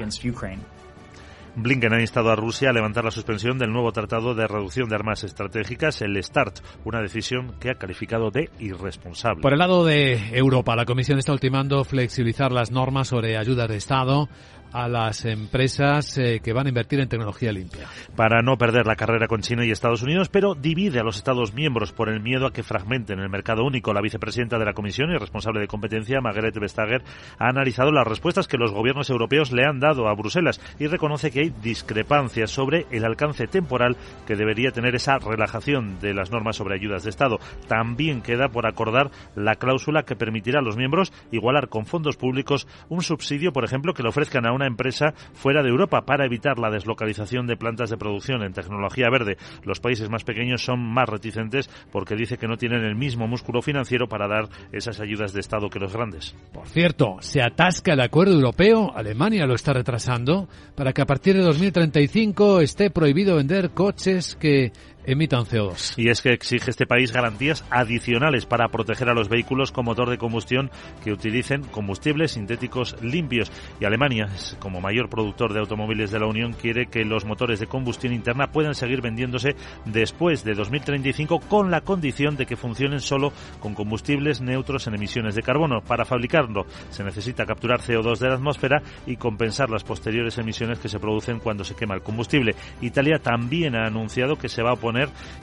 Blinken 1.55 1.93
ha 1.93 2.01
instado 2.01 2.31
a 2.31 2.37
Rusia 2.37 2.71
a 2.71 2.73
levantar 2.73 3.05
la 3.05 3.11
suspensión 3.11 3.59
del 3.59 3.73
nuevo 3.73 3.93
tratado 3.93 4.35
de 4.35 4.47
reducción 4.47 4.89
de 4.89 4.95
armas 4.95 5.23
estratégicas, 5.23 6.01
el 6.01 6.23
START, 6.23 6.61
una 6.85 7.01
decisión 7.03 7.55
que 7.61 7.71
ha 7.71 7.75
calificado 7.75 8.31
de 8.31 8.51
irresponsable. 8.59 9.43
Por 9.43 9.53
el 9.53 9.59
lado 9.59 9.85
de 9.85 10.37
Europa, 10.37 10.75
la 10.77 10.87
Comisión 10.87 11.19
está 11.19 11.33
ultimando 11.33 11.85
flexibilizar 11.85 12.53
las 12.53 12.71
normas 12.71 13.09
sobre 13.09 13.37
ayudas 13.37 13.69
de 13.69 13.77
Estado 13.77 14.29
a 14.73 14.89
las 14.89 15.25
empresas 15.25 16.17
eh, 16.19 16.41
que 16.43 16.53
van 16.53 16.67
a 16.67 16.69
invertir 16.71 17.01
en 17.01 17.09
tecnología 17.09 17.53
limpia. 17.53 17.87
Para 18.17 18.43
no 18.43 18.57
perder 18.57 18.87
la 18.87 18.97
carrera 18.97 19.29
con 19.29 19.41
China 19.41 19.65
y 19.65 19.71
Estados 19.71 20.03
Unidos, 20.03 20.29
pero 20.29 20.55
divide 20.55 21.01
a 21.01 21.05
los 21.05 21.17
Estados 21.17 21.55
miembros 21.55 21.93
por 21.93 22.09
el 22.09 22.21
miedo 22.21 22.47
a 22.47 22.53
que 22.53 22.63
fragmenten 22.63 23.19
el 23.19 23.29
mercado 23.29 23.65
único. 23.65 23.93
La 23.93 24.01
vicepresidenta 24.01 24.59
de 24.59 24.65
la 24.65 24.75
Comisión 24.75 25.11
y 25.11 25.19
responsable 25.19 25.61
de 25.61 25.69
competencia, 25.69 26.21
Margaret 26.21 26.59
Vestager, 26.59 27.03
ha 27.39 27.49
analizado 27.49 27.93
las 27.93 28.07
respuestas 28.07 28.49
que 28.49 28.59
los 28.59 28.73
gobiernos 28.73 29.11
europeos 29.11 29.53
le 29.53 29.65
han 29.65 29.81
dado 29.81 30.09
a 30.09 30.15
Bruselas 30.15 30.61
y 30.79 30.87
reconoce 30.87 31.31
que 31.31 31.41
hay 31.41 31.53
discrepancias 31.63 32.51
sobre 32.51 32.87
el 32.91 33.05
alcance 33.05 33.47
temporal 33.47 33.97
que 34.27 34.37
debería 34.37 34.71
tener 34.71 34.95
esa 34.95 35.19
relajación 35.19 35.99
de 36.01 36.15
las 36.15 36.31
normas 36.31 36.57
sobre 36.57 36.75
ayudas 36.75 37.05
de 37.05 37.11
Estado. 37.11 37.39
También 37.69 38.23
queda 38.23 38.49
por 38.49 38.67
acordar 38.67 39.11
la 39.35 39.57
cláusula 39.57 40.05
que 40.05 40.17
permitirá 40.17 40.61
a 40.61 40.63
los 40.63 40.77
miembros 40.77 41.13
igualar 41.31 41.69
con 41.69 41.87
fondos 41.87 42.17
públicos 42.17 42.67
un 42.89 43.03
subsidio, 43.03 43.53
por 43.53 43.65
ejemplo, 43.65 43.95
que 43.95 44.03
le 44.03 44.09
ofrezcan 44.09 44.47
a 44.47 44.53
una 44.53 44.62
una 44.63 44.69
empresa 44.69 45.13
fuera 45.35 45.63
de 45.63 45.69
Europa 45.69 46.03
para 46.03 46.25
evitar 46.25 46.59
la 46.59 46.71
deslocalización 46.71 47.47
de 47.47 47.57
plantas 47.57 47.91
de 47.91 47.97
producción 47.97 48.43
en 48.43 48.53
tecnología 48.53 49.11
verde. 49.11 49.37
Los 49.65 49.81
países 49.81 50.09
más 50.09 50.25
pequeños 50.25 50.63
son 50.63 50.81
más 50.81 51.09
reticentes 51.09 51.69
porque 51.91 52.15
dice 52.15 52.39
que 52.39 52.47
no 52.47 52.57
tienen 52.57 52.85
el 52.85 52.95
mismo 52.95 53.27
músculo 53.27 53.61
financiero 53.61 54.09
para 54.09 54.29
dar 54.29 54.49
esas 54.71 55.01
ayudas 55.01 55.33
de 55.33 55.41
Estado 55.41 55.69
que 55.69 55.81
los 55.81 55.93
grandes. 55.93 56.37
Por 56.53 56.69
cierto, 56.69 57.17
se 57.21 57.43
atasca 57.43 57.95
el 57.95 58.01
acuerdo 58.01 58.35
europeo, 58.35 58.93
Alemania 58.95 59.47
lo 59.47 59.55
está 59.55 59.73
retrasando, 59.73 60.49
para 60.77 60.93
que 60.93 61.03
a 61.03 61.07
partir 61.07 61.37
de 61.37 61.43
2035 61.43 62.61
esté 62.61 62.91
prohibido 62.91 63.37
vender 63.37 63.71
coches 63.71 64.37
que 64.37 64.73
emitan 65.05 65.45
CO2. 65.45 65.95
Y 65.97 66.09
es 66.09 66.23
que 66.23 66.33
exige 66.33 66.71
este 66.71 66.87
país 66.87 67.13
garantías 67.13 67.65
adicionales 67.71 68.47
para 68.47 68.69
proteger 68.69 69.09
a 69.09 69.15
los 69.15 69.29
vehículos 69.29 69.73
con 69.73 69.85
motor 69.85 70.11
de 70.11 70.19
combustión 70.19 70.71
que 71.03 71.13
utilicen 71.13 71.63
combustibles 71.65 72.33
sintéticos 72.33 72.97
limpios. 73.03 73.51
Y 73.81 73.85
Alemania, 73.85 74.29
como 74.59 74.81
mayor 74.81 75.09
productor 75.09 75.53
de 75.53 75.61
automóviles 75.61 76.11
de 76.11 76.21
la 76.21 76.27
Unión, 76.27 76.53
quiere 76.53 76.87
que 76.87 77.05
los 77.05 77.25
motores 77.25 77.61
de 77.61 77.67
combustión 77.67 78.13
interna 78.13 78.49
puedan 78.53 78.75
seguir 78.75 79.01
vendiéndose 79.01 79.57
después 79.85 80.45
de 80.45 80.55
2035 80.55 81.41
con 81.41 81.71
la 81.71 81.81
condición 81.81 82.37
de 82.37 82.47
que 82.47 82.57
funcionen 82.57 83.01
solo 83.01 83.33
con 83.61 83.75
combustibles 83.75 84.41
neutros 84.41 84.87
en 84.87 84.95
emisiones 84.95 85.35
de 85.35 85.43
carbono. 85.43 85.81
Para 85.81 86.05
fabricarlo 86.05 86.67
se 86.91 87.05
necesita 87.05 87.47
capturar 87.47 87.81
CO2 87.81 88.19
de 88.19 88.29
la 88.29 88.35
atmósfera 88.35 88.83
y 89.07 89.17
compensar 89.17 89.71
las 89.71 89.85
posteriores 89.85 90.39
emisiones 90.39 90.79
que 90.79 90.89
se 90.89 90.99
producen 90.99 91.41
cuando 91.41 91.65
se 91.65 91.75
quema 91.75 91.95
el 91.95 92.03
combustible. 92.03 92.55
Italia 92.81 93.19
también 93.19 93.77
ha 93.77 93.87
anunciado 93.87 94.37
que 94.37 94.49
se 94.49 94.63
va 94.63 94.73
a 94.73 94.77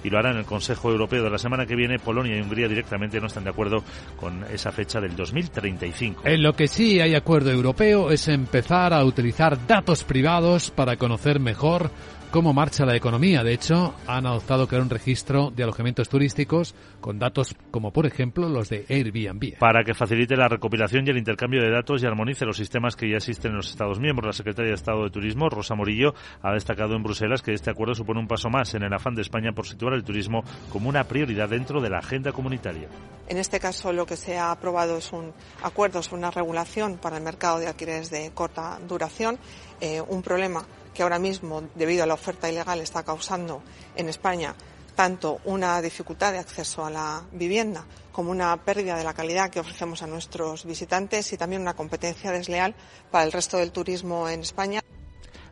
y 0.04 0.10
lo 0.10 0.18
hará 0.18 0.32
en 0.32 0.38
el 0.38 0.46
Consejo 0.46 0.92
Europeo 0.92 1.24
de 1.24 1.30
la 1.30 1.38
semana 1.38 1.66
que 1.66 1.76
viene. 1.76 2.00
Polonia 2.00 2.38
y 2.38 2.42
Hungría 2.42 2.68
directamente 2.68 3.20
no 3.20 3.28
están 3.28 3.44
de 3.44 3.52
acuerdo 3.52 3.84
con 4.18 4.44
esa 4.46 4.72
fecha 4.72 5.00
del 5.00 5.16
2035. 5.16 6.24
En 6.26 6.44
lo 6.44 6.54
que 6.54 6.68
sí 6.68 7.00
hay 7.00 7.16
acuerdo 7.16 7.52
europeo 7.52 8.12
es 8.12 8.28
empezar 8.28 8.94
a 8.94 9.04
utilizar 9.04 9.66
datos 9.68 10.04
privados 10.04 10.72
para 10.72 10.98
conocer 10.98 11.40
mejor 11.40 11.92
cómo 12.32 12.54
marcha 12.54 12.86
la 12.86 12.96
economía. 12.96 13.44
De 13.44 13.54
hecho, 13.54 13.96
han 14.08 14.26
adoptado 14.26 14.68
crear 14.68 14.84
un 14.84 14.90
registro 14.90 15.52
de 15.52 15.64
alojamientos 15.64 16.10
turísticos 16.10 16.76
con 17.02 17.18
datos 17.18 17.56
como, 17.72 17.92
por 17.92 18.06
ejemplo, 18.06 18.48
los 18.50 18.70
de 18.70 18.86
Airbnb. 18.88 19.58
Para 19.58 19.84
que 19.84 19.94
facilite 19.94 20.36
la 20.36 20.48
recopilación 20.48 21.06
y 21.08 21.10
el 21.10 21.18
intercambio 21.18 21.62
de 21.62 21.72
datos 21.72 22.04
y 22.04 22.06
armonice 22.06 22.46
los 22.46 22.58
sistemas 22.58 22.96
que 22.96 23.10
ya 23.10 23.18
existen 23.18 23.52
en 23.52 23.58
los 23.58 23.70
Estados 23.70 24.00
miembros. 24.00 24.28
La 24.28 24.34
secretaria 24.34 24.70
de 24.70 24.76
Estado 24.76 25.04
de 25.04 25.10
Turismo, 25.10 25.50
Rosa 25.50 25.76
Morillo, 25.76 26.14
ha 26.42 26.54
destacado 26.54 26.96
en 26.96 27.04
Bruselas 27.04 27.42
que 27.42 27.54
este 27.54 27.72
acuerdo 27.72 27.96
supone 27.96 28.20
un 28.20 28.28
paso 28.28 28.50
más 28.50 28.74
en 28.76 28.84
el 28.84 28.94
afán 28.94 29.16
de 29.16 29.22
España 29.22 29.52
por 29.54 29.66
situar 29.66 29.94
el 29.94 30.04
turismo 30.04 30.44
como 30.72 30.90
una 30.90 31.04
prioridad 31.06 31.50
dentro 31.50 31.82
de 31.82 31.90
la 31.90 32.00
agenda 32.00 32.32
comunitaria. 32.32 32.88
En 33.28 33.38
este 33.38 33.60
caso, 33.60 33.94
lo 33.94 34.06
que 34.06 34.18
se 34.18 34.38
ha 34.38 34.52
aprobado 34.52 34.98
es 34.98 35.12
un 35.14 35.34
acuerdo 35.64 36.02
sobre 36.02 36.20
una 36.20 36.32
regulación 36.32 36.98
para 36.98 37.18
el 37.18 37.24
mercado 37.24 37.60
de 37.60 37.68
alquileres 37.68 38.10
de 38.10 38.32
corta 38.32 38.80
duración, 38.88 39.38
eh, 39.82 40.02
un 40.02 40.22
problema 40.22 40.66
que 40.94 41.04
ahora 41.04 41.20
mismo, 41.20 41.64
debido 41.76 42.04
a 42.04 42.08
la 42.08 42.14
oferta 42.14 42.50
ilegal, 42.50 42.82
está 42.82 43.04
causando 43.04 43.62
en 43.96 44.10
España 44.10 44.56
tanto 44.96 45.40
una 45.46 45.82
dificultad 45.82 46.34
de 46.34 46.40
acceso 46.40 46.84
a 46.84 46.90
la 46.90 47.24
vivienda 47.32 47.86
como 48.12 48.32
una 48.32 48.58
pérdida 48.66 48.98
de 48.98 49.06
la 49.06 49.14
calidad 49.14 49.50
que 49.50 49.62
ofrecemos 49.62 50.02
a 50.02 50.08
nuestros 50.08 50.66
visitantes 50.66 51.32
y 51.32 51.38
también 51.38 51.62
una 51.62 51.74
competencia 51.74 52.32
desleal 52.32 52.76
para 53.10 53.24
el 53.24 53.32
resto 53.32 53.56
del 53.56 53.72
turismo 53.72 54.28
en 54.28 54.42
España. 54.42 54.82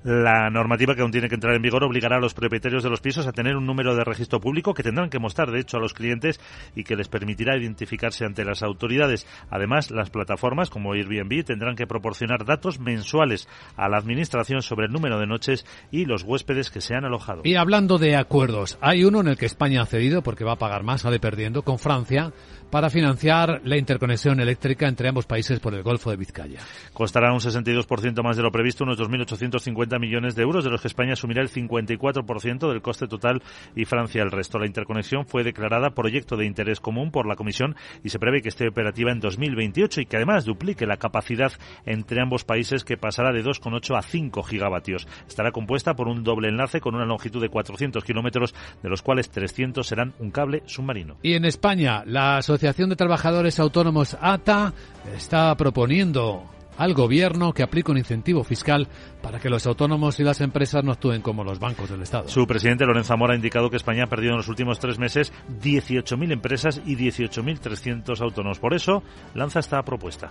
La 0.03 0.49
normativa 0.49 0.95
que 0.95 1.01
aún 1.01 1.11
tiene 1.11 1.27
que 1.27 1.35
entrar 1.35 1.55
en 1.55 1.61
vigor 1.61 1.83
obligará 1.83 2.17
a 2.17 2.19
los 2.19 2.33
propietarios 2.33 2.83
de 2.83 2.89
los 2.89 3.01
pisos 3.01 3.27
a 3.27 3.31
tener 3.31 3.55
un 3.55 3.65
número 3.65 3.95
de 3.95 4.03
registro 4.03 4.39
público 4.39 4.73
que 4.73 4.83
tendrán 4.83 5.09
que 5.09 5.19
mostrar, 5.19 5.51
de 5.51 5.59
hecho, 5.59 5.77
a 5.77 5.79
los 5.79 5.93
clientes 5.93 6.39
y 6.75 6.83
que 6.83 6.95
les 6.95 7.07
permitirá 7.07 7.57
identificarse 7.57 8.25
ante 8.25 8.45
las 8.45 8.63
autoridades. 8.63 9.27
Además, 9.49 9.91
las 9.91 10.09
plataformas 10.09 10.69
como 10.69 10.93
Airbnb 10.93 11.43
tendrán 11.43 11.75
que 11.75 11.87
proporcionar 11.87 12.45
datos 12.45 12.79
mensuales 12.79 13.47
a 13.75 13.89
la 13.89 13.97
Administración 13.97 14.61
sobre 14.61 14.85
el 14.85 14.91
número 14.91 15.19
de 15.19 15.27
noches 15.27 15.65
y 15.91 16.05
los 16.05 16.23
huéspedes 16.23 16.71
que 16.71 16.81
se 16.81 16.95
han 16.95 17.05
alojado. 17.05 17.41
Y 17.43 17.55
hablando 17.55 17.97
de 17.97 18.15
acuerdos, 18.15 18.77
hay 18.81 19.03
uno 19.03 19.21
en 19.21 19.27
el 19.27 19.37
que 19.37 19.45
España 19.45 19.81
ha 19.81 19.85
cedido 19.85 20.21
porque 20.23 20.43
va 20.43 20.53
a 20.53 20.57
pagar 20.57 20.83
más, 20.83 21.01
sale 21.01 21.19
perdiendo, 21.19 21.63
con 21.63 21.79
Francia 21.79 22.31
para 22.69 22.89
financiar 22.89 23.61
la 23.63 23.77
interconexión 23.77 24.39
eléctrica 24.39 24.87
entre 24.87 25.07
ambos 25.07 25.25
países 25.25 25.59
por 25.59 25.73
el 25.73 25.83
Golfo 25.83 26.09
de 26.09 26.17
Vizcaya. 26.17 26.59
Costará 26.93 27.31
un 27.31 27.39
62% 27.39 28.23
más 28.23 28.35
de 28.35 28.43
lo 28.43 28.51
previsto, 28.51 28.83
unos 28.83 28.99
2.850 28.99 29.86
millones 29.99 30.35
de 30.35 30.43
euros, 30.43 30.63
de 30.63 30.69
los 30.69 30.81
que 30.81 30.87
España 30.87 31.13
asumirá 31.13 31.41
el 31.41 31.49
54% 31.49 32.69
del 32.69 32.81
coste 32.81 33.07
total 33.07 33.41
y 33.75 33.85
Francia 33.85 34.21
el 34.21 34.31
resto. 34.31 34.59
La 34.59 34.67
interconexión 34.67 35.25
fue 35.25 35.43
declarada 35.43 35.91
proyecto 35.91 36.35
de 36.35 36.45
interés 36.45 36.79
común 36.79 37.11
por 37.11 37.27
la 37.27 37.35
Comisión 37.35 37.75
y 38.03 38.09
se 38.09 38.19
prevé 38.19 38.41
que 38.41 38.49
esté 38.49 38.67
operativa 38.67 39.11
en 39.11 39.19
2028 39.19 40.01
y 40.01 40.05
que 40.05 40.17
además 40.17 40.45
duplique 40.45 40.85
la 40.85 40.97
capacidad 40.97 41.51
entre 41.85 42.21
ambos 42.21 42.43
países 42.43 42.83
que 42.83 42.97
pasará 42.97 43.31
de 43.31 43.43
2,8 43.43 43.97
a 43.97 44.01
5 44.01 44.43
gigavatios. 44.43 45.07
Estará 45.27 45.51
compuesta 45.51 45.95
por 45.95 46.07
un 46.07 46.23
doble 46.23 46.49
enlace 46.49 46.81
con 46.81 46.95
una 46.95 47.05
longitud 47.05 47.41
de 47.41 47.49
400 47.49 48.03
kilómetros, 48.03 48.53
de 48.83 48.89
los 48.89 49.01
cuales 49.01 49.29
300 49.29 49.85
serán 49.85 50.13
un 50.19 50.31
cable 50.31 50.63
submarino. 50.65 51.17
Y 51.21 51.33
en 51.33 51.45
España, 51.45 52.03
la 52.05 52.37
Asociación 52.37 52.89
de 52.89 52.95
Trabajadores 52.95 53.59
Autónomos 53.59 54.17
ATA 54.19 54.73
está 55.15 55.55
proponiendo 55.55 56.56
al 56.77 56.93
gobierno 56.93 57.53
que 57.53 57.63
aplique 57.63 57.91
un 57.91 57.97
incentivo 57.97 58.43
fiscal 58.43 58.87
para 59.21 59.39
que 59.39 59.49
los 59.49 59.65
autónomos 59.65 60.19
y 60.19 60.23
las 60.23 60.41
empresas 60.41 60.83
no 60.83 60.91
actúen 60.91 61.21
como 61.21 61.43
los 61.43 61.59
bancos 61.59 61.89
del 61.89 62.01
Estado. 62.01 62.29
Su 62.29 62.45
presidente 62.47 62.85
Lorenzo 62.85 63.09
Zamora 63.09 63.33
ha 63.33 63.35
indicado 63.35 63.69
que 63.69 63.77
España 63.77 64.03
ha 64.03 64.07
perdido 64.07 64.31
en 64.31 64.37
los 64.37 64.47
últimos 64.47 64.79
tres 64.79 64.99
meses 64.99 65.31
18.000 65.61 66.31
empresas 66.31 66.81
y 66.85 66.95
18.300 66.95 68.21
autónomos. 68.21 68.59
Por 68.59 68.73
eso 68.73 69.03
lanza 69.33 69.59
esta 69.59 69.81
propuesta. 69.83 70.29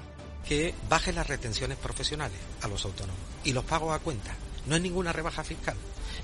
Que 0.48 0.74
baje 0.88 1.12
las 1.12 1.26
retenciones 1.26 1.76
profesionales 1.78 2.38
a 2.62 2.68
los 2.68 2.84
autónomos 2.84 3.20
y 3.44 3.52
los 3.52 3.64
pagos 3.64 3.94
a 3.94 3.98
cuenta. 3.98 4.34
No 4.66 4.76
es 4.76 4.82
ninguna 4.82 5.12
rebaja 5.12 5.42
fiscal 5.42 5.76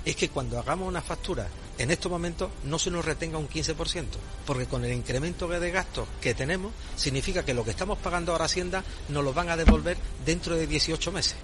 es 0.05 0.15
que 0.15 0.29
cuando 0.29 0.59
hagamos 0.59 0.87
una 0.87 1.01
factura 1.01 1.47
en 1.77 1.91
estos 1.91 2.11
momentos 2.11 2.51
no 2.65 2.77
se 2.77 2.91
nos 2.91 3.03
retenga 3.03 3.37
un 3.37 3.49
15%, 3.49 4.05
porque 4.45 4.67
con 4.67 4.85
el 4.85 4.93
incremento 4.93 5.47
de 5.47 5.71
gastos 5.71 6.07
que 6.21 6.33
tenemos 6.33 6.71
significa 6.95 7.43
que 7.43 7.53
lo 7.53 7.63
que 7.63 7.71
estamos 7.71 7.97
pagando 7.97 8.31
ahora 8.31 8.45
Hacienda 8.45 8.83
nos 9.09 9.23
lo 9.23 9.33
van 9.33 9.49
a 9.49 9.57
devolver 9.57 9.97
dentro 10.25 10.55
de 10.55 10.67
18 10.67 11.11
meses. 11.11 11.35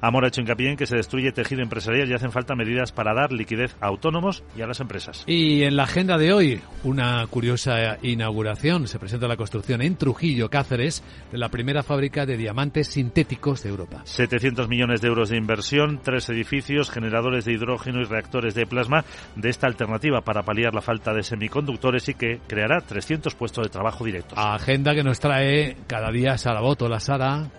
Amor 0.00 0.24
ha 0.24 0.28
hecho 0.28 0.40
hincapié 0.40 0.70
en 0.70 0.76
que 0.76 0.86
se 0.86 0.96
destruye 0.96 1.32
tejido 1.32 1.62
empresarial 1.62 2.08
y 2.08 2.14
hacen 2.14 2.32
falta 2.32 2.54
medidas 2.54 2.92
para 2.92 3.14
dar 3.14 3.32
liquidez 3.32 3.76
a 3.80 3.86
autónomos 3.88 4.42
y 4.56 4.62
a 4.62 4.66
las 4.66 4.80
empresas. 4.80 5.24
Y 5.26 5.62
en 5.62 5.76
la 5.76 5.84
agenda 5.84 6.16
de 6.16 6.32
hoy, 6.32 6.60
una 6.84 7.26
curiosa 7.26 7.98
inauguración. 8.02 8.88
Se 8.88 8.98
presenta 8.98 9.28
la 9.28 9.36
construcción 9.36 9.82
en 9.82 9.96
Trujillo, 9.96 10.48
Cáceres, 10.48 11.02
de 11.30 11.38
la 11.38 11.48
primera 11.48 11.82
fábrica 11.82 12.26
de 12.26 12.36
diamantes 12.36 12.88
sintéticos 12.88 13.62
de 13.62 13.70
Europa. 13.70 14.02
700 14.04 14.68
millones 14.68 15.00
de 15.00 15.08
euros 15.08 15.28
de 15.28 15.36
inversión, 15.36 16.00
tres 16.02 16.28
edificios, 16.30 16.90
generadores 16.90 17.44
de 17.44 17.52
hidrógeno 17.52 18.00
y 18.00 18.04
reactores 18.04 18.54
de 18.54 18.66
plasma 18.66 19.04
de 19.36 19.50
esta 19.50 19.66
alternativa 19.66 20.22
para 20.22 20.42
paliar 20.42 20.74
la 20.74 20.80
falta 20.80 21.12
de 21.12 21.22
semiconductores 21.22 22.08
y 22.08 22.14
que 22.14 22.40
creará 22.46 22.80
300 22.80 23.34
puestos 23.34 23.64
de 23.64 23.70
trabajo 23.70 24.04
directos. 24.04 24.38
Agenda 24.38 24.94
que 24.94 25.02
nos 25.02 25.20
trae 25.20 25.76
cada 25.86 26.10
día 26.10 26.38
Sara 26.38 26.60
Boto, 26.60 26.88
la 26.88 27.00
Sara. 27.00 27.50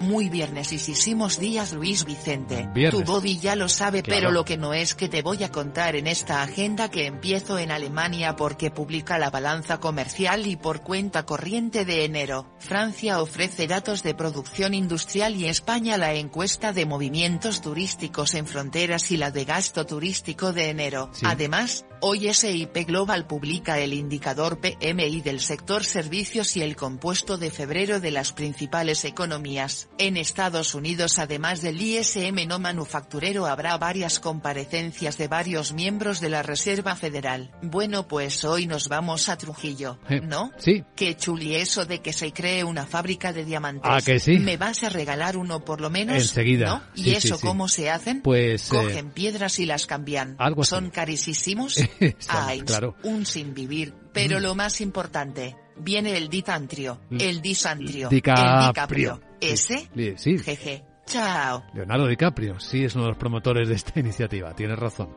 Muy 0.00 0.28
viernesísimos 0.28 1.38
días 1.38 1.72
Luis 1.72 2.04
Vicente. 2.04 2.68
Viernes. 2.74 3.04
Tu 3.04 3.10
body 3.10 3.38
ya 3.38 3.56
lo 3.56 3.68
sabe, 3.68 4.02
Claro. 4.02 4.20
pero 4.20 4.30
lo 4.32 4.44
que 4.44 4.56
no 4.56 4.74
es 4.74 4.94
que 4.94 5.08
te 5.08 5.22
voy 5.22 5.42
a 5.44 5.50
contar 5.50 5.96
en 5.96 6.06
esta 6.06 6.42
agenda 6.42 6.90
que 6.90 7.06
empiezo 7.06 7.58
en 7.58 7.70
Alemania 7.70 8.36
porque 8.36 8.70
publica 8.70 9.18
la 9.18 9.30
balanza 9.30 9.78
comercial 9.80 10.46
y 10.46 10.56
por 10.56 10.82
cuenta 10.82 11.24
corriente 11.24 11.84
de 11.84 12.04
enero. 12.04 12.46
Francia 12.58 13.22
ofrece 13.22 13.66
datos 13.66 14.02
de 14.02 14.14
producción 14.14 14.74
industrial 14.74 15.36
y 15.36 15.46
España 15.46 15.96
la 15.96 16.14
encuesta 16.14 16.72
de 16.72 16.86
movimientos 16.86 17.60
turísticos 17.60 18.34
en 18.34 18.46
fronteras 18.46 19.10
y 19.10 19.16
la 19.16 19.30
de 19.30 19.44
gasto 19.44 19.86
turístico 19.86 20.52
de 20.52 20.70
enero. 20.70 21.10
Sí. 21.12 21.24
Además, 21.28 21.86
hoy 22.00 22.32
SIP 22.34 22.86
Global 22.86 23.26
publica 23.26 23.78
el 23.78 23.94
indicador 23.94 24.58
PMI 24.60 25.20
del 25.22 25.40
sector 25.40 25.84
servicios 25.84 26.56
y 26.56 26.62
el 26.62 26.76
compuesto 26.76 27.38
de 27.38 27.50
febrero 27.50 28.00
de 28.00 28.10
las 28.10 28.32
principales 28.32 29.04
economías. 29.04 29.83
En 29.98 30.16
Estados 30.16 30.74
Unidos, 30.74 31.18
además 31.18 31.62
del 31.62 31.80
ISM 31.80 32.46
no 32.48 32.58
manufacturero, 32.58 33.46
habrá 33.46 33.76
varias 33.78 34.18
comparecencias 34.20 35.16
de 35.18 35.28
varios 35.28 35.72
miembros 35.72 36.20
de 36.20 36.28
la 36.30 36.42
Reserva 36.42 36.96
Federal. 36.96 37.50
Bueno, 37.62 38.08
pues 38.08 38.44
hoy 38.44 38.66
nos 38.66 38.88
vamos 38.88 39.28
a 39.28 39.36
Trujillo, 39.36 39.98
Eh, 40.08 40.20
¿no? 40.20 40.50
Sí. 40.58 40.84
Qué 40.96 41.16
chuli 41.16 41.54
eso 41.54 41.84
de 41.86 42.00
que 42.00 42.12
se 42.12 42.32
cree 42.32 42.64
una 42.64 42.86
fábrica 42.86 43.32
de 43.32 43.44
diamantes. 43.44 43.90
¿Ah, 43.92 44.00
que 44.04 44.18
sí? 44.18 44.38
¿Me 44.38 44.56
vas 44.56 44.82
a 44.84 44.88
regalar 44.88 45.36
uno 45.36 45.64
por 45.64 45.80
lo 45.80 45.90
menos? 45.90 46.16
Enseguida. 46.16 46.66
¿No? 46.66 46.82
¿Y 46.94 47.04
Sí, 47.04 47.10
eso 47.14 47.36
sí. 47.36 47.46
cómo 47.46 47.68
se 47.68 47.90
hacen? 47.90 48.20
Pues, 48.22 48.66
eh, 48.66 48.70
Cogen 48.70 49.10
piedras 49.10 49.58
y 49.58 49.66
las 49.66 49.86
cambian. 49.86 50.36
algo 50.38 50.62
así. 50.62 50.70
¿Son 50.70 50.90
carísimos? 50.90 51.76
Ay, 52.28 52.60
claro. 52.62 52.96
un 53.04 53.24
sin 53.26 53.54
vivir. 53.54 53.94
Pero 54.12 54.38
Mm. 54.38 54.42
lo 54.42 54.54
más 54.54 54.80
importante, 54.80 55.56
viene 55.76 56.16
el 56.16 56.28
ditantrio, 56.28 57.00
Mm. 57.10 57.16
el 57.20 57.42
disantrio, 57.42 58.08
el 58.10 58.16
DiCaprio. 58.16 59.20
¿Ese? 59.52 59.88
Li- 59.94 60.14
Sí. 60.16 60.38
Jeje. 60.38 60.84
Chao. 61.06 61.62
Leonardo 61.74 62.06
DiCaprio, 62.06 62.58
sí, 62.60 62.82
es 62.84 62.94
uno 62.94 63.04
de 63.04 63.10
los 63.10 63.18
promotores 63.18 63.68
de 63.68 63.74
esta 63.74 63.98
iniciativa, 64.00 64.54
tienes 64.54 64.78
razón. 64.78 65.14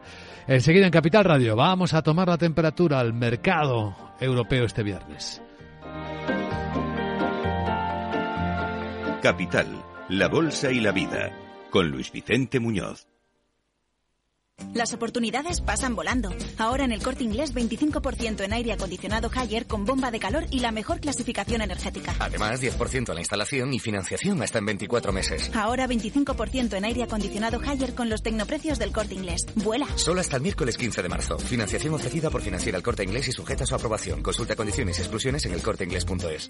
Enseguida 0.48 0.86
en 0.86 0.92
Capital 0.92 1.24
Radio 1.24 1.56
vamos 1.56 1.94
a 1.94 2.02
tomar 2.02 2.28
la 2.28 2.38
temperatura 2.38 3.00
al 3.00 3.14
mercado 3.14 3.96
europeo 4.20 4.66
este 4.66 4.84
viernes. 4.84 5.42
Capital, 9.22 9.68
la 10.10 10.28
bolsa 10.28 10.72
y 10.72 10.80
la 10.80 10.92
vida, 10.92 11.32
con 11.72 11.90
Luis 11.90 12.12
Vicente 12.12 12.60
Muñoz. 12.60 13.08
Las 14.78 14.94
oportunidades 14.94 15.60
pasan 15.60 15.96
volando. 15.96 16.30
Ahora 16.60 16.86
en 16.86 16.92
el 16.92 17.02
corte 17.02 17.24
inglés 17.24 17.56
25% 17.56 18.44
en 18.44 18.54
aire 18.54 18.74
acondicionado 18.74 19.32
Haier 19.34 19.66
con 19.66 19.86
bomba 19.86 20.12
de 20.12 20.20
calor 20.20 20.46
y 20.52 20.60
la 20.60 20.72
mejor 20.72 21.00
clasificación 21.00 21.64
energética. 21.64 22.16
Además, 22.20 22.62
10% 22.62 23.10
en 23.10 23.16
la 23.16 23.22
instalación 23.22 23.74
y 23.74 23.80
financiación 23.80 24.40
hasta 24.44 24.60
en 24.60 24.68
24 24.68 25.12
meses. 25.12 25.50
Ahora 25.56 25.88
25% 25.88 26.74
en 26.74 26.86
aire 26.86 27.02
acondicionado 27.02 27.60
Haier 27.60 27.96
con 27.96 28.08
los 28.08 28.22
tecnoprecios 28.22 28.78
del 28.78 28.92
corte 28.92 29.16
inglés. 29.16 29.48
Vuela. 29.56 29.88
Solo 29.96 30.22
hasta 30.22 30.36
el 30.36 30.44
miércoles 30.44 30.78
15 30.78 31.02
de 31.02 31.10
marzo. 31.10 31.40
Financiación 31.40 31.96
ofrecida 31.96 32.30
por 32.30 32.44
Financiera 32.44 32.78
el 32.78 32.84
corte 32.84 33.04
inglés 33.04 33.28
y 33.30 33.32
sujeta 33.32 33.64
a 33.64 33.68
su 33.68 33.74
aprobación. 33.74 34.22
Consulta 34.22 34.56
condiciones 34.56 35.00
y 35.00 35.02
exclusiones 35.02 35.44
en 35.46 35.54
elcorteinglés.es. 35.54 36.50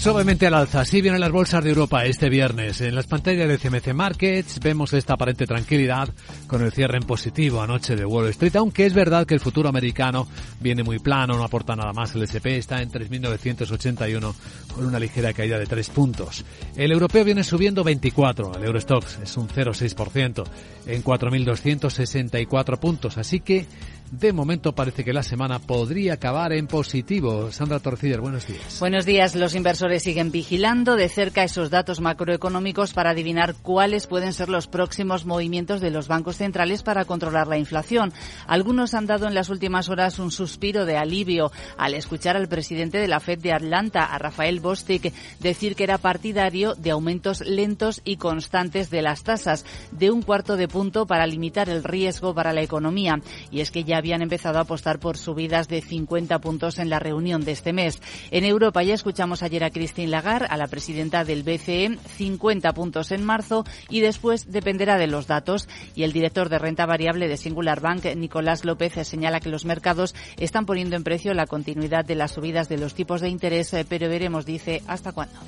Suavemente 0.00 0.46
al 0.46 0.54
alza, 0.54 0.80
así 0.80 1.02
vienen 1.02 1.20
las 1.20 1.30
bolsas 1.30 1.62
de 1.62 1.68
Europa 1.68 2.06
este 2.06 2.30
viernes. 2.30 2.80
En 2.80 2.94
las 2.94 3.06
pantallas 3.06 3.46
de 3.46 3.58
CMC 3.58 3.92
Markets 3.92 4.58
vemos 4.58 4.94
esta 4.94 5.12
aparente 5.12 5.44
tranquilidad 5.46 6.08
con 6.46 6.62
el 6.62 6.72
cierre 6.72 6.96
en 6.96 7.02
positivo 7.02 7.60
anoche 7.60 7.96
de 7.96 8.06
Wall 8.06 8.28
Street, 8.28 8.56
aunque 8.56 8.86
es 8.86 8.94
verdad 8.94 9.26
que 9.26 9.34
el 9.34 9.40
futuro 9.40 9.68
americano 9.68 10.26
viene 10.58 10.82
muy 10.82 11.00
plano, 11.00 11.36
no 11.36 11.44
aporta 11.44 11.76
nada 11.76 11.92
más. 11.92 12.14
El 12.14 12.22
SP 12.24 12.56
está 12.56 12.80
en 12.80 12.90
3.981 12.90 14.34
con 14.74 14.86
una 14.86 14.98
ligera 14.98 15.34
caída 15.34 15.58
de 15.58 15.66
3 15.66 15.90
puntos. 15.90 16.46
El 16.76 16.92
europeo 16.92 17.22
viene 17.22 17.44
subiendo 17.44 17.84
24, 17.84 18.54
el 18.56 18.64
Eurostox 18.64 19.18
es 19.22 19.36
un 19.36 19.48
0,6% 19.48 20.44
en 20.86 21.04
4.264 21.04 22.78
puntos, 22.78 23.18
así 23.18 23.40
que 23.40 23.66
de 24.10 24.32
momento 24.32 24.74
parece 24.74 25.04
que 25.04 25.12
la 25.12 25.22
semana 25.22 25.60
podría 25.60 26.14
acabar 26.14 26.52
en 26.52 26.66
positivo. 26.66 27.52
Sandra 27.52 27.78
Torciller, 27.78 28.20
buenos 28.20 28.46
días. 28.46 28.80
Buenos 28.80 29.06
días. 29.06 29.36
Los 29.36 29.54
inversores 29.54 30.02
siguen 30.02 30.32
vigilando 30.32 30.96
de 30.96 31.08
cerca 31.08 31.44
esos 31.44 31.70
datos 31.70 32.00
macroeconómicos 32.00 32.92
para 32.92 33.10
adivinar 33.10 33.54
cuáles 33.54 34.08
pueden 34.08 34.32
ser 34.32 34.48
los 34.48 34.66
próximos 34.66 35.26
movimientos 35.26 35.80
de 35.80 35.90
los 35.90 36.08
bancos 36.08 36.36
centrales 36.36 36.82
para 36.82 37.04
controlar 37.04 37.46
la 37.46 37.58
inflación. 37.58 38.12
Algunos 38.48 38.94
han 38.94 39.06
dado 39.06 39.28
en 39.28 39.34
las 39.34 39.48
últimas 39.48 39.88
horas 39.88 40.18
un 40.18 40.32
suspiro 40.32 40.86
de 40.86 40.96
alivio 40.96 41.52
al 41.78 41.94
escuchar 41.94 42.36
al 42.36 42.48
presidente 42.48 42.98
de 42.98 43.08
la 43.08 43.20
Fed 43.20 43.38
de 43.38 43.52
Atlanta, 43.52 44.04
a 44.04 44.18
Rafael 44.18 44.58
Bostic, 44.58 45.12
decir 45.38 45.76
que 45.76 45.84
era 45.84 45.98
partidario 45.98 46.74
de 46.74 46.90
aumentos 46.90 47.42
lentos 47.42 48.02
y 48.04 48.16
constantes 48.16 48.90
de 48.90 49.02
las 49.02 49.22
tasas 49.22 49.64
de 49.92 50.10
un 50.10 50.22
cuarto 50.22 50.56
de 50.56 50.66
punto 50.66 51.06
para 51.06 51.26
limitar 51.26 51.68
el 51.68 51.84
riesgo 51.84 52.34
para 52.34 52.52
la 52.52 52.62
economía. 52.62 53.20
Y 53.52 53.60
es 53.60 53.70
que 53.70 53.84
ya 53.84 53.99
habían 54.00 54.22
empezado 54.22 54.58
a 54.58 54.62
apostar 54.62 54.98
por 54.98 55.16
subidas 55.16 55.68
de 55.68 55.80
50 55.80 56.40
puntos 56.40 56.78
en 56.78 56.90
la 56.90 56.98
reunión 56.98 57.44
de 57.44 57.52
este 57.52 57.72
mes. 57.72 58.00
En 58.32 58.44
Europa 58.44 58.82
ya 58.82 58.94
escuchamos 58.94 59.42
ayer 59.44 59.62
a 59.62 59.70
Christine 59.70 60.08
Lagarde, 60.08 60.48
a 60.50 60.56
la 60.56 60.66
presidenta 60.66 61.24
del 61.24 61.44
BCE, 61.44 61.98
50 62.16 62.72
puntos 62.72 63.12
en 63.12 63.24
marzo 63.24 63.64
y 63.88 64.00
después 64.00 64.50
dependerá 64.50 64.98
de 64.98 65.06
los 65.06 65.26
datos. 65.26 65.68
Y 65.94 66.02
el 66.02 66.12
director 66.12 66.48
de 66.48 66.58
renta 66.58 66.86
variable 66.86 67.28
de 67.28 67.36
Singular 67.36 67.80
Bank, 67.80 68.04
Nicolás 68.16 68.64
López, 68.64 69.06
señala 69.06 69.40
que 69.40 69.48
los 69.48 69.64
mercados 69.64 70.14
están 70.36 70.66
poniendo 70.66 70.96
en 70.96 71.04
precio 71.04 71.34
la 71.34 71.46
continuidad 71.46 72.04
de 72.04 72.16
las 72.16 72.32
subidas 72.32 72.68
de 72.68 72.78
los 72.78 72.94
tipos 72.94 73.20
de 73.20 73.28
interés, 73.28 73.72
eh, 73.74 73.86
pero 73.88 74.08
veremos, 74.08 74.46
dice, 74.46 74.82
hasta 74.86 75.12
cuándo 75.12 75.38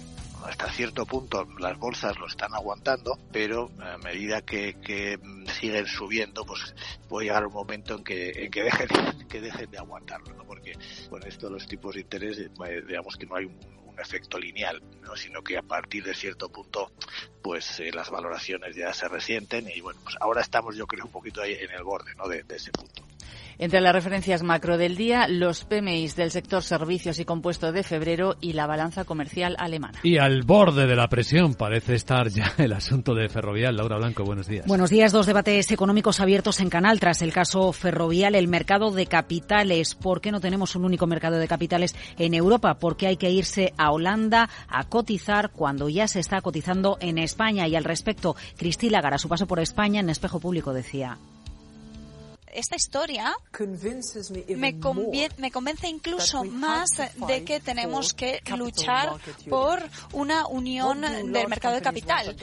hasta 0.45 0.71
cierto 0.71 1.07
punto 1.07 1.47
las 1.59 1.79
bolsas 1.79 2.19
lo 2.19 2.27
están 2.27 2.55
aguantando, 2.55 3.19
pero 3.33 3.71
a 3.81 3.99
medida 3.99 4.43
que, 4.43 5.19
siguen 5.61 5.87
subiendo, 5.87 6.45
pues 6.45 6.75
puede 7.09 7.27
llegar 7.27 7.47
un 7.47 7.53
momento 7.53 7.97
en 7.97 8.05
que, 8.05 8.31
en 8.45 8.51
que 8.51 8.63
dejen 8.63 8.89
que 9.29 9.41
dejen 9.41 9.71
de 9.71 9.79
aguantarlo, 9.79 10.35
¿no? 10.35 10.45
porque 10.45 10.77
con 11.09 11.23
esto 11.27 11.49
los 11.51 11.67
tipos 11.67 11.95
de 11.95 12.01
interés, 12.03 12.39
eh, 12.39 12.83
digamos 12.87 13.17
que 13.17 13.27
no 13.27 13.37
hay 13.37 13.47
un, 13.47 13.73
efecto 13.99 14.39
lineal, 14.39 14.83
¿no? 15.03 15.15
sino 15.15 15.45
que 15.45 15.57
a 15.57 15.63
partir 15.63 16.03
de 16.03 16.15
cierto 16.15 16.49
punto, 16.49 16.91
pues 17.43 17.79
eh, 17.79 17.93
las 17.93 18.11
valoraciones 18.11 18.75
ya 18.75 18.93
se 18.95 19.07
resienten 19.07 19.69
y 19.69 19.81
bueno, 19.81 20.01
pues 20.03 20.17
ahora 20.19 20.41
estamos 20.41 20.75
yo 20.75 20.87
creo 20.87 21.05
un 21.05 21.13
poquito 21.13 21.43
ahí 21.43 21.53
en 21.53 21.71
el 21.71 21.85
borde 21.85 22.13
¿no? 22.17 22.27
de 22.27 22.43
ese 22.49 22.73
punto. 22.73 23.05
Entre 23.59 23.81
las 23.81 23.93
referencias 23.93 24.43
macro 24.43 24.79
del 24.79 24.97
día, 24.97 25.29
los 25.29 25.65
PMIs 25.65 26.17
del 26.17 26.31
sector 26.31 26.63
servicios 26.63 27.19
y 27.19 27.25
compuesto 27.25 27.73
de 27.73 27.83
febrero 27.83 28.37
y 28.41 28.53
la 28.55 28.67
balanza 28.67 29.05
comercial 29.05 29.57
alemana. 29.59 30.01
Y 30.03 30.19
al 30.19 30.43
borde 30.43 30.87
de 30.87 30.97
la 30.97 31.09
presión 31.09 31.55
parece 31.55 31.95
estar 31.95 32.29
ya 32.29 32.53
el 32.59 32.73
asunto 32.73 33.15
de 33.15 33.29
Ferrovial. 33.29 33.77
Laura 33.77 33.97
Blanco, 33.97 34.25
buenos 34.25 34.47
días. 34.47 34.67
Buenos 34.67 34.91
días. 34.91 35.13
Dos 35.13 35.27
debates 35.27 35.71
económicos 35.71 36.21
abiertos 36.21 36.61
en 36.61 36.71
Canal 36.71 37.01
tras 37.01 37.23
el 37.23 37.33
caso 37.33 37.73
Ferrovial, 37.73 38.35
el 38.35 38.49
mercado 38.49 38.91
de 38.91 39.07
capitales. 39.07 39.95
¿Por 39.95 40.21
qué 40.21 40.33
no 40.33 40.41
tenemos 40.41 40.77
un 40.77 40.85
único 40.85 41.07
mercado 41.07 41.39
de 41.39 41.49
capitales 41.49 41.95
en 42.19 42.35
Europa? 42.35 42.75
¿Por 42.75 42.97
qué 42.97 43.09
hay 43.09 43.17
que 43.17 43.31
irse 43.31 43.73
a 43.77 43.93
Holanda 43.93 44.49
a 44.69 44.85
cotizar 44.85 45.51
cuando 45.51 45.89
ya 45.89 46.09
se 46.09 46.21
está 46.21 46.41
cotizando 46.41 46.99
en 47.01 47.19
España? 47.19 47.69
Y 47.69 47.77
al 47.77 47.85
respecto, 47.85 48.37
Cristina 48.57 49.01
Gara, 49.01 49.17
a 49.17 49.19
su 49.19 49.29
paso 49.29 49.47
por 49.47 49.61
España, 49.61 50.01
en 50.01 50.11
Espejo 50.11 50.41
Público 50.41 50.73
decía 50.73 51.19
esta 52.53 52.77
historia 52.77 53.35
me, 54.57 54.73
me 55.39 55.51
convence 55.51 55.89
incluso 55.89 56.45
más 56.45 56.91
de 57.27 57.45
que 57.45 57.61
tenemos 57.61 58.13
que 58.15 58.41
luchar 58.57 59.15
por 59.49 59.83
una 60.13 60.47
unión 60.47 61.01
del 61.01 61.49
mercado 61.49 61.75
de 61.75 61.83
capital. 61.83 62.37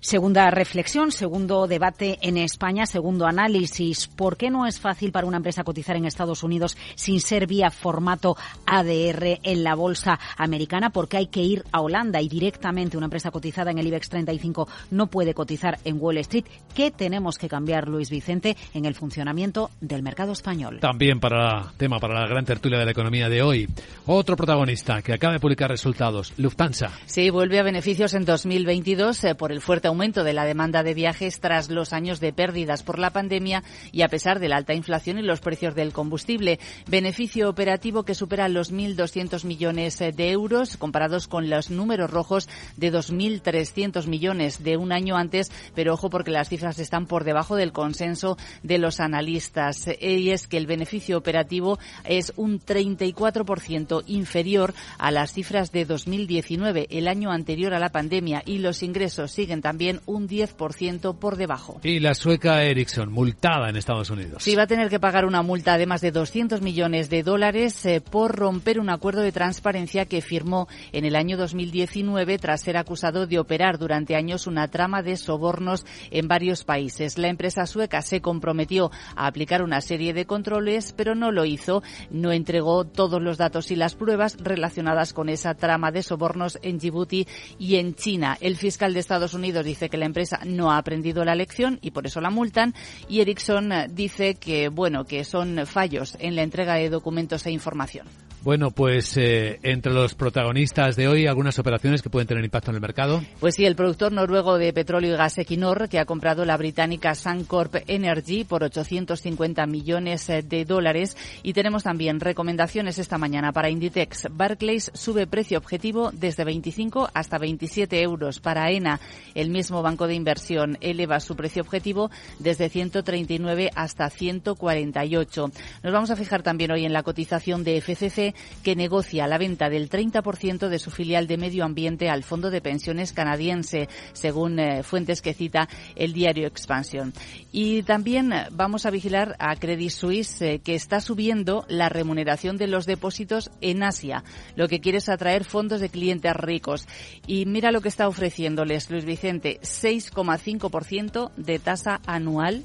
Segunda 0.00 0.50
reflexión, 0.50 1.10
segundo 1.10 1.66
debate 1.66 2.18
en 2.20 2.36
España, 2.36 2.86
segundo 2.86 3.26
análisis. 3.26 4.06
¿Por 4.06 4.36
qué 4.36 4.50
no 4.50 4.66
es 4.66 4.78
fácil 4.78 5.10
para 5.10 5.26
una 5.26 5.38
empresa 5.38 5.64
cotizar 5.64 5.96
en 5.96 6.04
Estados 6.04 6.42
Unidos 6.42 6.76
sin 6.94 7.20
ser 7.20 7.46
vía 7.46 7.70
formato 7.70 8.36
ADR 8.66 9.40
en 9.42 9.64
la 9.64 9.74
bolsa 9.74 10.20
americana? 10.36 10.90
Porque 10.90 11.16
hay 11.16 11.26
que 11.26 11.42
ir 11.42 11.64
a 11.72 11.80
Holanda 11.80 12.20
y 12.20 12.28
directamente 12.28 12.96
una 12.96 13.06
empresa 13.06 13.30
cotizada 13.30 13.70
en 13.70 13.78
el 13.78 13.86
IBEX 13.88 14.08
35 14.10 14.68
no 14.90 15.08
puede 15.08 15.34
cotizar 15.34 15.78
en 15.84 15.96
Wall 16.00 16.18
Street. 16.18 16.44
¿Qué 16.74 16.90
tenemos 16.90 17.38
que 17.38 17.48
cambiar, 17.48 17.88
Luis 17.88 18.10
Vicente, 18.10 18.56
en 18.74 18.84
el 18.84 18.94
funcionamiento 18.94 19.70
del 19.80 20.02
mercado 20.02 20.32
español? 20.32 20.78
También 20.80 21.18
para 21.18 21.72
tema 21.76 21.98
para 21.98 22.20
la 22.20 22.28
gran 22.28 22.44
tertulia 22.44 22.78
de 22.78 22.84
la 22.84 22.92
economía 22.92 23.28
de 23.28 23.42
hoy. 23.42 23.68
Otro 24.06 24.36
protagonista 24.36 25.02
que 25.02 25.14
acaba 25.14 25.32
de 25.32 25.40
publicar 25.40 25.70
resultados, 25.70 26.32
Lufthansa. 26.36 26.92
Sí, 27.06 27.30
vuelve 27.30 27.58
a 27.58 27.62
beneficios 27.62 28.14
en 28.14 28.24
2022 28.24 29.24
eh, 29.24 29.34
por 29.34 29.50
el 29.50 29.60
fuerte 29.60 29.85
aumento 29.86 30.24
de 30.24 30.32
la 30.32 30.44
demanda 30.44 30.82
de 30.82 30.94
viajes 30.94 31.40
tras 31.40 31.70
los 31.70 31.92
años 31.92 32.20
de 32.20 32.32
pérdidas 32.32 32.82
por 32.82 32.98
la 32.98 33.10
pandemia 33.10 33.62
y 33.92 34.02
a 34.02 34.08
pesar 34.08 34.40
de 34.40 34.48
la 34.48 34.56
alta 34.56 34.74
inflación 34.74 35.18
y 35.18 35.22
los 35.22 35.40
precios 35.40 35.74
del 35.74 35.92
combustible. 35.92 36.58
Beneficio 36.86 37.48
operativo 37.48 38.02
que 38.02 38.14
supera 38.14 38.48
los 38.48 38.72
1.200 38.72 39.44
millones 39.44 39.98
de 39.98 40.30
euros 40.30 40.76
comparados 40.76 41.28
con 41.28 41.48
los 41.48 41.70
números 41.70 42.10
rojos 42.10 42.48
de 42.76 42.92
2.300 42.92 44.06
millones 44.06 44.62
de 44.62 44.76
un 44.76 44.92
año 44.92 45.16
antes, 45.16 45.50
pero 45.74 45.94
ojo 45.94 46.10
porque 46.10 46.30
las 46.30 46.48
cifras 46.48 46.78
están 46.78 47.06
por 47.06 47.24
debajo 47.24 47.56
del 47.56 47.72
consenso 47.72 48.36
de 48.62 48.78
los 48.78 49.00
analistas. 49.00 49.88
Y 50.00 50.30
es 50.30 50.46
que 50.46 50.56
el 50.56 50.66
beneficio 50.66 51.16
operativo 51.16 51.78
es 52.04 52.32
un 52.36 52.60
34% 52.60 54.02
inferior 54.06 54.74
a 54.98 55.10
las 55.10 55.32
cifras 55.32 55.72
de 55.72 55.84
2019, 55.84 56.88
el 56.90 57.08
año 57.08 57.30
anterior 57.30 57.74
a 57.74 57.78
la 57.78 57.90
pandemia, 57.90 58.42
y 58.44 58.58
los 58.58 58.82
ingresos 58.82 59.30
siguen 59.30 59.62
también 59.62 59.75
un 60.06 60.28
10% 60.28 61.18
por 61.18 61.36
debajo. 61.36 61.80
Y 61.82 62.00
la 62.00 62.14
sueca 62.14 62.62
Ericsson, 62.62 63.12
multada 63.12 63.68
en 63.68 63.76
Estados 63.76 64.10
Unidos. 64.10 64.42
Sí, 64.42 64.54
va 64.54 64.62
a 64.62 64.66
tener 64.66 64.88
que 64.88 65.00
pagar 65.00 65.24
una 65.24 65.42
multa 65.42 65.78
de 65.78 65.86
más 65.86 66.00
de 66.00 66.10
200 66.10 66.62
millones 66.62 67.10
de 67.10 67.22
dólares 67.22 67.84
eh, 67.86 68.00
por 68.00 68.34
romper 68.34 68.80
un 68.80 68.90
acuerdo 68.90 69.20
de 69.20 69.32
transparencia 69.32 70.06
que 70.06 70.22
firmó 70.22 70.68
en 70.92 71.04
el 71.04 71.16
año 71.16 71.36
2019 71.36 72.38
tras 72.38 72.62
ser 72.62 72.76
acusado 72.76 73.26
de 73.26 73.38
operar 73.38 73.78
durante 73.78 74.16
años 74.16 74.46
una 74.46 74.68
trama 74.68 75.02
de 75.02 75.16
sobornos 75.16 75.84
en 76.10 76.28
varios 76.28 76.64
países. 76.64 77.18
La 77.18 77.28
empresa 77.28 77.66
sueca 77.66 78.02
se 78.02 78.20
comprometió 78.20 78.90
a 79.14 79.26
aplicar 79.26 79.62
una 79.62 79.80
serie 79.80 80.12
de 80.12 80.26
controles, 80.26 80.94
pero 80.96 81.14
no 81.14 81.32
lo 81.32 81.44
hizo. 81.44 81.82
No 82.10 82.32
entregó 82.32 82.84
todos 82.84 83.20
los 83.20 83.38
datos 83.38 83.70
y 83.70 83.76
las 83.76 83.94
pruebas 83.94 84.36
relacionadas 84.38 85.12
con 85.12 85.28
esa 85.28 85.54
trama 85.54 85.92
de 85.92 86.02
sobornos 86.02 86.58
en 86.62 86.78
Djibouti 86.78 87.26
y 87.58 87.76
en 87.76 87.94
China. 87.94 88.36
El 88.40 88.56
fiscal 88.56 88.94
de 88.94 89.00
Estados 89.00 89.34
Unidos 89.34 89.65
dice 89.66 89.90
que 89.90 89.98
la 89.98 90.06
empresa 90.06 90.40
no 90.46 90.72
ha 90.72 90.78
aprendido 90.78 91.24
la 91.24 91.34
lección 91.34 91.78
y 91.82 91.90
por 91.90 92.06
eso 92.06 92.22
la 92.22 92.30
multan. 92.30 92.74
Y 93.08 93.20
Ericsson 93.20 93.70
dice 93.90 94.36
que, 94.36 94.68
bueno, 94.68 95.04
que 95.04 95.24
son 95.24 95.66
fallos 95.66 96.16
en 96.20 96.36
la 96.36 96.42
entrega 96.42 96.74
de 96.74 96.88
documentos 96.88 97.44
e 97.44 97.50
información. 97.50 98.25
Bueno, 98.46 98.70
pues 98.70 99.16
eh, 99.16 99.58
entre 99.64 99.92
los 99.92 100.14
protagonistas 100.14 100.94
de 100.94 101.08
hoy, 101.08 101.26
algunas 101.26 101.58
operaciones 101.58 102.00
que 102.00 102.10
pueden 102.10 102.28
tener 102.28 102.44
impacto 102.44 102.70
en 102.70 102.76
el 102.76 102.80
mercado. 102.80 103.20
Pues 103.40 103.56
sí, 103.56 103.64
el 103.64 103.74
productor 103.74 104.12
noruego 104.12 104.56
de 104.56 104.72
petróleo 104.72 105.14
y 105.14 105.16
gas 105.16 105.36
Equinor, 105.38 105.88
que 105.88 105.98
ha 105.98 106.04
comprado 106.04 106.44
la 106.44 106.56
británica 106.56 107.16
Suncorp 107.16 107.74
Energy 107.88 108.44
por 108.44 108.62
850 108.62 109.66
millones 109.66 110.28
eh, 110.28 110.42
de 110.42 110.64
dólares. 110.64 111.16
Y 111.42 111.54
tenemos 111.54 111.82
también 111.82 112.20
recomendaciones 112.20 113.00
esta 113.00 113.18
mañana 113.18 113.50
para 113.50 113.68
Inditex. 113.68 114.28
Barclays 114.30 114.92
sube 114.94 115.26
precio 115.26 115.58
objetivo 115.58 116.12
desde 116.12 116.44
25 116.44 117.10
hasta 117.14 117.38
27 117.38 118.00
euros. 118.00 118.38
Para 118.38 118.70
ENA, 118.70 119.00
el 119.34 119.50
mismo 119.50 119.82
banco 119.82 120.06
de 120.06 120.14
inversión 120.14 120.78
eleva 120.80 121.18
su 121.18 121.34
precio 121.34 121.62
objetivo 121.62 122.12
desde 122.38 122.68
139 122.68 123.72
hasta 123.74 124.08
148. 124.08 125.50
Nos 125.82 125.92
vamos 125.92 126.10
a 126.12 126.16
fijar 126.16 126.44
también 126.44 126.70
hoy 126.70 126.84
en 126.84 126.92
la 126.92 127.02
cotización 127.02 127.64
de 127.64 127.80
FCC 127.80 128.35
que 128.62 128.76
negocia 128.76 129.26
la 129.26 129.38
venta 129.38 129.68
del 129.68 129.88
30% 129.88 130.68
de 130.68 130.78
su 130.78 130.90
filial 130.90 131.26
de 131.26 131.36
medio 131.36 131.64
ambiente 131.64 132.08
al 132.08 132.22
Fondo 132.22 132.50
de 132.50 132.60
Pensiones 132.60 133.12
canadiense, 133.12 133.88
según 134.12 134.58
eh, 134.58 134.82
fuentes 134.82 135.22
que 135.22 135.34
cita 135.34 135.68
el 135.94 136.12
diario 136.12 136.46
Expansion. 136.46 137.12
Y 137.52 137.82
también 137.82 138.32
vamos 138.52 138.86
a 138.86 138.90
vigilar 138.90 139.36
a 139.38 139.56
Credit 139.56 139.90
Suisse, 139.90 140.42
eh, 140.42 140.60
que 140.62 140.74
está 140.74 141.00
subiendo 141.00 141.64
la 141.68 141.88
remuneración 141.88 142.56
de 142.56 142.66
los 142.66 142.86
depósitos 142.86 143.50
en 143.60 143.82
Asia. 143.82 144.24
Lo 144.56 144.68
que 144.68 144.80
quiere 144.80 144.98
es 144.98 145.08
atraer 145.08 145.44
fondos 145.44 145.80
de 145.80 145.88
clientes 145.88 146.34
ricos. 146.34 146.86
Y 147.26 147.46
mira 147.46 147.72
lo 147.72 147.80
que 147.80 147.88
está 147.88 148.08
ofreciéndoles 148.08 148.90
Luis 148.90 149.04
Vicente, 149.04 149.60
6,5% 149.62 151.30
de 151.36 151.58
tasa 151.58 152.00
anual 152.06 152.64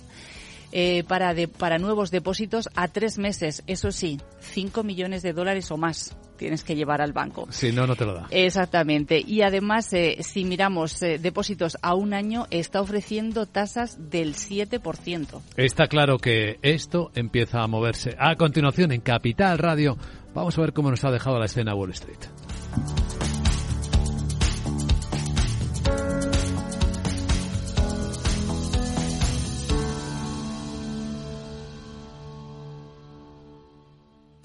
eh, 0.72 1.04
para, 1.08 1.34
para 1.58 1.78
nuevos 1.78 2.12
depósitos 2.12 2.70
a 2.76 2.88
tres 2.88 3.18
meses. 3.18 3.64
Eso 3.68 3.92
sí, 3.92 4.20
5 4.40 4.84
millones 4.84 5.24
de 5.24 5.34
dólares 5.34 5.72
o 5.72 5.78
más 5.78 6.16
tienes 6.42 6.64
que 6.64 6.76
llevar 6.76 7.04
al 7.04 7.14
banco. 7.14 7.48
Si 7.52 7.72
no, 7.72 7.86
no 7.86 7.96
te 7.96 8.04
lo 8.04 8.16
da. 8.16 8.28
Exactamente. 8.32 9.22
Y 9.24 9.44
además, 9.44 9.94
eh, 9.94 10.18
si 10.22 10.44
miramos 10.44 11.00
eh, 11.04 11.20
depósitos 11.20 11.78
a 11.84 11.94
un 11.94 12.16
año, 12.16 12.48
está 12.50 12.82
ofreciendo 12.82 13.46
tasas 13.46 14.10
del 14.10 14.34
7%. 14.34 15.40
Está 15.56 15.86
claro 15.86 16.18
que 16.18 16.58
esto 16.64 17.12
empieza 17.14 17.62
a 17.62 17.68
moverse. 17.68 18.16
A 18.18 18.36
continuación, 18.38 18.92
en 18.92 19.02
Capital 19.02 19.60
Radio, 19.60 19.98
vamos 20.34 20.58
a 20.58 20.62
ver 20.62 20.74
cómo 20.74 20.90
nos 20.90 21.04
ha 21.04 21.12
dejado 21.12 21.38
la 21.38 21.46
escena 21.46 21.76
Wall 21.76 21.92
Street. 21.92 22.18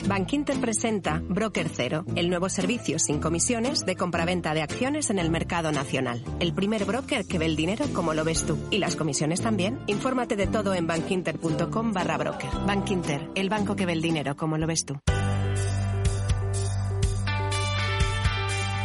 Bankinter 0.06 0.60
presenta 0.60 1.20
Broker 1.28 1.68
Cero, 1.68 2.04
el 2.14 2.30
nuevo 2.30 2.48
servicio 2.48 2.98
sin 2.98 3.18
comisiones 3.18 3.84
de 3.84 3.96
compraventa 3.96 4.54
de 4.54 4.62
acciones 4.62 5.10
en 5.10 5.18
el 5.18 5.30
mercado 5.30 5.72
nacional. 5.72 6.22
El 6.38 6.54
primer 6.54 6.84
broker 6.84 7.26
que 7.26 7.38
ve 7.38 7.46
el 7.46 7.56
dinero 7.56 7.86
como 7.92 8.14
lo 8.14 8.24
ves 8.24 8.46
tú. 8.46 8.56
Y 8.70 8.78
las 8.78 8.94
comisiones 8.94 9.40
también. 9.40 9.80
Infórmate 9.88 10.36
de 10.36 10.46
todo 10.46 10.74
en 10.74 10.86
bankinter.com 10.86 11.92
barra 11.92 12.18
broker. 12.18 12.50
Bankinter, 12.66 13.28
el 13.34 13.48
banco 13.48 13.74
que 13.74 13.86
ve 13.86 13.92
el 13.92 14.02
dinero 14.02 14.36
como 14.36 14.58
lo 14.58 14.66
ves 14.66 14.84
tú. 14.84 14.96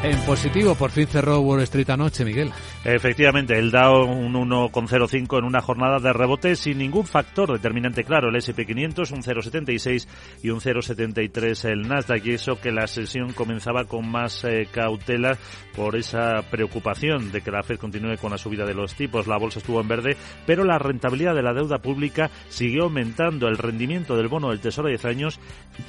En 0.03 0.17
positivo, 0.21 0.73
por 0.73 0.89
fin 0.89 1.05
cerró 1.05 1.41
Wall 1.41 1.61
Street 1.61 1.91
anoche, 1.91 2.25
Miguel. 2.25 2.51
Efectivamente, 2.83 3.59
el 3.59 3.69
Dow 3.69 4.09
un 4.09 4.33
1,05 4.33 5.37
en 5.37 5.45
una 5.45 5.61
jornada 5.61 5.99
de 5.99 6.11
rebote 6.11 6.55
sin 6.55 6.79
ningún 6.79 7.05
factor 7.05 7.51
determinante 7.51 8.03
claro. 8.03 8.29
El 8.29 8.35
SP500 8.37 9.11
un 9.11 9.21
0,76 9.21 10.07
y 10.41 10.49
un 10.49 10.59
0,73 10.59 11.69
el 11.69 11.87
Nasdaq. 11.87 12.25
Y 12.25 12.31
eso 12.31 12.59
que 12.59 12.71
la 12.71 12.87
sesión 12.87 13.33
comenzaba 13.33 13.85
con 13.85 14.09
más 14.09 14.43
eh, 14.43 14.67
cautela 14.71 15.37
por 15.75 15.95
esa 15.95 16.41
preocupación 16.49 17.31
de 17.31 17.41
que 17.41 17.51
la 17.51 17.61
Fed 17.61 17.77
continúe 17.77 18.17
con 18.19 18.31
la 18.31 18.39
subida 18.39 18.65
de 18.65 18.73
los 18.73 18.95
tipos. 18.95 19.27
La 19.27 19.37
bolsa 19.37 19.59
estuvo 19.59 19.81
en 19.81 19.87
verde, 19.87 20.17
pero 20.47 20.63
la 20.63 20.79
rentabilidad 20.79 21.35
de 21.35 21.43
la 21.43 21.53
deuda 21.53 21.77
pública 21.77 22.31
siguió 22.49 22.85
aumentando. 22.85 23.47
El 23.47 23.59
rendimiento 23.59 24.17
del 24.17 24.29
bono 24.29 24.49
del 24.49 24.61
Tesoro 24.61 24.87
de 24.87 24.93
10 24.93 25.05
años 25.05 25.39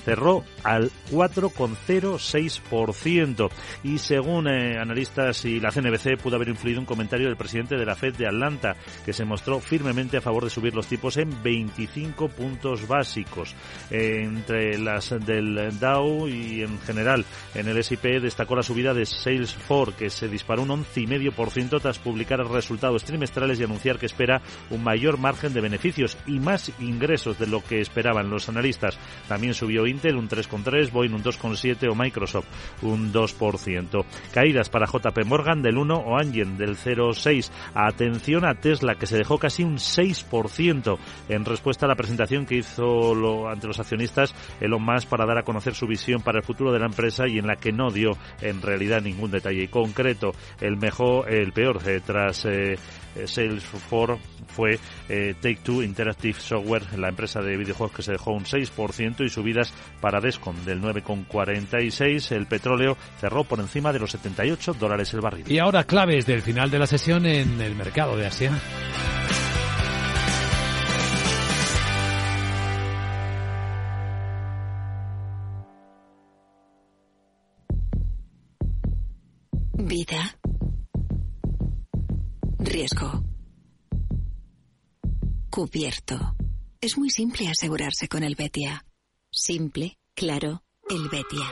cerró 0.05 0.45
al 0.65 0.91
4,06%. 1.11 3.49
Y 3.85 4.02
según 4.03 4.49
eh, 4.49 4.79
analistas 4.79 5.45
y 5.45 5.61
la 5.61 5.71
CNBC 5.71 6.21
pudo 6.21 6.37
haber 6.37 6.49
influido 6.49 6.81
un 6.81 6.87
comentario 6.87 7.29
del 7.29 7.37
presidente 7.37 7.77
de 7.77 7.87
la 7.87 7.95
Fed 7.95 8.17
de 8.17 8.27
Atlanta 8.27 8.75
que 9.05 9.13
se 9.13 9.25
mostró 9.25 9.61
firmemente 9.61 10.17
a 10.17 10.21
favor 10.21 10.45
de 10.45 10.51
subir 10.51 10.75
los 10.75 10.89
tipos 10.89 11.17
en 11.17 11.43
25 11.43 12.29
puntos 12.29 12.89
básicos. 12.89 13.55
entre 13.91 14.79
las 14.79 15.11
del 15.25 15.79
Dow 15.79 16.27
y 16.29 16.63
en 16.63 16.81
general 16.81 17.25
en 17.55 17.69
el 17.69 17.79
S&P 17.79 18.21
destacó 18.21 18.57
la 18.57 18.63
subida 18.63 18.93
de 18.93 19.07
Salesforce 19.07 19.97
que 19.97 20.11
se 20.11 20.29
disparó 20.29 20.63
un 20.63 20.71
11,5% 20.71 21.81
tras 21.81 21.99
publicar 21.99 22.41
resultados 22.41 23.05
trimestrales 23.05 23.61
y 23.61 23.65
anunciar 23.65 23.99
que 23.99 24.07
espera 24.07 24.43
un 24.71 24.83
mayor 24.83 25.19
margen 25.19 25.55
de 25.55 25.61
beneficios 25.61 26.19
y 26.27 26.41
más 26.41 26.73
ingresos 26.81 27.39
de 27.39 27.47
lo 27.47 27.63
que 27.63 27.81
esperaban 27.81 28.31
los 28.31 28.49
analistas. 28.49 28.99
También 29.29 29.55
subió 29.55 29.87
Intel 29.87 30.17
un 30.17 30.29
3,3, 30.29 30.91
Boeing 30.91 31.15
un 31.15 31.23
2,7 31.23 31.89
o 31.91 31.95
Microsoft 31.95 32.47
un 32.83 33.13
2%. 33.13 33.92
Caídas 34.33 34.69
para 34.69 34.87
JP 34.87 35.25
Morgan 35.27 35.63
del 35.63 35.79
1 35.79 35.95
o 35.95 36.19
Angien 36.19 36.57
del 36.57 36.77
0,6. 36.77 37.51
Atención 37.75 38.45
a 38.45 38.55
Tesla 38.55 38.95
que 38.95 39.07
se 39.07 39.17
dejó 39.17 39.39
casi 39.39 39.63
un 39.63 39.77
6% 39.77 40.99
en 41.29 41.45
respuesta 41.45 41.87
a 41.87 41.89
la 41.89 41.97
presentación 41.97 42.47
que 42.47 42.57
hizo 42.57 43.15
lo, 43.15 43.49
ante 43.49 43.67
los 43.67 43.79
accionistas 43.79 44.35
Elon 44.61 44.83
Musk 44.83 45.09
para 45.09 45.27
dar 45.27 45.39
a 45.39 45.43
conocer 45.43 45.75
su 45.75 45.87
visión 45.87 46.23
para 46.23 46.39
el 46.39 46.45
futuro 46.45 46.73
de 46.73 46.79
la 46.79 46.87
empresa 46.87 47.27
y 47.29 47.39
en 47.39 47.47
la 47.47 47.57
que 47.57 47.73
no 47.73 47.91
dio 47.91 48.13
en 48.41 48.63
realidad 48.63 49.03
ningún 49.03 49.31
detalle 49.31 49.69
concreto. 49.69 50.33
El 50.61 50.77
mejor, 50.77 51.33
el 51.33 51.53
peor 51.53 51.81
eh, 51.87 52.01
tras 52.05 52.45
eh, 52.45 52.77
Salesforce 53.27 54.19
fue 54.49 54.79
eh, 55.09 55.35
Take-Two 55.41 55.83
Interactive 55.83 56.39
Software, 56.39 56.99
la 56.99 57.09
empresa 57.09 57.41
de 57.41 57.57
videojuegos 57.57 57.97
que 57.97 58.03
se 58.03 58.13
dejó 58.13 58.33
un 58.33 58.45
6% 58.45 59.25
y 59.25 59.29
subidas 59.29 59.73
para 60.01 60.21
Descom 60.21 60.57
del 60.65 60.81
9,46. 60.81 62.33
El 62.33 62.47
petróleo 62.47 62.97
cerró 63.21 63.45
por 63.45 63.61
encima 63.61 63.93
de 63.93 63.99
los 63.99 64.11
78 64.11 64.75
dólares 64.75 65.13
el 65.15 65.21
barril. 65.21 65.51
Y 65.51 65.59
ahora 65.59 65.85
claves 65.85 66.27
del 66.27 66.43
final 66.43 66.71
de 66.71 66.79
la 66.79 66.87
sesión 66.87 67.27
en 67.27 67.61
el 67.61 67.75
mercado 67.75 68.17
de 68.17 68.27
Asia. 68.27 68.53
Vida 79.75 80.37
Riesgo. 82.65 83.25
Cubierto. 85.51 86.37
Es 86.81 86.97
muy 86.97 87.11
simple 87.11 87.49
asegurarse 87.49 88.09
con 88.09 88.23
el 88.23 88.35
Betia. 88.37 88.85
Simple, 89.31 89.99
claro, 90.15 90.63
el 90.89 91.09
Betia. 91.09 91.45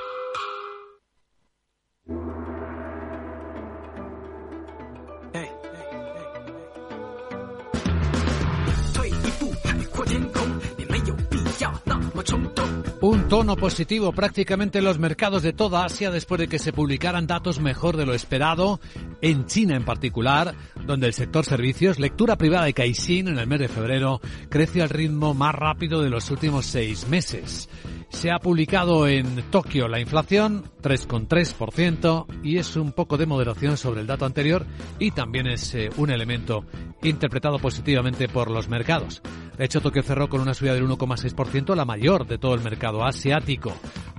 Un 13.03 13.29
tono 13.29 13.57
positivo 13.57 14.13
prácticamente 14.13 14.79
en 14.79 14.85
los 14.85 14.99
mercados 14.99 15.43
de 15.43 15.53
toda 15.53 15.85
Asia 15.85 16.11
después 16.11 16.39
de 16.39 16.49
que 16.49 16.59
se 16.59 16.73
publicaran 16.73 17.27
datos 17.27 17.59
mejor 17.59 17.97
de 17.97 18.05
lo 18.05 18.13
esperado, 18.13 18.79
en 19.23 19.47
China 19.47 19.77
en 19.77 19.85
particular, 19.85 20.55
donde 20.87 21.07
el 21.07 21.15
sector 21.15 21.45
servicios, 21.45 21.99
lectura 21.99 22.37
privada 22.37 22.69
y 22.69 22.73
Caixin 22.73 23.29
en 23.29 23.39
el 23.39 23.47
mes 23.47 23.61
de 23.61 23.69
febrero 23.69 24.21
creció 24.49 24.83
al 24.83 24.89
ritmo 24.91 25.35
más 25.35 25.55
rápido 25.55 26.03
de 26.03 26.11
los 26.11 26.31
últimos 26.31 26.67
seis 26.67 27.09
meses. 27.09 27.69
Se 28.09 28.31
ha 28.31 28.39
publicado 28.39 29.07
en 29.07 29.43
Tokio 29.51 29.87
la 29.87 30.01
inflación, 30.01 30.65
3,3%, 30.83 32.27
y 32.43 32.59
es 32.59 32.77
un 32.77 32.93
poco 32.93 33.17
de 33.17 33.27
moderación 33.27 33.77
sobre 33.77 34.01
el 34.01 34.07
dato 34.07 34.25
anterior 34.25 34.67
y 34.99 35.13
también 35.13 35.47
es 35.47 35.75
eh, 35.75 35.91
un 35.97 36.11
elemento 36.11 36.65
interpretado 37.03 37.59
positivamente 37.59 38.29
por 38.29 38.51
los 38.51 38.69
mercados. 38.69 39.23
De 39.61 39.67
hecho, 39.67 39.83
Tokio 39.83 40.03
cerró 40.03 40.31
con 40.31 40.41
una 40.41 40.55
subida 40.55 40.73
del 40.73 40.89
1,6%, 40.89 41.75
la 41.75 41.85
mayor 41.85 42.27
de 42.27 42.39
todo 42.39 42.55
el 42.55 42.63
mercado 42.63 43.05
asiático. 43.05 43.75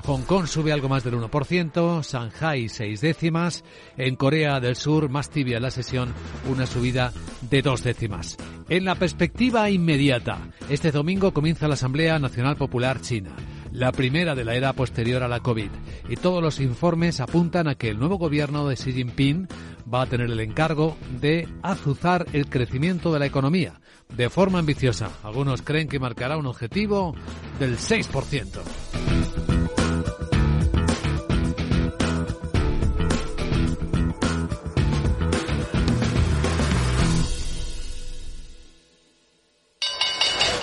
Hong 0.06 0.22
Kong 0.22 0.46
sube 0.46 0.72
algo 0.72 0.88
más 0.88 1.04
del 1.04 1.16
1%, 1.16 2.04
Shanghai 2.04 2.70
seis 2.70 3.02
décimas, 3.02 3.64
en 3.98 4.16
Corea 4.18 4.60
del 4.60 4.76
Sur 4.76 5.10
más 5.10 5.32
tibia 5.32 5.60
la 5.60 5.72
sesión, 5.72 6.14
una 6.48 6.68
subida 6.68 7.12
de 7.50 7.64
dos 7.64 7.82
décimas. 7.82 8.38
En 8.70 8.86
la 8.86 8.94
perspectiva 8.94 9.68
inmediata, 9.72 10.38
este 10.70 10.92
domingo 10.92 11.34
comienza 11.34 11.68
la 11.68 11.74
Asamblea 11.74 12.20
Nacional 12.20 12.56
Popular 12.56 13.02
China 13.02 13.36
la 13.74 13.92
primera 13.92 14.36
de 14.36 14.44
la 14.44 14.56
era 14.56 14.74
posterior 14.74 15.24
a 15.24 15.28
la 15.28 15.39
COVID. 15.39 15.70
Y 16.10 16.16
todos 16.18 16.44
los 16.44 16.60
informes 16.60 17.20
apuntan 17.20 17.68
a 17.68 17.76
que 17.76 17.89
el 17.89 18.00
nuevo 18.00 18.18
gobierno 18.18 18.68
de 18.68 18.76
Xi 18.76 18.94
Jinping 18.94 19.48
va 19.92 20.04
a 20.04 20.06
tener 20.08 20.30
el 20.30 20.40
encargo 20.40 20.98
de 21.20 21.48
azuzar 21.62 22.26
el 22.34 22.48
crecimiento 22.48 23.12
de 23.14 23.20
la 23.20 23.26
economía 23.26 23.82
de 24.16 24.30
forma 24.30 24.60
ambiciosa. 24.60 25.10
Algunos 25.24 25.62
creen 25.62 25.88
que 25.88 26.00
marcará 26.00 26.38
un 26.38 26.46
objetivo 26.46 27.16
del 27.60 27.78
6%. 27.78 29.61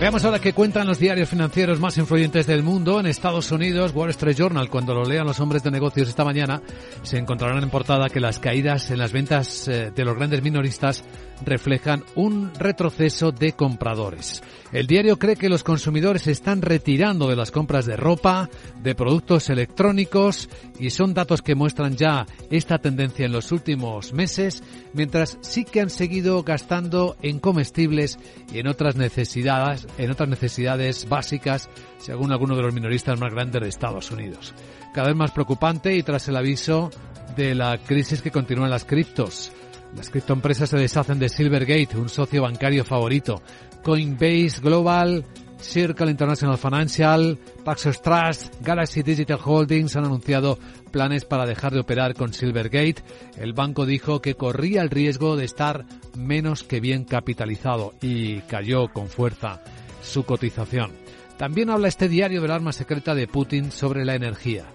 Veamos 0.00 0.24
ahora 0.24 0.38
qué 0.38 0.52
cuentan 0.52 0.86
los 0.86 1.00
diarios 1.00 1.28
financieros 1.28 1.80
más 1.80 1.98
influyentes 1.98 2.46
del 2.46 2.62
mundo. 2.62 3.00
En 3.00 3.06
Estados 3.06 3.50
Unidos, 3.50 3.90
Wall 3.92 4.10
Street 4.10 4.36
Journal, 4.36 4.70
cuando 4.70 4.94
lo 4.94 5.04
lean 5.04 5.26
los 5.26 5.40
hombres 5.40 5.64
de 5.64 5.72
negocios 5.72 6.08
esta 6.08 6.24
mañana, 6.24 6.62
se 7.02 7.18
encontrarán 7.18 7.64
en 7.64 7.68
portada 7.68 8.08
que 8.08 8.20
las 8.20 8.38
caídas 8.38 8.92
en 8.92 8.98
las 8.98 9.10
ventas 9.10 9.66
eh, 9.66 9.90
de 9.92 10.04
los 10.04 10.14
grandes 10.14 10.40
minoristas 10.40 11.02
reflejan 11.44 12.04
un 12.14 12.52
retroceso 12.54 13.32
de 13.32 13.52
compradores. 13.52 14.42
El 14.72 14.86
diario 14.86 15.18
cree 15.18 15.36
que 15.36 15.48
los 15.48 15.64
consumidores 15.64 16.26
están 16.26 16.62
retirando 16.62 17.28
de 17.28 17.36
las 17.36 17.50
compras 17.50 17.86
de 17.86 17.96
ropa, 17.96 18.50
de 18.82 18.94
productos 18.94 19.48
electrónicos 19.50 20.48
y 20.78 20.90
son 20.90 21.14
datos 21.14 21.42
que 21.42 21.54
muestran 21.54 21.96
ya 21.96 22.26
esta 22.50 22.78
tendencia 22.78 23.26
en 23.26 23.32
los 23.32 23.50
últimos 23.52 24.12
meses, 24.12 24.62
mientras 24.92 25.38
sí 25.40 25.64
que 25.64 25.80
han 25.80 25.90
seguido 25.90 26.42
gastando 26.42 27.16
en 27.22 27.38
comestibles 27.38 28.18
y 28.52 28.58
en 28.58 28.68
otras 28.68 28.96
necesidades, 28.96 29.86
en 29.96 30.10
otras 30.10 30.28
necesidades 30.28 31.08
básicas, 31.08 31.68
según 31.98 32.32
algunos 32.32 32.56
de 32.56 32.62
los 32.64 32.74
minoristas 32.74 33.18
más 33.18 33.32
grandes 33.32 33.62
de 33.62 33.68
Estados 33.68 34.10
Unidos. 34.10 34.54
Cada 34.94 35.08
vez 35.08 35.16
más 35.16 35.30
preocupante 35.30 35.96
y 35.96 36.02
tras 36.02 36.28
el 36.28 36.36
aviso 36.36 36.90
de 37.36 37.54
la 37.54 37.78
crisis 37.78 38.22
que 38.22 38.30
continúa 38.30 38.64
en 38.64 38.70
las 38.70 38.84
criptos. 38.84 39.52
Las 39.96 40.10
criptoempresas 40.10 40.68
se 40.70 40.76
deshacen 40.76 41.18
de 41.18 41.28
Silvergate, 41.28 41.96
un 41.96 42.08
socio 42.08 42.42
bancario 42.42 42.84
favorito. 42.84 43.42
Coinbase 43.82 44.60
Global, 44.60 45.24
Circle 45.60 46.10
International 46.10 46.58
Financial, 46.58 47.38
Paxos 47.64 48.00
Trust, 48.02 48.54
Galaxy 48.60 49.02
Digital 49.02 49.40
Holdings 49.44 49.96
han 49.96 50.04
anunciado 50.04 50.58
planes 50.90 51.24
para 51.24 51.46
dejar 51.46 51.72
de 51.72 51.80
operar 51.80 52.14
con 52.14 52.32
Silvergate. 52.32 53.02
El 53.36 53.52
banco 53.52 53.86
dijo 53.86 54.20
que 54.20 54.34
corría 54.34 54.82
el 54.82 54.90
riesgo 54.90 55.36
de 55.36 55.44
estar 55.44 55.84
menos 56.16 56.62
que 56.62 56.80
bien 56.80 57.04
capitalizado 57.04 57.94
y 58.00 58.40
cayó 58.42 58.88
con 58.88 59.08
fuerza 59.08 59.62
su 60.02 60.24
cotización. 60.24 60.92
También 61.36 61.70
habla 61.70 61.88
este 61.88 62.08
diario 62.08 62.40
del 62.40 62.50
arma 62.50 62.72
secreta 62.72 63.14
de 63.14 63.28
Putin 63.28 63.70
sobre 63.70 64.04
la 64.04 64.14
energía. 64.14 64.66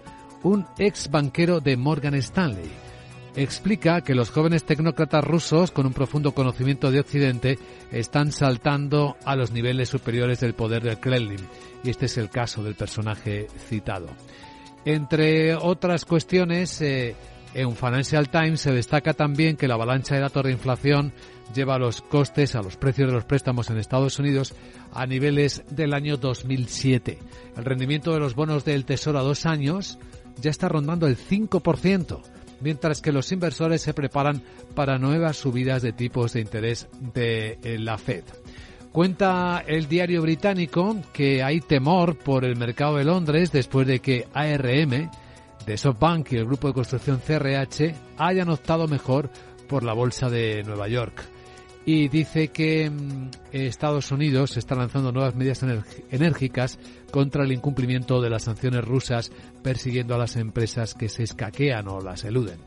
Un 0.43 0.65
ex 0.77 1.09
banquero 1.09 1.59
de 1.59 1.77
Morgan 1.77 2.15
Stanley 2.15 2.71
explica 3.35 4.01
que 4.01 4.15
los 4.15 4.29
jóvenes 4.29 4.63
tecnócratas 4.63 5.23
rusos 5.23 5.71
con 5.71 5.85
un 5.85 5.93
profundo 5.93 6.33
conocimiento 6.33 6.91
de 6.91 6.99
Occidente 6.99 7.59
están 7.91 8.31
saltando 8.31 9.17
a 9.25 9.35
los 9.35 9.51
niveles 9.51 9.89
superiores 9.89 10.39
del 10.39 10.53
poder 10.53 10.83
del 10.83 10.99
Kremlin. 10.99 11.47
Y 11.83 11.89
este 11.89 12.05
es 12.05 12.17
el 12.17 12.29
caso 12.29 12.63
del 12.63 12.75
personaje 12.75 13.47
citado. 13.67 14.07
Entre 14.85 15.55
otras 15.55 16.05
cuestiones, 16.05 16.81
eh, 16.81 17.15
en 17.53 17.75
Financial 17.75 18.29
Times 18.29 18.61
se 18.61 18.71
destaca 18.71 19.13
también 19.13 19.57
que 19.57 19.67
la 19.67 19.75
avalancha 19.75 20.15
de 20.15 20.21
datos 20.21 20.43
de 20.43 20.51
inflación 20.51 21.13
lleva 21.53 21.77
los 21.77 22.01
costes 22.01 22.55
a 22.55 22.61
los 22.61 22.77
precios 22.77 23.07
de 23.07 23.13
los 23.13 23.25
préstamos 23.25 23.69
en 23.69 23.77
Estados 23.77 24.17
Unidos 24.19 24.55
a 24.91 25.05
niveles 25.05 25.63
del 25.69 25.93
año 25.93 26.17
2007. 26.17 27.19
El 27.55 27.65
rendimiento 27.65 28.11
de 28.13 28.19
los 28.19 28.35
bonos 28.35 28.65
del 28.65 28.85
Tesoro 28.85 29.19
a 29.19 29.23
dos 29.23 29.45
años 29.45 29.99
ya 30.41 30.49
está 30.49 30.67
rondando 30.67 31.07
el 31.07 31.17
5% 31.17 32.21
mientras 32.63 33.01
que 33.01 33.11
los 33.11 33.31
inversores 33.31 33.81
se 33.81 33.93
preparan 33.93 34.41
para 34.73 34.97
nuevas 34.97 35.37
subidas 35.37 35.81
de 35.81 35.91
tipos 35.91 36.33
de 36.33 36.41
interés 36.41 36.87
de 37.13 37.59
eh, 37.63 37.77
la 37.77 37.97
Fed. 37.97 38.23
Cuenta 38.91 39.63
el 39.67 39.87
diario 39.87 40.21
británico 40.21 40.95
que 41.11 41.43
hay 41.43 41.59
temor 41.59 42.17
por 42.17 42.45
el 42.45 42.55
mercado 42.55 42.97
de 42.97 43.03
Londres 43.03 43.51
después 43.51 43.87
de 43.87 43.99
que 43.99 44.27
ARM, 44.33 45.09
de 45.65 45.77
SoftBank 45.77 46.31
y 46.31 46.37
el 46.37 46.45
grupo 46.45 46.67
de 46.67 46.73
construcción 46.73 47.19
CRH 47.19 47.95
hayan 48.17 48.49
optado 48.49 48.87
mejor 48.87 49.29
por 49.67 49.83
la 49.83 49.93
bolsa 49.93 50.29
de 50.29 50.63
Nueva 50.63 50.87
York 50.87 51.32
y 51.85 52.07
dice 52.07 52.49
que 52.49 52.89
mm, 52.89 53.29
Estados 53.51 54.11
Unidos 54.11 54.57
está 54.57 54.75
lanzando 54.75 55.11
nuevas 55.11 55.35
medidas 55.35 55.63
enérgicas 56.09 56.79
contra 57.11 57.43
el 57.43 57.51
incumplimiento 57.51 58.21
de 58.21 58.29
las 58.29 58.43
sanciones 58.43 58.85
rusas, 58.85 59.31
persiguiendo 59.61 60.15
a 60.15 60.17
las 60.17 60.35
empresas 60.35 60.93
que 60.93 61.09
se 61.09 61.23
escaquean 61.23 61.87
o 61.87 62.01
las 62.01 62.23
eluden. 62.23 62.59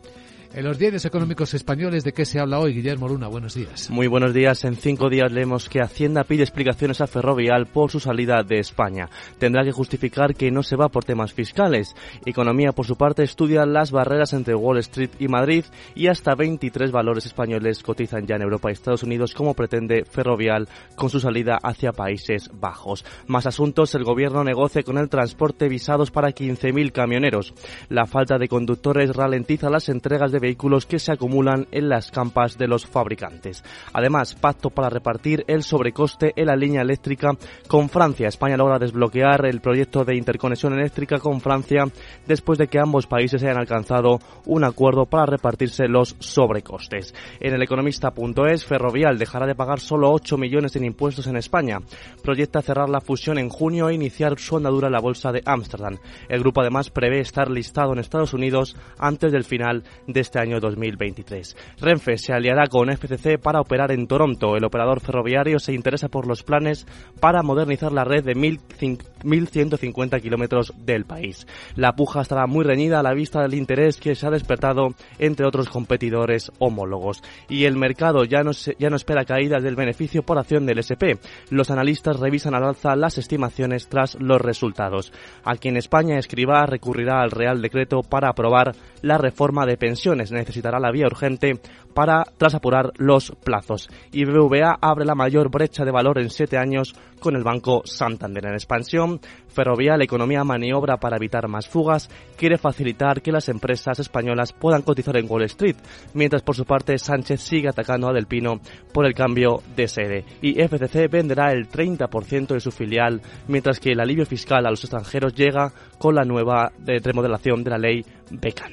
En 0.55 0.65
los 0.65 0.79
diarios 0.79 1.05
económicos 1.05 1.53
españoles, 1.55 2.05
¿de 2.05 2.13
qué 2.13 2.25
se 2.25 2.39
habla 2.39 2.59
hoy? 2.59 2.73
Guillermo 2.73 3.09
Luna, 3.09 3.29
buenos 3.29 3.55
días. 3.55 3.91
Muy 3.91 4.07
buenos 4.07 4.33
días. 4.33 4.65
En 4.65 4.77
cinco 4.77 5.11
días 5.11 5.31
leemos 5.31 5.69
que 5.69 5.81
Hacienda 5.81 6.25
pide 6.25 6.43
explicaciones 6.43 7.01
a 7.01 7.07
Ferrovial 7.07 7.67
por 7.67 7.91
su 7.91 8.01
salida 8.01 8.43
de 8.43 8.59
España. 8.59 9.11
Tendrá 9.39 9.65
que 9.65 9.73
justificar 9.73 10.35
que 10.35 10.51
no 10.51 10.63
se 10.63 10.77
va 10.77 10.89
por 10.89 11.05
temas 11.05 11.33
fiscales. 11.33 11.95
Economía, 12.25 12.73
por 12.73 12.87
su 12.87 12.97
parte, 12.97 13.23
estudia 13.23 13.67
las 13.67 13.91
barreras 13.91 14.33
entre 14.33 14.55
Wall 14.55 14.79
Street 14.79 15.11
y 15.19 15.29
Madrid 15.29 15.65
y 15.95 16.07
hasta 16.07 16.35
23 16.35 16.91
valores 16.91 17.27
españoles 17.27 17.83
cotizan 17.83 18.27
ya 18.27 18.37
en 18.37 18.43
Europa 18.43 18.71
y 18.71 18.73
Estados 18.73 19.03
Unidos 19.03 19.35
como 19.35 19.55
pretende 19.55 20.05
Ferrovial 20.05 20.69
con 20.95 21.11
su 21.11 21.21
salida 21.21 21.59
hacia 21.63 21.93
Países 21.93 22.51
Bajos. 22.55 23.05
Más 23.27 23.47
asuntos, 23.47 23.95
el 23.95 24.05
gobierno 24.05 24.45
negocia 24.45 24.83
con 24.83 24.99
el 24.99 25.09
transporte 25.09 25.69
visados 25.69 26.11
para 26.11 26.31
15.000 26.31 26.93
camioneros. 26.93 27.53
La 27.89 28.07
falta 28.07 28.39
de 28.39 28.49
conductores 28.49 29.15
ralentiza 29.15 29.69
las 29.69 29.89
entregas 29.89 30.33
de 30.33 30.36
vehículos 30.39 30.87
que 30.87 30.99
se 30.99 31.13
acumulan 31.13 31.67
en 31.71 31.89
las 31.89 32.11
campas 32.11 32.59
de 32.59 32.69
los 32.69 32.87
fabricantes. 32.87 33.65
Además, 33.93 34.35
pacto 34.35 34.71
para 34.71 34.91
repartir 34.91 35.45
el 35.47 35.63
sobrecoste 35.63 36.33
en 36.37 36.47
la 36.47 36.57
línea 36.57 36.83
eléctrica 36.83 37.31
con 37.69 37.89
Francia. 37.89 38.29
España 38.29 38.57
logra 38.57 38.79
desbloquear 38.79 39.47
el 39.47 39.61
proyecto 39.61 40.05
de 40.05 40.17
interconexión 40.17 40.75
eléctrica 40.75 41.19
con 41.19 41.41
Francia 41.41 41.85
después 42.27 42.59
de 42.59 42.69
que 42.69 42.79
ambos 42.79 43.07
países 43.07 43.43
hayan 43.43 43.59
alcanzado 43.59 44.19
un 44.47 44.65
acuerdo 44.65 45.07
para 45.07 45.27
repartirse 45.27 45.89
los 45.89 46.17
sobrecostes. 46.19 47.15
En 47.41 47.55
el 47.55 47.63
economista.es, 47.63 48.65
Ferrovial 48.65 49.19
dejará 49.19 49.47
de 49.47 49.55
pagar 49.55 49.81
solo 49.81 50.11
8 50.13 50.37
millones 50.37 50.77
en 50.77 50.85
impuestos 50.85 51.27
en 51.27 51.37
España. 51.37 51.79
Proyecta 52.23 52.63
cerrar 52.63 52.89
la 52.89 53.01
fusión 53.01 53.39
en 53.39 53.49
junio 53.49 53.89
e 53.89 53.95
iniciar 53.95 54.39
su 54.39 54.57
andadura 54.57 54.89
en 54.89 54.93
la 54.93 55.01
bolsa 55.01 55.33
de 55.33 55.43
Ámsterdam. 55.45 55.99
El 56.29 56.41
grupo 56.41 56.61
además 56.61 56.91
prevé 56.91 57.21
estar 57.21 57.51
listado 57.51 57.93
en 57.93 57.99
Estados 57.99 58.35
Unidos 58.35 58.77
antes 58.99 59.33
del 59.33 59.45
final 59.45 59.85
de 60.07 60.21
este 60.27 60.41
año 60.41 60.61
2023. 60.61 61.57
Renfe 61.81 62.19
se 62.19 62.33
aliará 62.33 62.67
con 62.67 62.91
FCC 62.91 63.39
para 63.41 63.61
operar 63.61 63.93
en 63.93 64.07
Toronto. 64.07 64.57
El 64.57 64.65
operador 64.65 65.01
ferroviario 65.01 65.59
se 65.59 65.73
interesa 65.73 66.09
por 66.09 66.27
los 66.27 66.43
planes 66.43 66.87
para 67.21 67.43
modernizar 67.43 67.93
la 67.93 68.05
red 68.05 68.25
de 68.25 68.35
1.150 68.35 70.21
kilómetros 70.21 70.73
del 70.85 71.05
país. 71.05 71.47
La 71.77 71.95
puja 71.95 72.23
estará 72.23 72.47
muy 72.47 72.65
reñida 72.65 72.99
a 72.99 73.03
la 73.03 73.15
vista 73.15 73.41
del 73.41 73.55
interés 73.55 73.99
que 73.99 74.15
se 74.15 74.27
ha 74.27 74.31
despertado 74.31 74.89
entre 75.19 75.47
otros 75.47 75.69
competidores 75.69 76.51
homólogos. 76.59 77.23
Y 77.49 77.65
el 77.65 77.77
mercado 77.77 78.25
ya 78.25 78.43
no, 78.43 78.51
ya 78.53 78.91
no 78.91 78.97
espera 78.97 79.25
caídas 79.25 79.63
del 79.63 79.77
beneficio 79.77 80.23
por 80.23 80.39
acción 80.39 80.67
del 80.67 80.81
SP. 80.83 81.23
Los 81.51 81.71
analistas 81.71 82.19
revisan 82.19 82.55
al 82.55 82.65
alza 82.65 82.97
las 82.97 83.17
estimaciones 83.19 83.89
tras 83.89 84.17
los 84.21 84.41
resultados. 84.41 85.13
Aquí 85.45 85.69
en 85.69 85.77
España, 85.77 86.19
Escribá 86.19 86.67
recurrirá 86.67 87.23
al 87.23 87.31
Real 87.31 87.63
Decreto 87.63 88.01
para 88.01 88.29
aprobar 88.29 88.75
la 89.03 89.19
reforma 89.19 89.67
de 89.67 89.77
pensiones. 89.77 90.16
Necesitará 90.17 90.79
la 90.79 90.91
vía 90.91 91.07
urgente 91.07 91.61
para 91.95 92.25
tras 92.37 92.55
apurar 92.55 92.93
los 92.97 93.33
plazos. 93.43 93.89
Y 94.13 94.25
BBVA 94.25 94.79
abre 94.81 95.05
la 95.05 95.15
mayor 95.15 95.51
brecha 95.51 95.85
de 95.85 95.91
valor 95.91 96.19
en 96.19 96.31
siete 96.31 96.59
años 96.59 96.95
con 97.21 97.37
el 97.37 97.43
Banco 97.43 97.83
Santander. 97.85 98.47
En 98.47 98.53
expansión, 98.53 99.21
Ferrovial 99.49 100.03
Economía 100.03 100.45
maniobra 100.45 100.99
para 100.99 101.17
evitar 101.17 101.49
más 101.49 101.69
fugas, 101.69 102.11
quiere 102.37 102.59
facilitar 102.59 103.23
que 103.23 103.33
las 103.33 103.49
empresas 103.49 103.99
españolas 103.99 104.53
puedan 104.53 104.83
cotizar 104.83 105.17
en 105.17 105.27
Wall 105.29 105.45
Street, 105.45 105.77
mientras 106.15 106.43
por 106.43 106.55
su 106.55 106.65
parte 106.65 106.99
Sánchez 106.99 107.41
sigue 107.41 107.69
atacando 107.69 108.09
a 108.09 108.13
Del 108.13 108.27
Pino 108.27 108.61
por 108.93 109.07
el 109.07 109.15
cambio 109.15 109.63
de 109.75 109.89
sede. 109.89 110.25
Y 110.43 110.63
FCC 110.63 111.11
venderá 111.11 111.53
el 111.53 111.69
30% 111.69 112.49
de 112.49 112.61
su 112.61 112.71
filial, 112.71 113.23
mientras 113.49 113.81
que 113.81 113.93
el 113.93 114.01
alivio 114.01 114.27
fiscal 114.27 114.67
a 114.67 114.71
los 114.71 114.85
extranjeros 114.85 115.35
llega 115.35 115.73
con 115.99 116.15
la 116.15 116.25
nueva 116.25 116.73
remodelación 116.87 117.65
de 117.65 117.71
la 117.71 117.79
ley 117.79 118.05
Becan. 118.31 118.73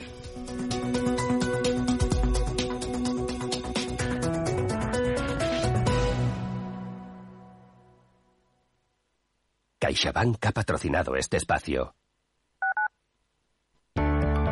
CaixaBank 9.84 10.46
ha 10.46 10.52
patrocinado 10.54 11.18
este 11.18 11.36
espacio. 11.36 11.94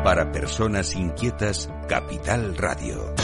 Para 0.04 0.30
personas 0.30 0.94
inquietas, 0.94 1.70
Capital 1.88 2.54
Radio. 2.54 3.14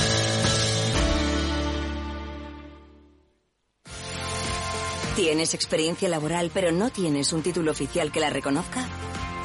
¿Tienes 5.16 5.52
experiencia 5.52 6.08
laboral 6.08 6.50
pero 6.54 6.72
no 6.72 6.88
tienes 6.88 7.34
un 7.34 7.42
título 7.42 7.72
oficial 7.72 8.10
que 8.10 8.20
la 8.20 8.30
reconozca? 8.30 8.86